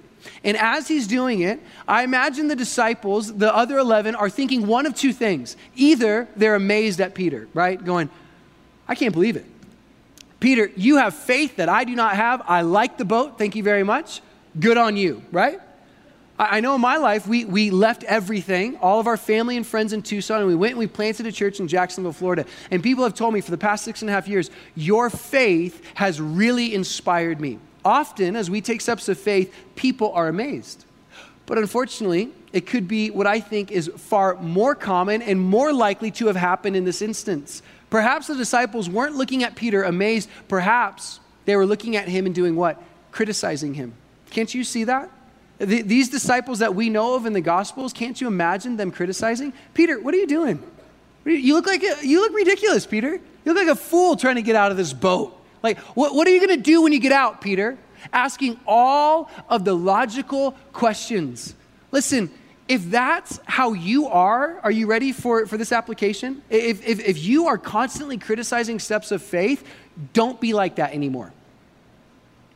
And 0.44 0.56
as 0.56 0.88
he's 0.88 1.06
doing 1.06 1.40
it, 1.40 1.60
I 1.86 2.02
imagine 2.02 2.48
the 2.48 2.56
disciples, 2.56 3.32
the 3.36 3.54
other 3.54 3.78
11, 3.78 4.14
are 4.14 4.30
thinking 4.30 4.66
one 4.66 4.86
of 4.86 4.94
two 4.94 5.12
things. 5.12 5.56
Either 5.74 6.28
they're 6.36 6.54
amazed 6.54 7.00
at 7.00 7.14
Peter, 7.14 7.48
right? 7.54 7.82
Going, 7.82 8.10
I 8.88 8.94
can't 8.94 9.12
believe 9.12 9.36
it. 9.36 9.46
Peter, 10.40 10.70
you 10.76 10.98
have 10.98 11.14
faith 11.14 11.56
that 11.56 11.68
I 11.68 11.84
do 11.84 11.94
not 11.94 12.14
have. 12.14 12.42
I 12.46 12.62
like 12.62 12.98
the 12.98 13.04
boat. 13.04 13.38
Thank 13.38 13.56
you 13.56 13.62
very 13.62 13.82
much. 13.82 14.20
Good 14.58 14.76
on 14.76 14.96
you, 14.96 15.22
right? 15.32 15.60
I 16.38 16.60
know 16.60 16.74
in 16.74 16.82
my 16.82 16.98
life, 16.98 17.26
we, 17.26 17.46
we 17.46 17.70
left 17.70 18.04
everything, 18.04 18.76
all 18.76 19.00
of 19.00 19.06
our 19.06 19.16
family 19.16 19.56
and 19.56 19.66
friends 19.66 19.94
in 19.94 20.02
Tucson, 20.02 20.40
and 20.40 20.46
we 20.46 20.54
went 20.54 20.72
and 20.72 20.78
we 20.78 20.86
planted 20.86 21.26
a 21.26 21.32
church 21.32 21.60
in 21.60 21.68
Jacksonville, 21.68 22.12
Florida. 22.12 22.44
And 22.70 22.82
people 22.82 23.04
have 23.04 23.14
told 23.14 23.32
me 23.32 23.40
for 23.40 23.50
the 23.50 23.58
past 23.58 23.84
six 23.84 24.02
and 24.02 24.10
a 24.10 24.12
half 24.12 24.28
years, 24.28 24.50
your 24.74 25.08
faith 25.08 25.82
has 25.94 26.20
really 26.20 26.74
inspired 26.74 27.40
me. 27.40 27.58
Often, 27.86 28.36
as 28.36 28.50
we 28.50 28.60
take 28.60 28.82
steps 28.82 29.08
of 29.08 29.18
faith, 29.18 29.54
people 29.76 30.12
are 30.12 30.28
amazed. 30.28 30.84
But 31.46 31.56
unfortunately, 31.56 32.32
it 32.52 32.66
could 32.66 32.86
be 32.86 33.10
what 33.10 33.26
I 33.26 33.40
think 33.40 33.70
is 33.70 33.90
far 33.96 34.34
more 34.34 34.74
common 34.74 35.22
and 35.22 35.40
more 35.40 35.72
likely 35.72 36.10
to 36.12 36.26
have 36.26 36.36
happened 36.36 36.76
in 36.76 36.84
this 36.84 37.00
instance. 37.00 37.62
Perhaps 37.88 38.26
the 38.26 38.34
disciples 38.34 38.90
weren't 38.90 39.14
looking 39.14 39.42
at 39.42 39.54
Peter 39.54 39.84
amazed, 39.84 40.28
perhaps 40.48 41.20
they 41.44 41.56
were 41.56 41.64
looking 41.64 41.96
at 41.96 42.08
him 42.08 42.26
and 42.26 42.34
doing 42.34 42.56
what? 42.56 42.82
Criticizing 43.12 43.74
him. 43.74 43.94
Can't 44.30 44.52
you 44.52 44.64
see 44.64 44.84
that? 44.84 45.08
The, 45.58 45.82
these 45.82 46.10
disciples 46.10 46.58
that 46.58 46.74
we 46.74 46.90
know 46.90 47.14
of 47.14 47.24
in 47.24 47.32
the 47.32 47.40
Gospels, 47.40 47.92
can't 47.92 48.20
you 48.20 48.26
imagine 48.26 48.76
them 48.76 48.90
criticizing? 48.90 49.52
Peter, 49.72 50.00
what 50.00 50.14
are 50.14 50.18
you 50.18 50.26
doing? 50.26 50.62
You 51.24 51.54
look 51.54 51.66
like 51.66 51.82
a, 51.82 52.06
you 52.06 52.20
look 52.20 52.34
ridiculous, 52.34 52.86
Peter. 52.86 53.12
You 53.14 53.52
look 53.52 53.56
like 53.56 53.68
a 53.68 53.80
fool 53.80 54.16
trying 54.16 54.36
to 54.36 54.42
get 54.42 54.54
out 54.54 54.70
of 54.70 54.76
this 54.76 54.92
boat. 54.92 55.36
Like, 55.62 55.78
what, 55.78 56.14
what 56.14 56.28
are 56.28 56.30
you 56.30 56.44
going 56.44 56.56
to 56.56 56.62
do 56.62 56.82
when 56.82 56.92
you 56.92 57.00
get 57.00 57.12
out, 57.12 57.40
Peter? 57.40 57.78
Asking 58.12 58.60
all 58.66 59.30
of 59.48 59.64
the 59.64 59.74
logical 59.74 60.52
questions. 60.72 61.54
Listen, 61.90 62.30
if 62.68 62.90
that's 62.90 63.40
how 63.44 63.72
you 63.72 64.08
are, 64.08 64.60
are 64.62 64.70
you 64.70 64.86
ready 64.86 65.12
for, 65.12 65.46
for 65.46 65.56
this 65.56 65.72
application? 65.72 66.42
If, 66.50 66.86
if, 66.86 67.00
if 67.00 67.18
you 67.24 67.46
are 67.46 67.58
constantly 67.58 68.18
criticizing 68.18 68.78
steps 68.78 69.10
of 69.10 69.22
faith, 69.22 69.66
don't 70.12 70.40
be 70.40 70.52
like 70.52 70.76
that 70.76 70.92
anymore. 70.92 71.32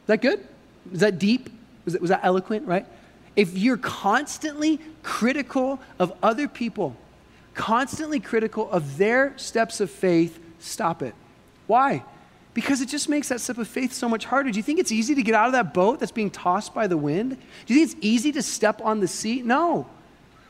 Is 0.03 0.07
that 0.07 0.21
good? 0.21 0.47
Is 0.93 1.01
that 1.01 1.19
deep? 1.19 1.49
Was, 1.91 1.95
that 1.95 2.03
was 2.03 2.11
that 2.11 2.21
eloquent, 2.23 2.67
right? 2.67 2.87
If 3.37 3.57
you're 3.57 3.77
constantly 3.77 4.81
critical 5.03 5.81
of 5.99 6.13
other 6.23 6.49
people, 6.49 6.97
constantly 7.55 8.21
critical 8.21 8.71
of 8.71 8.99
their 8.99 9.37
steps 9.39 9.81
of 9.81 9.91
faith, 9.91 10.39
stop 10.59 11.03
it. 11.03 11.15
Why? 11.67 12.05
Because 12.53 12.81
it 12.81 12.89
just 12.89 13.09
makes 13.09 13.29
that 13.29 13.41
step 13.41 13.59
of 13.59 13.69
faith 13.69 13.93
so 13.93 14.09
much 14.09 14.25
harder. 14.25 14.51
Do 14.51 14.57
you 14.57 14.63
think 14.63 14.81
it's 14.81 14.91
easy 14.91 15.15
to 15.15 15.23
get 15.23 15.35
out 15.35 15.47
of 15.47 15.53
that 15.53 15.73
boat 15.73 16.01
that's 16.01 16.13
being 16.13 16.31
tossed 16.31 16.75
by 16.75 16.87
the 16.87 16.97
wind? 16.97 17.37
Do 17.67 17.75
you 17.75 17.81
think 17.81 17.93
it's 17.93 18.05
easy 18.05 18.33
to 18.33 18.43
step 18.43 18.81
on 18.83 19.01
the 19.01 19.09
sea? 19.09 19.43
No. 19.43 19.87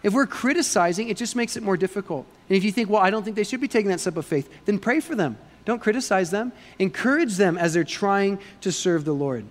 If 0.02 0.14
we're 0.14 0.26
criticizing, 0.26 1.10
it 1.10 1.18
just 1.18 1.36
makes 1.36 1.56
it 1.56 1.62
more 1.62 1.76
difficult. 1.76 2.26
And 2.48 2.56
if 2.56 2.64
you 2.64 2.72
think, 2.72 2.88
well, 2.88 3.02
I 3.02 3.10
don't 3.10 3.22
think 3.22 3.36
they 3.36 3.44
should 3.44 3.60
be 3.60 3.68
taking 3.68 3.90
that 3.90 4.00
step 4.00 4.16
of 4.16 4.24
faith, 4.24 4.48
then 4.64 4.78
pray 4.78 5.00
for 5.00 5.14
them. 5.14 5.36
Don't 5.66 5.80
criticize 5.80 6.30
them. 6.30 6.52
Encourage 6.78 7.36
them 7.36 7.58
as 7.58 7.74
they're 7.74 7.84
trying 7.84 8.38
to 8.62 8.72
serve 8.72 9.04
the 9.04 9.12
Lord. 9.12 9.44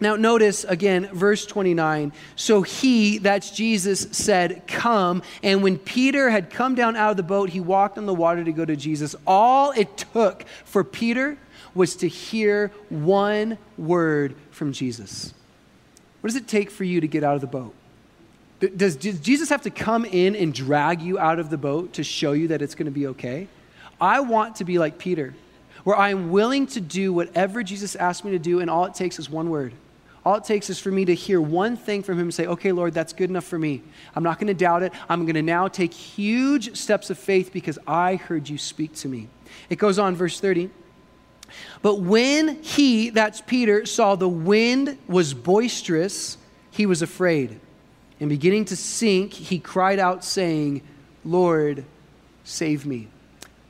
Now, 0.00 0.16
notice 0.16 0.64
again, 0.64 1.08
verse 1.12 1.44
29. 1.44 2.12
So 2.34 2.62
he, 2.62 3.18
that's 3.18 3.50
Jesus, 3.50 4.08
said, 4.12 4.62
Come. 4.66 5.22
And 5.42 5.62
when 5.62 5.78
Peter 5.78 6.30
had 6.30 6.50
come 6.50 6.74
down 6.74 6.96
out 6.96 7.10
of 7.10 7.16
the 7.18 7.22
boat, 7.22 7.50
he 7.50 7.60
walked 7.60 7.98
on 7.98 8.06
the 8.06 8.14
water 8.14 8.42
to 8.42 8.52
go 8.52 8.64
to 8.64 8.76
Jesus. 8.76 9.14
All 9.26 9.72
it 9.72 9.96
took 9.96 10.44
for 10.64 10.82
Peter 10.82 11.36
was 11.74 11.96
to 11.96 12.08
hear 12.08 12.72
one 12.88 13.58
word 13.76 14.34
from 14.50 14.72
Jesus. 14.72 15.34
What 16.20 16.28
does 16.28 16.36
it 16.36 16.48
take 16.48 16.70
for 16.70 16.84
you 16.84 17.00
to 17.00 17.08
get 17.08 17.22
out 17.22 17.34
of 17.34 17.40
the 17.40 17.46
boat? 17.46 17.74
Does 18.76 18.96
Jesus 18.96 19.48
have 19.48 19.62
to 19.62 19.70
come 19.70 20.04
in 20.04 20.36
and 20.36 20.52
drag 20.52 21.00
you 21.00 21.18
out 21.18 21.38
of 21.38 21.48
the 21.48 21.56
boat 21.56 21.94
to 21.94 22.04
show 22.04 22.32
you 22.32 22.48
that 22.48 22.60
it's 22.60 22.74
going 22.74 22.86
to 22.86 22.92
be 22.92 23.06
okay? 23.08 23.48
I 23.98 24.20
want 24.20 24.56
to 24.56 24.64
be 24.64 24.78
like 24.78 24.98
Peter, 24.98 25.34
where 25.84 25.96
I 25.96 26.10
am 26.10 26.30
willing 26.30 26.66
to 26.68 26.80
do 26.80 27.12
whatever 27.12 27.62
Jesus 27.62 27.96
asked 27.96 28.22
me 28.24 28.32
to 28.32 28.38
do, 28.38 28.60
and 28.60 28.68
all 28.68 28.84
it 28.84 28.94
takes 28.94 29.18
is 29.18 29.30
one 29.30 29.48
word. 29.48 29.72
All 30.24 30.34
it 30.34 30.44
takes 30.44 30.68
is 30.68 30.78
for 30.78 30.90
me 30.90 31.04
to 31.06 31.14
hear 31.14 31.40
one 31.40 31.76
thing 31.76 32.02
from 32.02 32.16
him 32.16 32.24
and 32.24 32.34
say, 32.34 32.46
okay, 32.46 32.72
Lord, 32.72 32.92
that's 32.92 33.12
good 33.12 33.30
enough 33.30 33.44
for 33.44 33.58
me. 33.58 33.82
I'm 34.14 34.22
not 34.22 34.38
going 34.38 34.48
to 34.48 34.54
doubt 34.54 34.82
it. 34.82 34.92
I'm 35.08 35.24
going 35.24 35.34
to 35.34 35.42
now 35.42 35.68
take 35.68 35.94
huge 35.94 36.76
steps 36.76 37.08
of 37.08 37.18
faith 37.18 37.52
because 37.52 37.78
I 37.86 38.16
heard 38.16 38.48
you 38.48 38.58
speak 38.58 38.94
to 38.96 39.08
me. 39.08 39.28
It 39.70 39.76
goes 39.76 39.98
on, 39.98 40.14
verse 40.14 40.38
30. 40.38 40.70
But 41.82 42.00
when 42.00 42.62
he, 42.62 43.10
that's 43.10 43.40
Peter, 43.40 43.86
saw 43.86 44.14
the 44.14 44.28
wind 44.28 44.98
was 45.08 45.32
boisterous, 45.34 46.36
he 46.70 46.86
was 46.86 47.02
afraid 47.02 47.60
and 48.20 48.28
beginning 48.28 48.66
to 48.66 48.76
sink, 48.76 49.32
he 49.32 49.58
cried 49.58 49.98
out, 49.98 50.22
saying, 50.22 50.82
Lord, 51.24 51.84
save 52.44 52.84
me. 52.84 53.08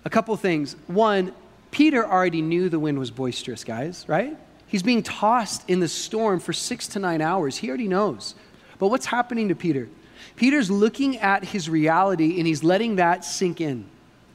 A 0.04 0.10
couple 0.10 0.36
things. 0.36 0.74
One, 0.88 1.32
Peter 1.70 2.04
already 2.04 2.42
knew 2.42 2.68
the 2.68 2.80
wind 2.80 2.98
was 2.98 3.12
boisterous, 3.12 3.62
guys, 3.62 4.04
right? 4.08 4.36
He's 4.70 4.84
being 4.84 5.02
tossed 5.02 5.68
in 5.68 5.80
the 5.80 5.88
storm 5.88 6.38
for 6.38 6.52
six 6.52 6.86
to 6.88 7.00
nine 7.00 7.20
hours. 7.20 7.56
He 7.56 7.68
already 7.68 7.88
knows. 7.88 8.36
But 8.78 8.86
what's 8.86 9.06
happening 9.06 9.48
to 9.48 9.56
Peter? 9.56 9.88
Peter's 10.36 10.70
looking 10.70 11.18
at 11.18 11.44
his 11.44 11.68
reality 11.68 12.38
and 12.38 12.46
he's 12.46 12.62
letting 12.62 12.96
that 12.96 13.24
sink 13.24 13.60
in, 13.60 13.84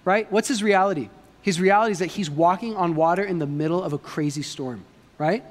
right? 0.03 0.29
What's 0.29 0.49
his 0.49 0.61
reality? 0.61 1.09
His 1.41 1.61
reality 1.61 1.93
is 1.93 1.99
that 1.99 2.07
he's 2.07 2.29
walking 2.29 2.75
on 2.75 2.95
water 2.95 3.23
in 3.23 3.39
the 3.39 3.47
middle 3.47 3.81
of 3.81 3.93
a 3.93 3.97
crazy 3.97 4.41
storm, 4.41 4.83
right? 5.17 5.43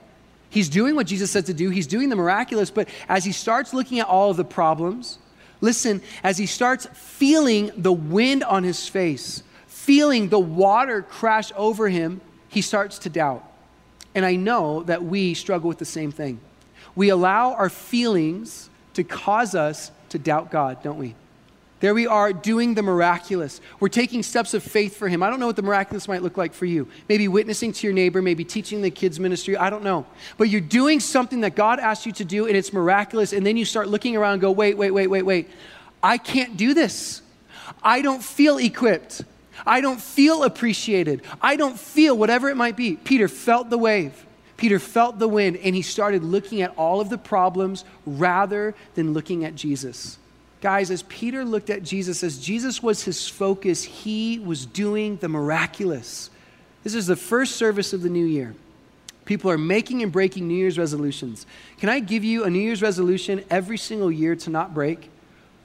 He's 0.51 0.69
doing 0.69 0.95
what 0.97 1.07
Jesus 1.07 1.31
said 1.31 1.47
to 1.47 1.55
do, 1.55 1.71
he's 1.71 1.87
doing 1.87 2.11
the 2.11 2.17
miraculous, 2.17 2.71
but 2.71 2.89
as 3.09 3.25
he 3.25 3.33
starts 3.33 3.73
looking 3.73 4.01
at 4.01 4.07
all 4.07 4.31
of 4.31 4.37
the 4.37 4.45
problems, 4.45 5.19
listen, 5.63 6.03
as 6.23 6.37
he 6.37 6.45
starts 6.45 6.87
feeling 6.93 7.73
the 7.75 7.93
wind 7.93 8.45
on 8.45 8.65
his 8.65 8.87
face, 8.87 9.43
feeling 9.67 10.29
the 10.29 10.39
water 10.39 11.01
crash 11.01 11.53
over 11.57 11.89
him, 11.89 12.21
he 12.49 12.61
starts 12.61 12.99
to 13.01 13.09
doubt. 13.09 13.51
And 14.15 14.25
I 14.25 14.37
know 14.37 14.83
that 14.85 15.05
we 15.05 15.35
struggle 15.35 15.69
with 15.69 15.79
the 15.79 15.85
same 15.85 16.13
thing. 16.13 16.41
We 16.95 17.09
allow 17.09 17.55
our 17.55 17.69
feelings 17.69 18.71
to 18.95 19.05
cause 19.05 19.55
us 19.55 19.91
to 20.11 20.19
doubt 20.19 20.51
God, 20.51 20.83
don't 20.83 20.99
we? 20.99 21.15
There 21.81 21.93
we 21.93 22.07
are 22.07 22.33
doing 22.33 22.75
the 22.75 22.83
miraculous. 22.83 23.61
We're 23.79 23.89
taking 23.89 24.23
steps 24.23 24.55
of 24.55 24.63
faith 24.63 24.97
for 24.97 25.07
Him. 25.07 25.23
I 25.23 25.29
don't 25.29 25.39
know 25.39 25.49
what 25.49 25.57
the 25.57 25.63
miraculous 25.63 26.09
might 26.09 26.23
look 26.23 26.39
like 26.39 26.55
for 26.55 26.65
you. 26.65 26.89
Maybe 27.11 27.29
witnessing 27.29 27.73
to 27.73 27.87
your 27.87 27.93
neighbor, 27.93 28.23
maybe 28.23 28.43
teaching 28.43 28.81
the 28.81 28.91
kids' 28.91 29.21
ministry. 29.21 29.57
I 29.57 29.69
don't 29.69 29.85
know. 29.85 30.07
But 30.39 30.49
you're 30.49 30.63
doing 30.63 30.99
something 30.99 31.43
that 31.43 31.57
God 31.57 31.81
asked 31.81 32.07
you 32.07 32.13
to 32.13 32.25
do, 32.25 32.47
and 32.47 32.57
it's 32.57 32.73
miraculous. 32.73 33.35
And 33.35 33.45
then 33.45 33.59
you 33.59 33.67
start 33.67 33.89
looking 33.89 34.17
around 34.17 34.35
and 34.35 34.41
go, 34.41 34.51
wait, 34.51 34.79
wait, 34.79 34.93
wait, 34.93 35.09
wait, 35.09 35.23
wait. 35.25 35.51
I 36.03 36.17
can't 36.17 36.57
do 36.57 36.73
this. 36.73 37.21
I 37.83 38.01
don't 38.01 38.23
feel 38.23 38.57
equipped. 38.57 39.23
I 39.67 39.81
don't 39.81 40.01
feel 40.01 40.45
appreciated. 40.45 41.23
I 41.41 41.57
don't 41.57 41.79
feel 41.79 42.17
whatever 42.17 42.49
it 42.49 42.57
might 42.57 42.77
be. 42.77 42.97
Peter 42.97 43.29
felt 43.29 43.71
the 43.71 43.79
wave. 43.79 44.27
Peter 44.57 44.79
felt 44.79 45.19
the 45.19 45.29
wind, 45.29 45.57
and 45.57 45.75
he 45.75 45.83
started 45.83 46.23
looking 46.23 46.63
at 46.63 46.73
all 46.77 47.01
of 47.01 47.09
the 47.09 47.19
problems 47.19 47.85
rather 48.07 48.75
than 48.95 49.13
looking 49.13 49.45
at 49.45 49.55
Jesus. 49.55 50.19
Guys, 50.61 50.91
as 50.91 51.03
Peter 51.05 51.45
looked 51.45 51.71
at 51.71 51.83
Jesus, 51.83 52.23
as 52.23 52.39
Jesus 52.39 52.83
was 52.83 53.03
his 53.03 53.29
focus, 53.29 53.83
he 53.83 54.39
was 54.39 54.65
doing 54.65 55.17
the 55.17 55.29
miraculous. 55.29 56.31
This 56.83 56.95
is 56.95 57.07
the 57.07 57.17
first 57.17 57.57
service 57.57 57.93
of 57.93 58.03
the 58.03 58.09
new 58.09 58.25
year. 58.25 58.55
People 59.25 59.51
are 59.51 59.59
making 59.59 60.03
and 60.03 60.13
breaking 60.13 60.47
New 60.47 60.55
Year's 60.55 60.79
resolutions. 60.79 61.47
Can 61.79 61.89
I 61.89 62.01
give 62.01 62.25
you 62.25 62.45
a 62.45 62.51
New 62.51 62.61
Year's 62.61 62.83
resolution 62.83 63.45
every 63.51 63.79
single 63.79 64.13
year 64.13 64.37
to 64.37 64.51
not 64.51 64.75
break? 64.75 65.11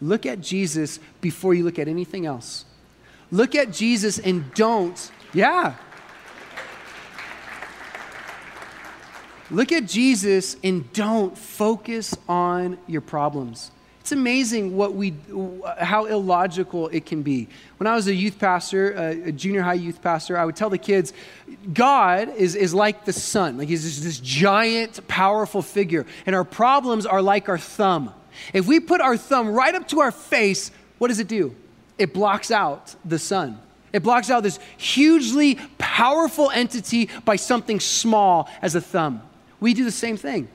Look 0.01 0.25
at 0.25 0.41
Jesus 0.41 0.99
before 1.21 1.53
you 1.53 1.63
look 1.63 1.77
at 1.77 1.87
anything 1.87 2.25
else. 2.25 2.65
Look 3.31 3.55
at 3.55 3.71
Jesus 3.71 4.19
and 4.19 4.51
don't, 4.53 5.11
yeah. 5.33 5.75
Look 9.51 9.71
at 9.71 9.85
Jesus 9.85 10.55
and 10.63 10.91
don't 10.93 11.37
focus 11.37 12.15
on 12.27 12.77
your 12.87 13.01
problems. 13.01 13.71
It's 13.99 14.11
amazing 14.11 14.75
what 14.75 14.93
we, 14.93 15.13
how 15.79 16.05
illogical 16.05 16.87
it 16.87 17.05
can 17.05 17.21
be. 17.21 17.47
When 17.77 17.85
I 17.85 17.95
was 17.95 18.07
a 18.07 18.13
youth 18.13 18.39
pastor, 18.39 18.91
a 18.91 19.31
junior 19.31 19.61
high 19.61 19.75
youth 19.75 20.01
pastor, 20.01 20.35
I 20.35 20.45
would 20.45 20.55
tell 20.55 20.71
the 20.71 20.79
kids, 20.79 21.13
God 21.71 22.29
is, 22.35 22.55
is 22.55 22.73
like 22.73 23.05
the 23.05 23.13
sun. 23.13 23.59
Like 23.59 23.67
he's 23.67 23.83
this, 23.83 23.99
this 23.99 24.19
giant, 24.19 25.07
powerful 25.07 25.61
figure. 25.61 26.07
And 26.25 26.35
our 26.35 26.43
problems 26.43 27.05
are 27.05 27.21
like 27.21 27.49
our 27.49 27.59
thumb. 27.59 28.11
If 28.53 28.65
we 28.65 28.79
put 28.79 29.01
our 29.01 29.17
thumb 29.17 29.49
right 29.49 29.75
up 29.75 29.87
to 29.89 29.99
our 29.99 30.11
face, 30.11 30.71
what 30.97 31.09
does 31.09 31.19
it 31.19 31.27
do? 31.27 31.55
It 31.99 32.13
blocks 32.13 32.49
out 32.49 32.95
the 33.05 33.19
sun. 33.19 33.59
It 33.91 34.03
blocks 34.03 34.29
out 34.29 34.41
this 34.41 34.57
hugely 34.77 35.55
powerful 35.77 36.49
entity 36.49 37.09
by 37.25 37.35
something 37.35 37.79
small 37.79 38.49
as 38.61 38.73
a 38.75 38.81
thumb. 38.81 39.21
We 39.59 39.73
do 39.73 39.83
the 39.83 39.91
same 39.91 40.15
thing. 40.15 40.47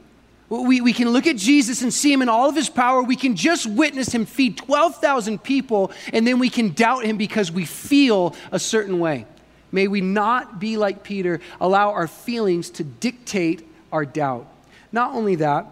We, 0.49 0.81
we 0.81 0.93
can 0.93 1.11
look 1.11 1.27
at 1.27 1.37
Jesus 1.37 1.83
and 1.83 1.93
see 1.93 2.13
him 2.13 2.23
in 2.23 2.29
all 2.29 2.49
of 2.49 2.55
his 2.55 2.71
power. 2.71 3.03
We 3.03 3.17
can 3.17 3.35
just 3.35 3.67
witness 3.67 4.15
him 4.15 4.25
feed 4.25 4.57
12,000 4.57 5.43
people, 5.43 5.91
and 6.13 6.27
then 6.27 6.39
we 6.39 6.49
can 6.49 6.73
doubt 6.73 7.05
him 7.05 7.17
because 7.17 7.51
we 7.51 7.65
feel 7.65 8.35
a 8.53 8.59
certain 8.59 8.99
way. 8.99 9.27
May 9.73 9.89
we 9.89 10.01
not 10.01 10.61
be 10.61 10.77
like 10.77 11.03
Peter, 11.03 11.41
allow 11.61 11.91
our 11.91 12.07
feelings 12.07 12.71
to 12.71 12.85
dictate 12.85 13.69
our 13.93 14.07
doubt. 14.07 14.47
Not 14.93 15.15
only 15.15 15.35
that, 15.37 15.67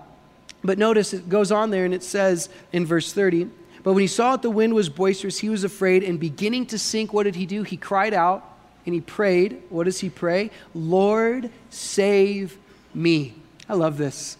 but 0.64 0.78
notice 0.78 1.12
it 1.12 1.28
goes 1.28 1.52
on 1.52 1.70
there 1.70 1.84
and 1.84 1.94
it 1.94 2.02
says 2.02 2.48
in 2.72 2.84
verse 2.84 3.12
30 3.12 3.48
But 3.82 3.94
when 3.94 4.02
he 4.02 4.08
saw 4.08 4.32
that 4.32 4.42
the 4.42 4.50
wind 4.50 4.74
was 4.74 4.88
boisterous, 4.88 5.38
he 5.38 5.48
was 5.48 5.64
afraid, 5.64 6.04
and 6.04 6.20
beginning 6.20 6.66
to 6.66 6.78
sink, 6.78 7.12
what 7.12 7.24
did 7.24 7.34
he 7.34 7.46
do? 7.46 7.62
He 7.62 7.76
cried 7.76 8.14
out 8.14 8.48
and 8.86 8.94
he 8.94 9.00
prayed. 9.00 9.62
What 9.70 9.84
does 9.84 10.00
he 10.00 10.10
pray? 10.10 10.50
Lord, 10.74 11.50
save 11.70 12.58
me. 12.94 13.34
I 13.68 13.74
love 13.74 13.96
this. 13.98 14.36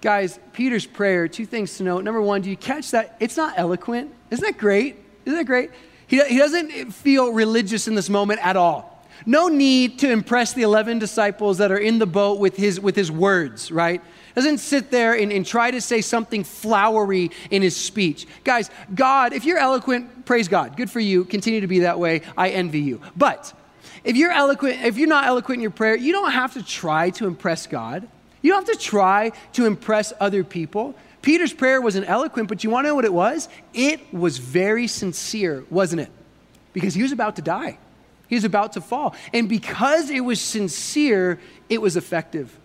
Guys, 0.00 0.38
Peter's 0.52 0.86
prayer, 0.86 1.28
two 1.28 1.46
things 1.46 1.76
to 1.76 1.84
note. 1.84 2.02
Number 2.02 2.20
one, 2.20 2.42
do 2.42 2.50
you 2.50 2.56
catch 2.56 2.90
that? 2.90 3.16
It's 3.20 3.36
not 3.36 3.54
eloquent. 3.56 4.12
Isn't 4.30 4.44
that 4.44 4.58
great? 4.58 4.96
Isn't 5.24 5.38
that 5.38 5.44
great? 5.44 5.70
He, 6.06 6.22
he 6.24 6.38
doesn't 6.38 6.92
feel 6.92 7.32
religious 7.32 7.86
in 7.86 7.94
this 7.94 8.10
moment 8.10 8.44
at 8.44 8.56
all. 8.56 9.06
No 9.24 9.46
need 9.46 10.00
to 10.00 10.10
impress 10.10 10.52
the 10.52 10.62
11 10.62 10.98
disciples 10.98 11.58
that 11.58 11.70
are 11.70 11.78
in 11.78 12.00
the 12.00 12.06
boat 12.06 12.40
with 12.40 12.56
his, 12.56 12.80
with 12.80 12.96
his 12.96 13.12
words, 13.12 13.70
right? 13.70 14.02
Doesn't 14.34 14.58
sit 14.58 14.90
there 14.90 15.14
and, 15.14 15.30
and 15.30 15.44
try 15.44 15.70
to 15.70 15.80
say 15.80 16.00
something 16.00 16.44
flowery 16.44 17.30
in 17.50 17.62
his 17.62 17.76
speech. 17.76 18.26
Guys, 18.44 18.70
God, 18.94 19.32
if 19.32 19.44
you're 19.44 19.58
eloquent, 19.58 20.24
praise 20.24 20.48
God. 20.48 20.76
Good 20.76 20.90
for 20.90 21.00
you. 21.00 21.24
Continue 21.24 21.60
to 21.60 21.66
be 21.66 21.80
that 21.80 21.98
way. 21.98 22.22
I 22.36 22.50
envy 22.50 22.80
you. 22.80 23.00
But 23.16 23.52
if 24.04 24.16
you're 24.16 24.32
eloquent, 24.32 24.82
if 24.82 24.96
you're 24.96 25.08
not 25.08 25.26
eloquent 25.26 25.58
in 25.58 25.62
your 25.62 25.70
prayer, 25.70 25.96
you 25.96 26.12
don't 26.12 26.32
have 26.32 26.54
to 26.54 26.62
try 26.62 27.10
to 27.10 27.26
impress 27.26 27.66
God. 27.66 28.08
You 28.40 28.52
don't 28.52 28.66
have 28.66 28.76
to 28.76 28.82
try 28.82 29.32
to 29.52 29.66
impress 29.66 30.12
other 30.18 30.42
people. 30.44 30.94
Peter's 31.22 31.52
prayer 31.52 31.80
wasn't 31.80 32.08
eloquent, 32.08 32.48
but 32.48 32.64
you 32.64 32.70
want 32.70 32.84
to 32.84 32.88
know 32.88 32.94
what 32.96 33.04
it 33.04 33.12
was? 33.12 33.48
It 33.72 34.12
was 34.12 34.38
very 34.38 34.88
sincere, 34.88 35.64
wasn't 35.70 36.02
it? 36.02 36.10
Because 36.72 36.94
he 36.94 37.02
was 37.02 37.12
about 37.12 37.36
to 37.36 37.42
die, 37.42 37.78
he 38.28 38.34
was 38.34 38.44
about 38.44 38.72
to 38.72 38.80
fall. 38.80 39.14
And 39.32 39.48
because 39.48 40.10
it 40.10 40.20
was 40.20 40.40
sincere, 40.40 41.38
it 41.68 41.80
was 41.80 41.96
effective. 41.96 42.58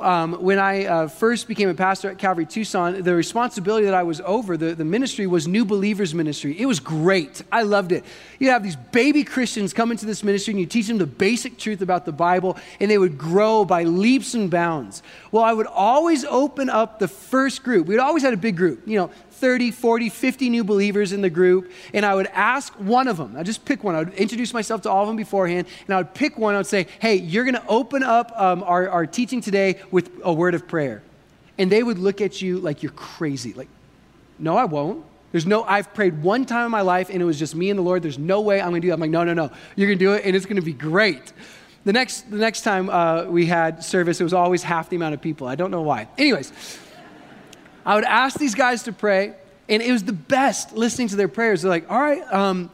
Um, 0.00 0.34
when 0.42 0.58
I 0.58 0.86
uh, 0.86 1.08
first 1.08 1.46
became 1.46 1.68
a 1.68 1.74
pastor 1.74 2.10
at 2.10 2.18
Calvary 2.18 2.46
Tucson, 2.46 3.02
the 3.02 3.14
responsibility 3.14 3.86
that 3.86 3.94
I 3.94 4.02
was 4.02 4.20
over, 4.22 4.56
the, 4.56 4.74
the 4.74 4.84
ministry 4.84 5.26
was 5.26 5.46
New 5.46 5.64
Believers 5.64 6.14
Ministry. 6.14 6.58
It 6.58 6.66
was 6.66 6.80
great. 6.80 7.42
I 7.52 7.62
loved 7.62 7.92
it. 7.92 8.04
You 8.38 8.50
have 8.50 8.62
these 8.62 8.76
baby 8.76 9.22
Christians 9.24 9.72
come 9.72 9.92
into 9.92 10.06
this 10.06 10.24
ministry 10.24 10.52
and 10.52 10.60
you 10.60 10.66
teach 10.66 10.88
them 10.88 10.98
the 10.98 11.06
basic 11.06 11.58
truth 11.58 11.80
about 11.80 12.04
the 12.04 12.12
Bible, 12.12 12.56
and 12.80 12.90
they 12.90 12.98
would 12.98 13.16
grow 13.16 13.64
by 13.64 13.84
leaps 13.84 14.34
and 14.34 14.50
bounds. 14.50 15.02
Well, 15.30 15.44
I 15.44 15.52
would 15.52 15.66
always 15.66 16.24
open 16.24 16.68
up 16.68 16.98
the 16.98 17.08
first 17.08 17.62
group. 17.62 17.86
We'd 17.86 17.98
always 17.98 18.22
had 18.22 18.34
a 18.34 18.38
big 18.38 18.56
group, 18.56 18.86
you 18.86 18.98
know, 18.98 19.10
30, 19.34 19.70
40, 19.70 20.08
50 20.08 20.50
new 20.50 20.64
believers 20.64 21.12
in 21.12 21.20
the 21.20 21.30
group, 21.30 21.70
and 21.92 22.06
I 22.06 22.14
would 22.14 22.28
ask 22.28 22.72
one 22.74 23.08
of 23.08 23.16
them, 23.16 23.36
I'd 23.36 23.46
just 23.46 23.64
pick 23.64 23.84
one. 23.84 23.94
I 23.94 23.98
would 23.98 24.14
introduce 24.14 24.54
myself 24.54 24.82
to 24.82 24.90
all 24.90 25.02
of 25.02 25.08
them 25.08 25.16
beforehand, 25.16 25.66
and 25.86 25.94
I 25.94 25.98
would 25.98 26.14
pick 26.14 26.38
one. 26.38 26.54
I 26.54 26.58
would 26.58 26.66
say, 26.66 26.86
hey, 27.00 27.16
you're 27.16 27.44
going 27.44 27.54
to 27.54 27.66
open 27.66 28.02
up 28.02 28.32
um, 28.36 28.62
our, 28.62 28.88
our 28.88 29.06
teaching 29.06 29.40
today 29.40 29.80
with 29.90 30.10
a 30.22 30.32
word 30.32 30.54
of 30.54 30.66
prayer. 30.66 31.02
And 31.58 31.70
they 31.70 31.82
would 31.82 31.98
look 31.98 32.20
at 32.20 32.42
you 32.42 32.58
like 32.58 32.82
you're 32.82 32.92
crazy. 32.92 33.52
Like, 33.52 33.68
no, 34.38 34.56
I 34.56 34.64
won't. 34.64 35.04
There's 35.34 35.46
no, 35.46 35.64
I've 35.64 35.92
prayed 35.94 36.22
one 36.22 36.46
time 36.46 36.66
in 36.66 36.70
my 36.70 36.82
life 36.82 37.10
and 37.10 37.20
it 37.20 37.24
was 37.24 37.38
just 37.38 37.56
me 37.56 37.68
and 37.68 37.76
the 37.76 37.82
Lord. 37.82 38.02
There's 38.04 38.18
no 38.18 38.40
way 38.40 38.60
I'm 38.60 38.70
going 38.70 38.82
to 38.82 38.86
do 38.86 38.88
that. 38.90 38.94
I'm 38.94 39.00
like, 39.00 39.10
no, 39.10 39.24
no, 39.24 39.34
no. 39.34 39.50
You're 39.74 39.88
going 39.88 39.98
to 39.98 40.04
do 40.04 40.12
it 40.12 40.24
and 40.24 40.36
it's 40.36 40.46
going 40.46 40.56
to 40.56 40.62
be 40.62 40.72
great. 40.72 41.32
The 41.84 41.92
next, 41.92 42.30
the 42.30 42.36
next 42.36 42.62
time 42.62 42.88
uh, 42.88 43.24
we 43.24 43.46
had 43.46 43.82
service, 43.82 44.20
it 44.20 44.24
was 44.24 44.32
always 44.32 44.62
half 44.62 44.88
the 44.88 44.96
amount 44.96 45.14
of 45.14 45.20
people. 45.20 45.48
I 45.48 45.56
don't 45.56 45.72
know 45.72 45.82
why. 45.82 46.06
Anyways, 46.16 46.52
I 47.84 47.94
would 47.94 48.04
ask 48.04 48.38
these 48.38 48.54
guys 48.54 48.84
to 48.84 48.92
pray, 48.92 49.34
and 49.68 49.82
it 49.82 49.92
was 49.92 50.04
the 50.04 50.12
best 50.12 50.72
listening 50.72 51.08
to 51.08 51.16
their 51.16 51.28
prayers. 51.28 51.62
They're 51.62 51.70
like, 51.70 51.90
all 51.90 52.00
right, 52.00 52.22
um, 52.32 52.70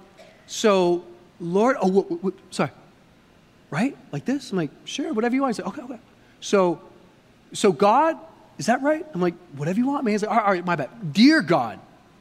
so 0.46 1.04
Lord, 1.40 1.76
oh, 1.80 2.32
sorry, 2.50 2.70
right? 3.70 3.96
Like 4.12 4.24
this? 4.24 4.50
I'm 4.50 4.58
like, 4.58 4.70
sure, 4.84 5.12
whatever 5.12 5.34
you 5.34 5.42
want. 5.42 5.54
I 5.54 5.62
say, 5.62 5.68
okay, 5.68 5.82
okay. 5.82 5.98
So, 6.40 6.80
so 7.52 7.72
God, 7.72 8.18
is 8.58 8.66
that 8.66 8.82
right? 8.82 9.04
I'm 9.14 9.20
like, 9.20 9.34
whatever 9.56 9.78
you 9.78 9.86
want, 9.86 10.04
man. 10.04 10.12
He's 10.12 10.22
like, 10.22 10.30
all 10.30 10.36
right, 10.36 10.46
all 10.46 10.52
right, 10.52 10.64
my 10.64 10.76
bad. 10.76 11.12
Dear 11.12 11.40
God, 11.40 11.80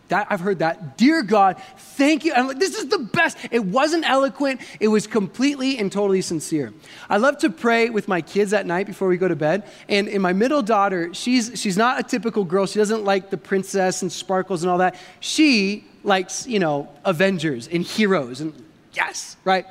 that, 0.09 0.27
I've 0.29 0.39
heard 0.39 0.59
that. 0.59 0.97
Dear 0.97 1.23
God, 1.23 1.61
thank 1.77 2.25
you. 2.25 2.33
I'm 2.33 2.47
like, 2.47 2.59
this 2.59 2.77
is 2.77 2.87
the 2.87 2.99
best. 2.99 3.37
It 3.51 3.63
wasn't 3.65 4.07
eloquent, 4.07 4.61
it 4.79 4.89
was 4.89 5.07
completely 5.07 5.77
and 5.77 5.91
totally 5.91 6.21
sincere. 6.21 6.73
I 7.09 7.17
love 7.17 7.37
to 7.39 7.49
pray 7.49 7.89
with 7.89 8.07
my 8.07 8.21
kids 8.21 8.53
at 8.53 8.65
night 8.65 8.85
before 8.85 9.07
we 9.07 9.17
go 9.17 9.27
to 9.27 9.35
bed. 9.35 9.63
And 9.87 10.07
in 10.07 10.21
my 10.21 10.33
middle 10.33 10.61
daughter, 10.61 11.13
she's, 11.13 11.59
she's 11.59 11.77
not 11.77 11.99
a 11.99 12.03
typical 12.03 12.43
girl. 12.43 12.65
She 12.65 12.79
doesn't 12.79 13.05
like 13.05 13.29
the 13.29 13.37
princess 13.37 14.01
and 14.01 14.11
sparkles 14.11 14.63
and 14.63 14.71
all 14.71 14.79
that. 14.79 14.95
She 15.19 15.85
likes, 16.03 16.47
you 16.47 16.59
know, 16.59 16.89
Avengers 17.05 17.67
and 17.67 17.83
heroes. 17.83 18.41
And 18.41 18.53
yes, 18.93 19.37
right? 19.43 19.65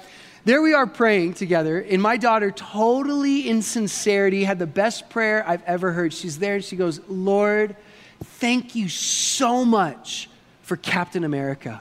There 0.44 0.62
we 0.62 0.72
are 0.72 0.86
praying 0.86 1.34
together, 1.34 1.78
and 1.78 2.00
my 2.00 2.16
daughter, 2.16 2.50
totally 2.50 3.48
in 3.48 3.60
sincerity, 3.60 4.44
had 4.44 4.58
the 4.58 4.66
best 4.66 5.10
prayer 5.10 5.46
I've 5.46 5.62
ever 5.64 5.92
heard. 5.92 6.14
She's 6.14 6.38
there 6.38 6.54
and 6.54 6.64
she 6.64 6.74
goes, 6.74 7.00
Lord, 7.06 7.76
thank 8.22 8.74
you 8.74 8.88
so 8.88 9.64
much 9.64 10.28
for 10.62 10.76
Captain 10.76 11.24
America. 11.24 11.80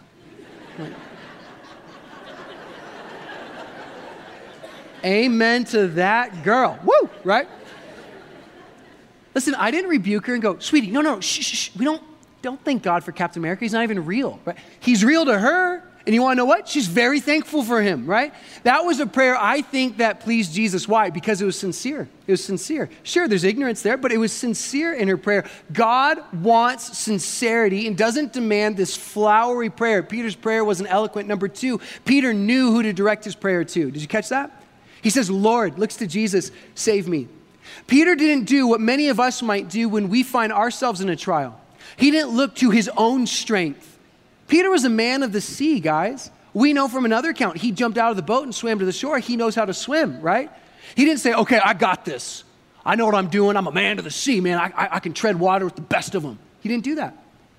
Amen 5.06 5.64
to 5.66 5.88
that 5.90 6.44
girl. 6.44 6.80
Woo, 6.84 7.10
right? 7.24 7.48
Listen, 9.36 9.56
I 9.56 9.72
didn't 9.72 9.90
rebuke 9.90 10.26
her 10.26 10.34
and 10.34 10.42
go, 10.42 10.58
sweetie, 10.58 10.90
no, 10.90 11.02
no, 11.02 11.22
shh, 11.22 11.44
shh, 11.44 11.56
shh. 11.56 11.76
We 11.76 11.86
don't, 11.86 12.02
don't 12.42 12.64
thank 12.64 12.82
God 12.82 13.04
for 13.04 13.12
Captain 13.12 13.40
America. 13.40 13.64
He's 13.64 13.74
not 13.74 13.84
even 13.84 14.06
real, 14.06 14.40
right? 14.46 14.58
He's 14.80 15.06
real 15.06 15.26
to 15.26 15.38
her. 15.38 15.84
And 16.08 16.14
you 16.14 16.22
want 16.22 16.38
to 16.38 16.38
know 16.38 16.46
what? 16.46 16.70
She's 16.70 16.88
very 16.88 17.20
thankful 17.20 17.64
for 17.64 17.82
him, 17.82 18.06
right? 18.06 18.34
That 18.64 18.86
was 18.86 19.02
a 19.02 19.06
prayer 19.06 19.36
I 19.38 19.62
think 19.62 19.98
that 19.98 20.22
pleased 20.22 20.54
Jesus. 20.54 20.88
Why? 20.88 21.10
Because 21.10 21.42
it 21.42 21.46
was 21.46 21.60
sincere. 21.60 22.08
It 22.26 22.32
was 22.32 22.42
sincere. 22.42 22.90
Sure, 23.04 23.28
there's 23.28 23.44
ignorance 23.44 23.82
there, 23.82 23.98
but 23.98 24.14
it 24.14 24.18
was 24.18 24.32
sincere 24.32 24.94
in 24.94 25.10
her 25.10 25.18
prayer. 25.18 25.50
God 25.74 26.24
wants 26.42 26.98
sincerity 26.98 27.88
and 27.88 27.98
doesn't 27.98 28.32
demand 28.32 28.78
this 28.78 28.96
flowery 28.96 29.70
prayer. 29.70 30.02
Peter's 30.02 30.34
prayer 30.34 30.64
wasn't 30.64 30.90
eloquent. 30.90 31.28
Number 31.28 31.50
two, 31.50 31.82
Peter 32.06 32.34
knew 32.34 32.72
who 32.72 32.84
to 32.84 32.94
direct 32.94 33.26
his 33.26 33.36
prayer 33.36 33.66
to. 33.66 33.92
Did 33.92 34.02
you 34.02 34.08
catch 34.08 34.30
that? 34.30 34.64
He 35.02 35.10
says, 35.10 35.30
Lord, 35.30 35.78
looks 35.78 35.98
to 35.98 36.08
Jesus, 36.08 36.54
save 36.74 37.10
me. 37.10 37.28
Peter 37.86 38.16
didn't 38.16 38.46
do 38.46 38.66
what 38.66 38.80
many 38.80 39.10
of 39.10 39.20
us 39.20 39.42
might 39.42 39.68
do 39.68 39.90
when 39.90 40.08
we 40.08 40.24
find 40.24 40.54
ourselves 40.54 41.02
in 41.02 41.10
a 41.10 41.18
trial. 41.18 41.60
He 41.98 42.12
didn't 42.12 42.30
look 42.30 42.56
to 42.56 42.72
his 42.72 42.90
own 42.96 43.28
strength. 43.28 43.96
Peter 44.48 44.70
was 44.70 44.86
a 44.86 44.90
man 44.90 45.24
of 45.24 45.32
the 45.32 45.42
sea, 45.42 45.80
guys. 45.80 46.32
We 46.54 46.74
know 46.74 46.88
from 46.88 47.06
another 47.06 47.30
account, 47.30 47.58
he 47.58 47.72
jumped 47.72 47.98
out 47.98 48.12
of 48.12 48.16
the 48.16 48.24
boat 48.24 48.44
and 48.44 48.56
swam 48.56 48.80
to 48.80 48.86
the 48.86 48.92
shore. 48.92 49.20
He 49.20 49.36
knows 49.36 49.54
how 49.54 49.66
to 49.66 49.74
swim, 49.74 50.22
right? 50.22 50.50
He 50.96 51.06
didn't 51.06 51.20
say, 51.20 51.34
okay, 51.34 51.60
I 51.60 51.74
got 51.74 52.06
this. 52.06 52.44
I 52.86 52.96
know 52.96 53.06
what 53.06 53.16
I'm 53.16 53.28
doing. 53.28 53.58
I'm 53.58 53.68
a 53.68 53.72
man 53.72 54.00
of 54.00 54.06
the 54.06 54.12
sea, 54.12 54.40
man. 54.40 54.58
I, 54.58 54.72
I, 54.76 54.96
I 54.96 55.00
can 55.00 55.14
tread 55.14 55.40
water 55.40 55.66
with 55.66 55.76
the 55.76 55.82
best 55.82 56.16
of 56.16 56.24
them. 56.24 56.40
He 56.62 56.70
didn't 56.70 56.86
do 56.86 56.96
that. 56.96 57.16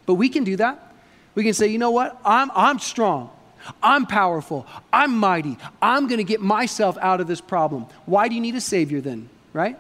But 0.07 0.15
we 0.15 0.31
can 0.31 0.45
do 0.45 0.57
that. 0.57 0.95
We 1.35 1.45
can 1.45 1.53
say, 1.53 1.69
you 1.69 1.79
know 1.79 1.91
what? 1.91 2.19
I'm, 2.25 2.51
I'm 2.55 2.79
strong. 2.79 3.31
I'm 3.83 4.07
powerful. 4.07 4.67
I'm 4.93 5.19
mighty. 5.19 5.59
I'm 5.83 6.07
going 6.09 6.19
to 6.19 6.25
get 6.25 6.41
myself 6.41 6.97
out 7.01 7.21
of 7.21 7.27
this 7.27 7.41
problem. 7.41 7.87
Why 8.07 8.29
do 8.29 8.35
you 8.35 8.41
need 8.41 8.55
a 8.55 8.61
Savior 8.61 9.01
then, 9.01 9.29
right? 9.53 9.79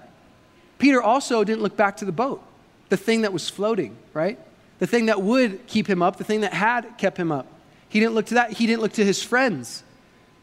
Peter 0.78 1.02
also 1.02 1.42
didn't 1.44 1.62
look 1.62 1.76
back 1.76 1.96
to 1.98 2.04
the 2.04 2.12
boat, 2.12 2.42
the 2.88 2.96
thing 2.96 3.22
that 3.22 3.32
was 3.32 3.48
floating, 3.48 3.96
right? 4.12 4.38
The 4.78 4.86
thing 4.86 5.06
that 5.06 5.22
would 5.22 5.66
keep 5.66 5.88
him 5.88 6.02
up, 6.02 6.16
the 6.16 6.24
thing 6.24 6.42
that 6.42 6.52
had 6.52 6.98
kept 6.98 7.16
him 7.16 7.32
up. 7.32 7.46
He 7.88 8.00
didn't 8.00 8.14
look 8.14 8.26
to 8.26 8.34
that. 8.34 8.52
He 8.52 8.66
didn't 8.66 8.82
look 8.82 8.92
to 8.94 9.04
his 9.04 9.22
friends. 9.22 9.82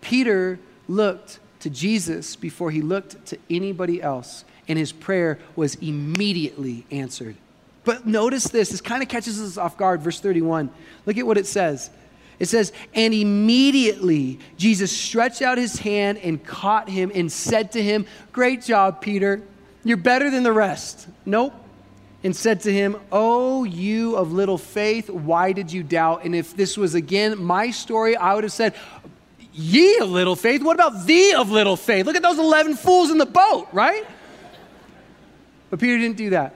Peter 0.01 0.59
looked 0.87 1.39
to 1.61 1.69
Jesus 1.69 2.35
before 2.35 2.71
he 2.71 2.81
looked 2.81 3.25
to 3.27 3.37
anybody 3.49 4.01
else, 4.01 4.45
and 4.67 4.77
his 4.77 4.91
prayer 4.91 5.39
was 5.55 5.75
immediately 5.75 6.85
answered. 6.91 7.35
But 7.83 8.07
notice 8.07 8.45
this, 8.45 8.69
this 8.69 8.81
kind 8.81 9.03
of 9.03 9.09
catches 9.09 9.39
us 9.39 9.57
off 9.57 9.77
guard. 9.77 10.01
Verse 10.01 10.19
31. 10.19 10.69
Look 11.05 11.17
at 11.17 11.25
what 11.25 11.37
it 11.37 11.45
says. 11.45 11.91
It 12.39 12.47
says, 12.47 12.73
And 12.93 13.13
immediately 13.13 14.39
Jesus 14.57 14.91
stretched 14.91 15.41
out 15.41 15.57
his 15.57 15.79
hand 15.79 16.17
and 16.17 16.43
caught 16.43 16.89
him 16.89 17.11
and 17.13 17.31
said 17.31 17.71
to 17.73 17.83
him, 17.83 18.07
Great 18.33 18.63
job, 18.63 19.01
Peter. 19.01 19.41
You're 19.83 19.97
better 19.97 20.31
than 20.31 20.41
the 20.43 20.51
rest. 20.51 21.07
Nope 21.25 21.53
and 22.25 22.35
said 22.35 22.61
to 22.61 22.73
him, 22.73 22.97
Oh, 23.11 23.65
you 23.65 24.15
of 24.15 24.33
little 24.33 24.57
faith, 24.57 25.11
why 25.11 25.51
did 25.51 25.71
you 25.71 25.83
doubt? 25.83 26.25
And 26.25 26.35
if 26.35 26.57
this 26.57 26.75
was 26.75 26.95
again 26.95 27.41
my 27.41 27.69
story, 27.69 28.17
I 28.17 28.33
would 28.33 28.43
have 28.43 28.51
said, 28.51 28.73
Ye 29.53 29.99
of 29.99 30.09
little 30.09 30.35
faith, 30.35 30.63
what 30.63 30.73
about 30.73 31.05
thee 31.05 31.35
of 31.35 31.51
little 31.51 31.77
faith? 31.77 32.07
Look 32.07 32.15
at 32.15 32.23
those 32.23 32.39
11 32.39 32.77
fools 32.77 33.11
in 33.11 33.19
the 33.19 33.27
boat, 33.27 33.67
right? 33.71 34.05
But 35.69 35.79
Peter 35.79 35.99
didn't 35.99 36.17
do 36.17 36.31
that. 36.31 36.55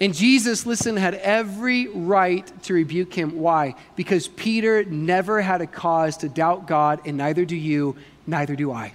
And 0.00 0.14
Jesus, 0.14 0.64
listen, 0.64 0.96
had 0.96 1.14
every 1.16 1.86
right 1.88 2.50
to 2.62 2.72
rebuke 2.72 3.12
him. 3.12 3.38
Why? 3.38 3.74
Because 3.96 4.26
Peter 4.26 4.84
never 4.84 5.42
had 5.42 5.60
a 5.60 5.66
cause 5.66 6.16
to 6.18 6.30
doubt 6.30 6.66
God, 6.66 7.02
and 7.04 7.18
neither 7.18 7.44
do 7.44 7.56
you, 7.56 7.94
neither 8.26 8.56
do 8.56 8.72
I. 8.72 8.94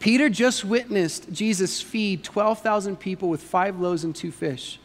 Peter 0.00 0.28
just 0.28 0.64
witnessed 0.64 1.32
Jesus 1.32 1.80
feed 1.80 2.24
12,000 2.24 2.96
people 2.96 3.28
with 3.28 3.40
five 3.40 3.78
loaves 3.78 4.02
and 4.02 4.16
two 4.16 4.32
fish. 4.32 4.80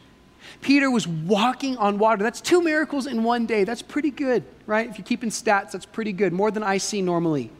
Peter 0.61 0.89
was 0.89 1.07
walking 1.07 1.77
on 1.77 1.97
water. 1.97 2.23
That's 2.23 2.41
two 2.41 2.61
miracles 2.61 3.07
in 3.07 3.23
one 3.23 3.45
day. 3.45 3.63
That's 3.63 3.81
pretty 3.81 4.11
good, 4.11 4.43
right? 4.65 4.89
If 4.89 4.97
you're 4.97 5.05
keeping 5.05 5.29
stats, 5.29 5.71
that's 5.71 5.85
pretty 5.85 6.13
good, 6.13 6.33
more 6.33 6.51
than 6.51 6.63
I 6.63 6.77
see 6.77 7.01
normally. 7.01 7.51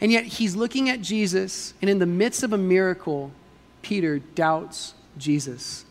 And 0.00 0.10
yet 0.10 0.24
he's 0.24 0.56
looking 0.56 0.88
at 0.88 1.00
Jesus, 1.00 1.74
and 1.80 1.90
in 1.90 1.98
the 1.98 2.06
midst 2.06 2.42
of 2.42 2.52
a 2.52 2.58
miracle, 2.58 3.32
Peter 3.82 4.18
doubts 4.18 4.94
Jesus. 5.18 5.84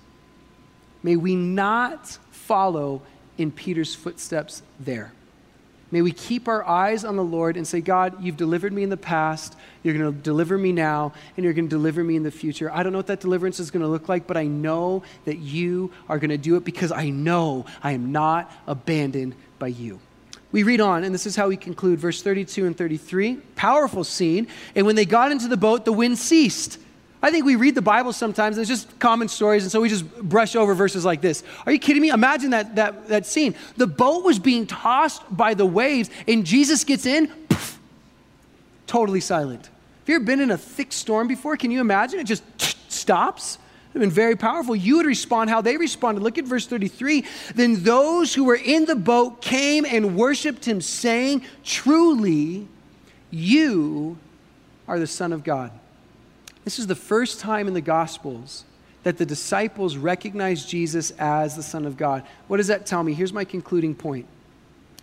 May 1.03 1.15
we 1.15 1.36
not 1.36 2.17
follow 2.32 3.01
in 3.38 3.51
Peter's 3.51 3.95
footsteps 3.95 4.61
there. 4.79 5.13
May 5.92 6.02
we 6.02 6.12
keep 6.12 6.48
our 6.48 6.66
eyes 6.66 7.04
on 7.04 7.18
the 7.18 7.24
Lord 7.24 7.58
and 7.58 7.68
say, 7.68 7.82
God, 7.82 8.24
you've 8.24 8.38
delivered 8.38 8.72
me 8.72 8.82
in 8.82 8.89
the 8.89 8.98
past, 8.98 9.58
you're 9.84 9.94
going 9.94 10.14
to 10.14 10.18
deliver 10.22 10.58
me 10.58 10.72
now, 10.72 11.12
and 11.36 11.44
you're 11.44 11.54
going 11.54 11.68
to 11.68 11.70
deliver 11.70 12.02
me 12.02 12.16
in 12.16 12.24
the 12.24 12.32
future. 12.32 12.72
I 12.72 12.82
don't 12.82 12.94
know 12.94 13.00
what 13.00 13.08
that 13.08 13.20
deliverance 13.20 13.60
is 13.60 13.72
going 13.72 13.84
to 13.84 13.89
look 13.89 14.08
like, 14.08 14.26
but 14.26 14.38
I 14.38 14.46
know 14.46 15.04
that 15.26 15.39
you 15.39 15.92
are 16.08 16.18
going 16.18 16.30
to 16.30 16.38
do 16.38 16.56
it 16.56 16.64
because 16.64 16.94
I 16.94 17.10
know 17.10 17.66
I 17.84 17.92
am 17.92 18.14
not 18.14 18.50
abandoned 18.68 19.36
by 19.60 19.68
you. 19.68 20.00
We 20.54 20.64
read 20.64 20.82
on, 20.82 21.04
and 21.04 21.14
this 21.14 21.26
is 21.26 21.36
how 21.36 21.48
we 21.48 21.58
conclude 21.58 22.00
verse 22.00 22.22
32 22.22 22.66
and 22.66 22.78
33. 22.78 23.36
Powerful 23.56 24.04
scene. 24.04 24.48
And 24.76 24.86
when 24.86 24.96
they 24.96 25.06
got 25.06 25.32
into 25.32 25.48
the 25.48 25.58
boat, 25.58 25.86
the 25.86 25.94
wind 25.94 26.18
ceased. 26.18 26.78
I 27.24 27.30
think 27.30 27.45
we 27.45 27.55
read 27.55 27.76
the 27.76 27.84
Bible 27.84 28.13
sometimes, 28.13 28.57
and 28.57 28.63
it's 28.63 28.69
just 28.69 28.99
common 28.99 29.28
stories, 29.28 29.63
and 29.63 29.72
so 29.72 29.82
we 29.82 29.89
just 29.89 30.07
brush 30.22 30.55
over 30.55 30.74
verses 30.74 31.05
like 31.05 31.22
this. 31.22 31.43
Are 31.65 31.72
you 31.72 31.78
kidding 31.78 32.01
me? 32.01 32.09
Imagine 32.09 32.49
that, 32.49 32.76
that, 32.78 33.07
that 33.09 33.26
scene. 33.28 33.53
The 33.78 33.86
boat 33.86 34.24
was 34.24 34.39
being 34.39 34.65
tossed 34.65 35.22
by 35.30 35.53
the 35.53 35.65
waves, 35.65 36.09
and 36.28 36.45
Jesus 36.45 36.84
gets 36.84 37.05
in, 37.05 37.28
poof, 37.28 37.80
totally 38.88 39.19
silent. 39.19 39.65
Have 39.65 40.09
you 40.09 40.15
ever 40.15 40.24
been 40.24 40.39
in 40.39 40.49
a 40.49 40.57
thick 40.57 40.91
storm 40.91 41.28
before? 41.28 41.55
Can 41.57 41.69
you 41.69 41.80
imagine? 41.80 42.19
It 42.19 42.26
just 42.26 42.43
stops. 42.91 43.59
It's 43.93 43.99
been 43.99 44.09
very 44.09 44.36
powerful. 44.36 44.76
You 44.76 44.97
would 44.97 45.05
respond 45.05 45.51
how 45.51 45.61
they 45.61 45.78
responded. 45.78 46.24
Look 46.24 46.39
at 46.39 46.45
verse 46.45 46.65
33. 46.65 47.24
Then 47.53 47.84
those 47.84 48.34
who 48.34 48.45
were 48.45 48.55
in 48.55 48.86
the 48.86 48.95
boat 48.95 49.41
came 49.41 49.86
and 49.86 50.15
worshiped 50.15 50.65
him, 50.65 50.82
saying, 50.82 51.43
Truly, 51.63 52.67
you 53.30 54.17
are 54.88 54.97
the 54.97 55.07
Son 55.07 55.34
of 55.34 55.43
God. 55.43 55.72
This 56.72 56.80
is 56.80 56.88
the 56.88 56.95
first 56.95 57.41
time 57.41 57.67
in 57.67 57.74
the 57.74 57.82
Gospels 57.82 58.63
that 59.03 59.17
the 59.17 59.26
disciples 59.26 59.97
recognize 59.97 60.65
Jesus 60.65 61.11
as 61.19 61.57
the 61.57 61.63
Son 61.63 61.86
of 61.86 61.97
God. 61.97 62.24
What 62.47 62.57
does 62.57 62.67
that 62.67 62.86
tell 62.86 63.03
me? 63.03 63.13
Here's 63.13 63.34
my 63.34 63.43
concluding 63.43 63.93
point. 63.93 64.26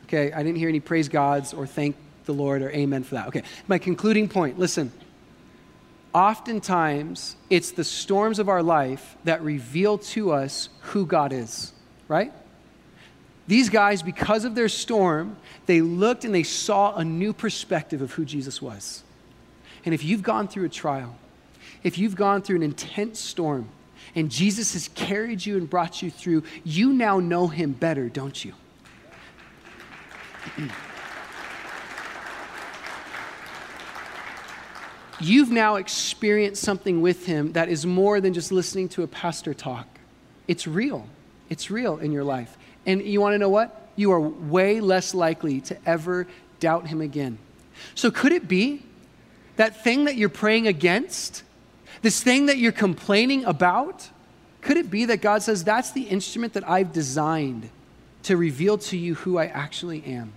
Okay, 0.04 0.32
I 0.32 0.42
didn't 0.42 0.56
hear 0.56 0.70
any 0.70 0.80
praise 0.80 1.10
gods 1.10 1.52
or 1.52 1.66
thank 1.66 1.94
the 2.24 2.32
Lord 2.32 2.62
or 2.62 2.70
amen 2.70 3.02
for 3.02 3.16
that. 3.16 3.26
Okay, 3.26 3.42
my 3.66 3.76
concluding 3.76 4.30
point 4.30 4.58
listen. 4.58 4.90
Oftentimes, 6.14 7.36
it's 7.50 7.72
the 7.72 7.84
storms 7.84 8.38
of 8.38 8.48
our 8.48 8.62
life 8.62 9.18
that 9.24 9.42
reveal 9.42 9.98
to 9.98 10.30
us 10.32 10.70
who 10.80 11.04
God 11.04 11.34
is, 11.34 11.74
right? 12.08 12.32
These 13.46 13.68
guys, 13.68 14.00
because 14.00 14.46
of 14.46 14.54
their 14.54 14.70
storm, 14.70 15.36
they 15.66 15.82
looked 15.82 16.24
and 16.24 16.34
they 16.34 16.44
saw 16.44 16.96
a 16.96 17.04
new 17.04 17.34
perspective 17.34 18.00
of 18.00 18.12
who 18.12 18.24
Jesus 18.24 18.62
was. 18.62 19.02
And 19.84 19.92
if 19.92 20.02
you've 20.02 20.22
gone 20.22 20.48
through 20.48 20.64
a 20.64 20.70
trial, 20.70 21.14
if 21.82 21.98
you've 21.98 22.16
gone 22.16 22.42
through 22.42 22.56
an 22.56 22.62
intense 22.62 23.18
storm, 23.20 23.68
and 24.14 24.30
Jesus 24.30 24.72
has 24.72 24.88
carried 24.88 25.44
you 25.44 25.56
and 25.56 25.68
brought 25.68 26.02
you 26.02 26.10
through, 26.10 26.42
you 26.64 26.92
now 26.92 27.20
know 27.20 27.46
him 27.48 27.72
better, 27.72 28.08
don't 28.08 28.44
you? 28.44 28.52
You've 35.20 35.50
now 35.50 35.76
experienced 35.76 36.62
something 36.62 37.02
with 37.02 37.26
him 37.26 37.52
that 37.52 37.68
is 37.68 37.84
more 37.84 38.20
than 38.20 38.34
just 38.34 38.52
listening 38.52 38.88
to 38.90 39.02
a 39.02 39.08
pastor 39.08 39.52
talk. 39.52 39.86
It's 40.46 40.68
real. 40.68 41.06
It's 41.48 41.70
real 41.70 41.98
in 41.98 42.12
your 42.12 42.22
life. 42.22 42.56
And 42.86 43.02
you 43.02 43.20
want 43.20 43.34
to 43.34 43.38
know 43.38 43.48
what? 43.48 43.88
You 43.96 44.12
are 44.12 44.20
way 44.20 44.80
less 44.80 45.14
likely 45.14 45.60
to 45.62 45.76
ever 45.84 46.28
doubt 46.60 46.86
him 46.86 47.00
again. 47.00 47.38
So, 47.96 48.10
could 48.10 48.32
it 48.32 48.46
be 48.46 48.82
that 49.56 49.82
thing 49.82 50.04
that 50.04 50.16
you're 50.16 50.28
praying 50.28 50.68
against, 50.68 51.42
this 52.02 52.22
thing 52.22 52.46
that 52.46 52.58
you're 52.58 52.72
complaining 52.72 53.44
about, 53.44 54.08
could 54.60 54.76
it 54.76 54.90
be 54.90 55.06
that 55.06 55.20
God 55.20 55.42
says, 55.42 55.64
That's 55.64 55.92
the 55.92 56.02
instrument 56.02 56.52
that 56.54 56.68
I've 56.68 56.92
designed 56.92 57.70
to 58.24 58.36
reveal 58.36 58.78
to 58.78 58.96
you 58.96 59.14
who 59.14 59.38
I 59.38 59.46
actually 59.46 60.04
am? 60.04 60.32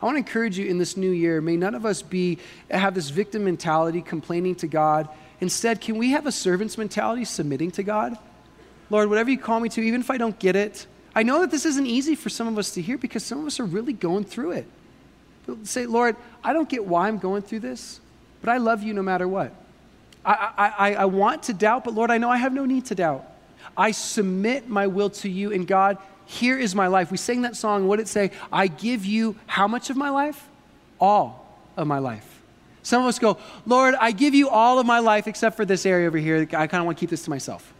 I 0.00 0.06
want 0.06 0.16
to 0.16 0.18
encourage 0.18 0.58
you 0.58 0.66
in 0.66 0.78
this 0.78 0.96
new 0.96 1.10
year, 1.10 1.40
may 1.40 1.56
none 1.56 1.76
of 1.76 1.86
us 1.86 2.02
be 2.02 2.38
have 2.70 2.94
this 2.94 3.10
victim 3.10 3.44
mentality 3.44 4.02
complaining 4.02 4.56
to 4.56 4.66
God. 4.66 5.08
Instead, 5.40 5.80
can 5.80 5.96
we 5.96 6.10
have 6.10 6.26
a 6.26 6.32
servant's 6.32 6.76
mentality 6.76 7.24
submitting 7.24 7.70
to 7.72 7.82
God? 7.82 8.18
Lord, 8.90 9.08
whatever 9.08 9.30
you 9.30 9.38
call 9.38 9.60
me 9.60 9.68
to, 9.70 9.80
even 9.80 10.00
if 10.00 10.10
I 10.10 10.18
don't 10.18 10.38
get 10.38 10.56
it, 10.56 10.86
I 11.14 11.22
know 11.22 11.40
that 11.40 11.50
this 11.50 11.64
isn't 11.66 11.86
easy 11.86 12.14
for 12.14 12.30
some 12.30 12.48
of 12.48 12.58
us 12.58 12.72
to 12.72 12.82
hear 12.82 12.98
because 12.98 13.24
some 13.24 13.38
of 13.40 13.46
us 13.46 13.60
are 13.60 13.64
really 13.64 13.92
going 13.92 14.24
through 14.24 14.52
it. 14.52 14.66
But 15.46 15.66
say, 15.66 15.86
Lord, 15.86 16.16
I 16.42 16.52
don't 16.52 16.68
get 16.68 16.84
why 16.84 17.08
I'm 17.08 17.18
going 17.18 17.42
through 17.42 17.60
this, 17.60 18.00
but 18.40 18.50
I 18.50 18.56
love 18.58 18.82
you 18.82 18.94
no 18.94 19.02
matter 19.02 19.28
what. 19.28 19.54
I, 20.24 20.72
I, 20.78 20.94
I 20.94 21.04
want 21.06 21.44
to 21.44 21.54
doubt, 21.54 21.84
but 21.84 21.94
Lord, 21.94 22.10
I 22.10 22.18
know 22.18 22.30
I 22.30 22.36
have 22.36 22.52
no 22.52 22.64
need 22.64 22.86
to 22.86 22.94
doubt. 22.94 23.26
I 23.76 23.90
submit 23.90 24.68
my 24.68 24.86
will 24.86 25.10
to 25.10 25.28
you, 25.28 25.52
and 25.52 25.66
God, 25.66 25.98
here 26.26 26.58
is 26.58 26.74
my 26.74 26.86
life. 26.86 27.10
We 27.10 27.16
sang 27.16 27.42
that 27.42 27.56
song, 27.56 27.88
what 27.88 27.96
did 27.96 28.02
it 28.02 28.08
say? 28.08 28.30
I 28.52 28.66
give 28.68 29.04
you 29.04 29.36
how 29.46 29.66
much 29.66 29.90
of 29.90 29.96
my 29.96 30.10
life? 30.10 30.48
All 31.00 31.46
of 31.76 31.86
my 31.86 31.98
life. 31.98 32.42
Some 32.82 33.02
of 33.02 33.08
us 33.08 33.18
go, 33.18 33.38
Lord, 33.66 33.94
I 33.94 34.12
give 34.12 34.34
you 34.34 34.48
all 34.48 34.78
of 34.78 34.86
my 34.86 34.98
life 34.98 35.26
except 35.26 35.56
for 35.56 35.64
this 35.64 35.86
area 35.86 36.06
over 36.06 36.18
here. 36.18 36.48
I 36.52 36.66
kind 36.66 36.80
of 36.80 36.86
want 36.86 36.98
to 36.98 37.00
keep 37.00 37.10
this 37.10 37.24
to 37.24 37.30
myself. 37.30 37.72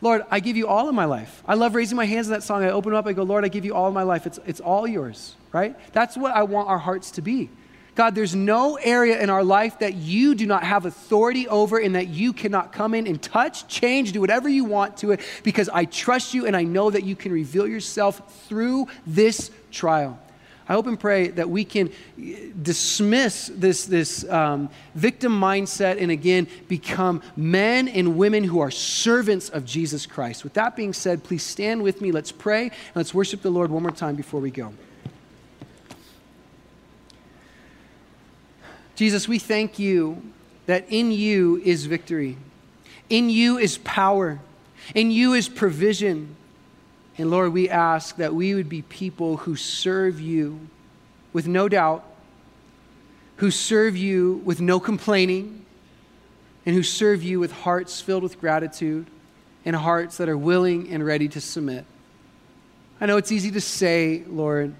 Lord, 0.00 0.24
I 0.30 0.40
give 0.40 0.56
you 0.56 0.66
all 0.66 0.88
of 0.88 0.94
my 0.94 1.04
life. 1.04 1.42
I 1.46 1.54
love 1.54 1.74
raising 1.74 1.96
my 1.96 2.04
hands 2.04 2.26
in 2.26 2.32
that 2.32 2.42
song. 2.42 2.64
I 2.64 2.70
open 2.70 2.92
up, 2.94 3.06
I 3.06 3.12
go, 3.12 3.22
Lord, 3.22 3.44
I 3.44 3.48
give 3.48 3.64
you 3.64 3.74
all 3.74 3.86
of 3.86 3.94
my 3.94 4.02
life. 4.02 4.26
It's, 4.26 4.38
it's 4.46 4.60
all 4.60 4.86
yours, 4.86 5.36
right? 5.52 5.76
That's 5.92 6.16
what 6.16 6.34
I 6.34 6.42
want 6.42 6.68
our 6.68 6.78
hearts 6.78 7.12
to 7.12 7.22
be. 7.22 7.50
God, 7.94 8.14
there's 8.14 8.34
no 8.34 8.76
area 8.76 9.20
in 9.20 9.28
our 9.28 9.44
life 9.44 9.80
that 9.80 9.94
you 9.94 10.34
do 10.34 10.46
not 10.46 10.64
have 10.64 10.86
authority 10.86 11.46
over 11.46 11.78
and 11.78 11.94
that 11.94 12.08
you 12.08 12.32
cannot 12.32 12.72
come 12.72 12.94
in 12.94 13.06
and 13.06 13.20
touch, 13.20 13.68
change, 13.68 14.12
do 14.12 14.20
whatever 14.20 14.48
you 14.48 14.64
want 14.64 14.96
to 14.98 15.10
it 15.12 15.20
because 15.42 15.68
I 15.68 15.84
trust 15.84 16.32
you 16.32 16.46
and 16.46 16.56
I 16.56 16.62
know 16.64 16.88
that 16.88 17.04
you 17.04 17.14
can 17.14 17.32
reveal 17.32 17.66
yourself 17.66 18.46
through 18.46 18.86
this 19.06 19.50
trial. 19.70 20.18
I 20.68 20.74
hope 20.74 20.86
and 20.86 20.98
pray 20.98 21.28
that 21.28 21.50
we 21.50 21.64
can 21.64 21.90
dismiss 22.62 23.50
this, 23.52 23.84
this 23.84 24.26
um, 24.30 24.70
victim 24.94 25.38
mindset 25.38 26.00
and 26.00 26.10
again 26.10 26.46
become 26.68 27.20
men 27.36 27.88
and 27.88 28.16
women 28.16 28.44
who 28.44 28.60
are 28.60 28.70
servants 28.70 29.50
of 29.50 29.66
Jesus 29.66 30.06
Christ. 30.06 30.44
With 30.44 30.54
that 30.54 30.76
being 30.76 30.94
said, 30.94 31.24
please 31.24 31.42
stand 31.42 31.82
with 31.82 32.00
me. 32.00 32.10
Let's 32.10 32.32
pray 32.32 32.62
and 32.68 32.94
let's 32.94 33.12
worship 33.12 33.42
the 33.42 33.50
Lord 33.50 33.70
one 33.70 33.82
more 33.82 33.90
time 33.90 34.14
before 34.14 34.40
we 34.40 34.50
go. 34.50 34.72
Jesus, 39.02 39.26
we 39.26 39.40
thank 39.40 39.80
you 39.80 40.22
that 40.66 40.86
in 40.88 41.10
you 41.10 41.60
is 41.64 41.86
victory, 41.86 42.36
in 43.10 43.30
you 43.30 43.58
is 43.58 43.78
power, 43.78 44.38
in 44.94 45.10
you 45.10 45.32
is 45.32 45.48
provision. 45.48 46.36
And 47.18 47.28
Lord, 47.28 47.52
we 47.52 47.68
ask 47.68 48.14
that 48.18 48.32
we 48.32 48.54
would 48.54 48.68
be 48.68 48.82
people 48.82 49.38
who 49.38 49.56
serve 49.56 50.20
you 50.20 50.68
with 51.32 51.48
no 51.48 51.68
doubt, 51.68 52.04
who 53.38 53.50
serve 53.50 53.96
you 53.96 54.40
with 54.44 54.60
no 54.60 54.78
complaining, 54.78 55.66
and 56.64 56.72
who 56.76 56.84
serve 56.84 57.24
you 57.24 57.40
with 57.40 57.50
hearts 57.50 58.00
filled 58.00 58.22
with 58.22 58.40
gratitude 58.40 59.08
and 59.64 59.74
hearts 59.74 60.18
that 60.18 60.28
are 60.28 60.38
willing 60.38 60.90
and 60.90 61.04
ready 61.04 61.26
to 61.26 61.40
submit. 61.40 61.84
I 63.00 63.06
know 63.06 63.16
it's 63.16 63.32
easy 63.32 63.50
to 63.50 63.60
say, 63.60 64.22
Lord, 64.28 64.76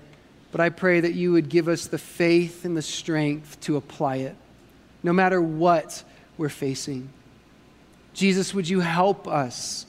but 0.53 0.61
I 0.61 0.69
pray 0.69 1.01
that 1.01 1.15
you 1.15 1.33
would 1.33 1.49
give 1.49 1.67
us 1.67 1.87
the 1.87 1.99
faith 1.99 2.65
and 2.65 2.77
the 2.77 2.83
strength 2.83 3.59
to 3.63 3.77
apply 3.77 4.17
it, 4.17 4.37
no 5.03 5.13
matter 5.13 5.41
what 5.41 6.05
we're 6.37 6.51
facing. 6.51 7.09
Jesus, 8.13 8.53
would 8.53 8.69
you 8.69 8.81
help 8.81 9.27
us 9.27 9.87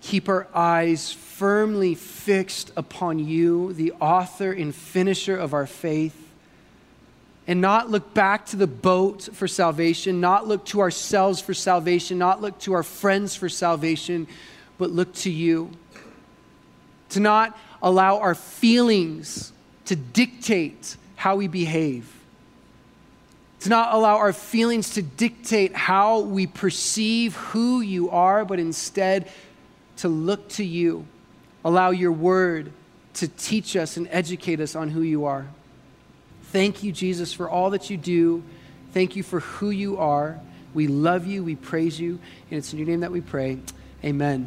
keep 0.00 0.28
our 0.30 0.48
eyes 0.54 1.12
firmly 1.12 1.94
fixed 1.94 2.72
upon 2.74 3.18
you, 3.18 3.74
the 3.74 3.92
author 4.00 4.50
and 4.50 4.74
finisher 4.74 5.36
of 5.36 5.52
our 5.52 5.66
faith, 5.66 6.16
and 7.46 7.60
not 7.60 7.90
look 7.90 8.14
back 8.14 8.46
to 8.46 8.56
the 8.56 8.66
boat 8.66 9.28
for 9.34 9.46
salvation, 9.46 10.20
not 10.20 10.48
look 10.48 10.64
to 10.66 10.80
ourselves 10.80 11.40
for 11.40 11.52
salvation, 11.52 12.18
not 12.18 12.40
look 12.40 12.58
to 12.60 12.72
our 12.72 12.82
friends 12.82 13.34
for 13.34 13.48
salvation, 13.48 14.26
but 14.78 14.90
look 14.90 15.12
to 15.14 15.30
you. 15.30 15.70
To 17.10 17.20
not 17.20 17.58
allow 17.82 18.18
our 18.18 18.34
feelings 18.34 19.52
to 19.88 19.96
dictate 19.96 20.96
how 21.16 21.36
we 21.36 21.48
behave, 21.48 22.12
to 23.60 23.68
not 23.68 23.94
allow 23.94 24.16
our 24.16 24.32
feelings 24.32 24.94
to 24.94 25.02
dictate 25.02 25.74
how 25.74 26.20
we 26.20 26.46
perceive 26.46 27.34
who 27.36 27.80
you 27.80 28.10
are, 28.10 28.44
but 28.44 28.58
instead 28.58 29.30
to 29.96 30.08
look 30.08 30.48
to 30.50 30.64
you. 30.64 31.06
Allow 31.64 31.90
your 31.90 32.12
word 32.12 32.70
to 33.14 33.28
teach 33.28 33.76
us 33.76 33.96
and 33.96 34.06
educate 34.10 34.60
us 34.60 34.76
on 34.76 34.90
who 34.90 35.02
you 35.02 35.24
are. 35.24 35.46
Thank 36.44 36.82
you, 36.82 36.92
Jesus, 36.92 37.32
for 37.32 37.48
all 37.48 37.70
that 37.70 37.90
you 37.90 37.96
do. 37.96 38.42
Thank 38.92 39.16
you 39.16 39.22
for 39.22 39.40
who 39.40 39.70
you 39.70 39.98
are. 39.98 40.38
We 40.72 40.86
love 40.86 41.26
you. 41.26 41.42
We 41.42 41.56
praise 41.56 41.98
you. 41.98 42.18
And 42.50 42.58
it's 42.58 42.72
in 42.72 42.78
your 42.78 42.86
name 42.86 43.00
that 43.00 43.10
we 43.10 43.20
pray. 43.20 43.58
Amen. 44.04 44.46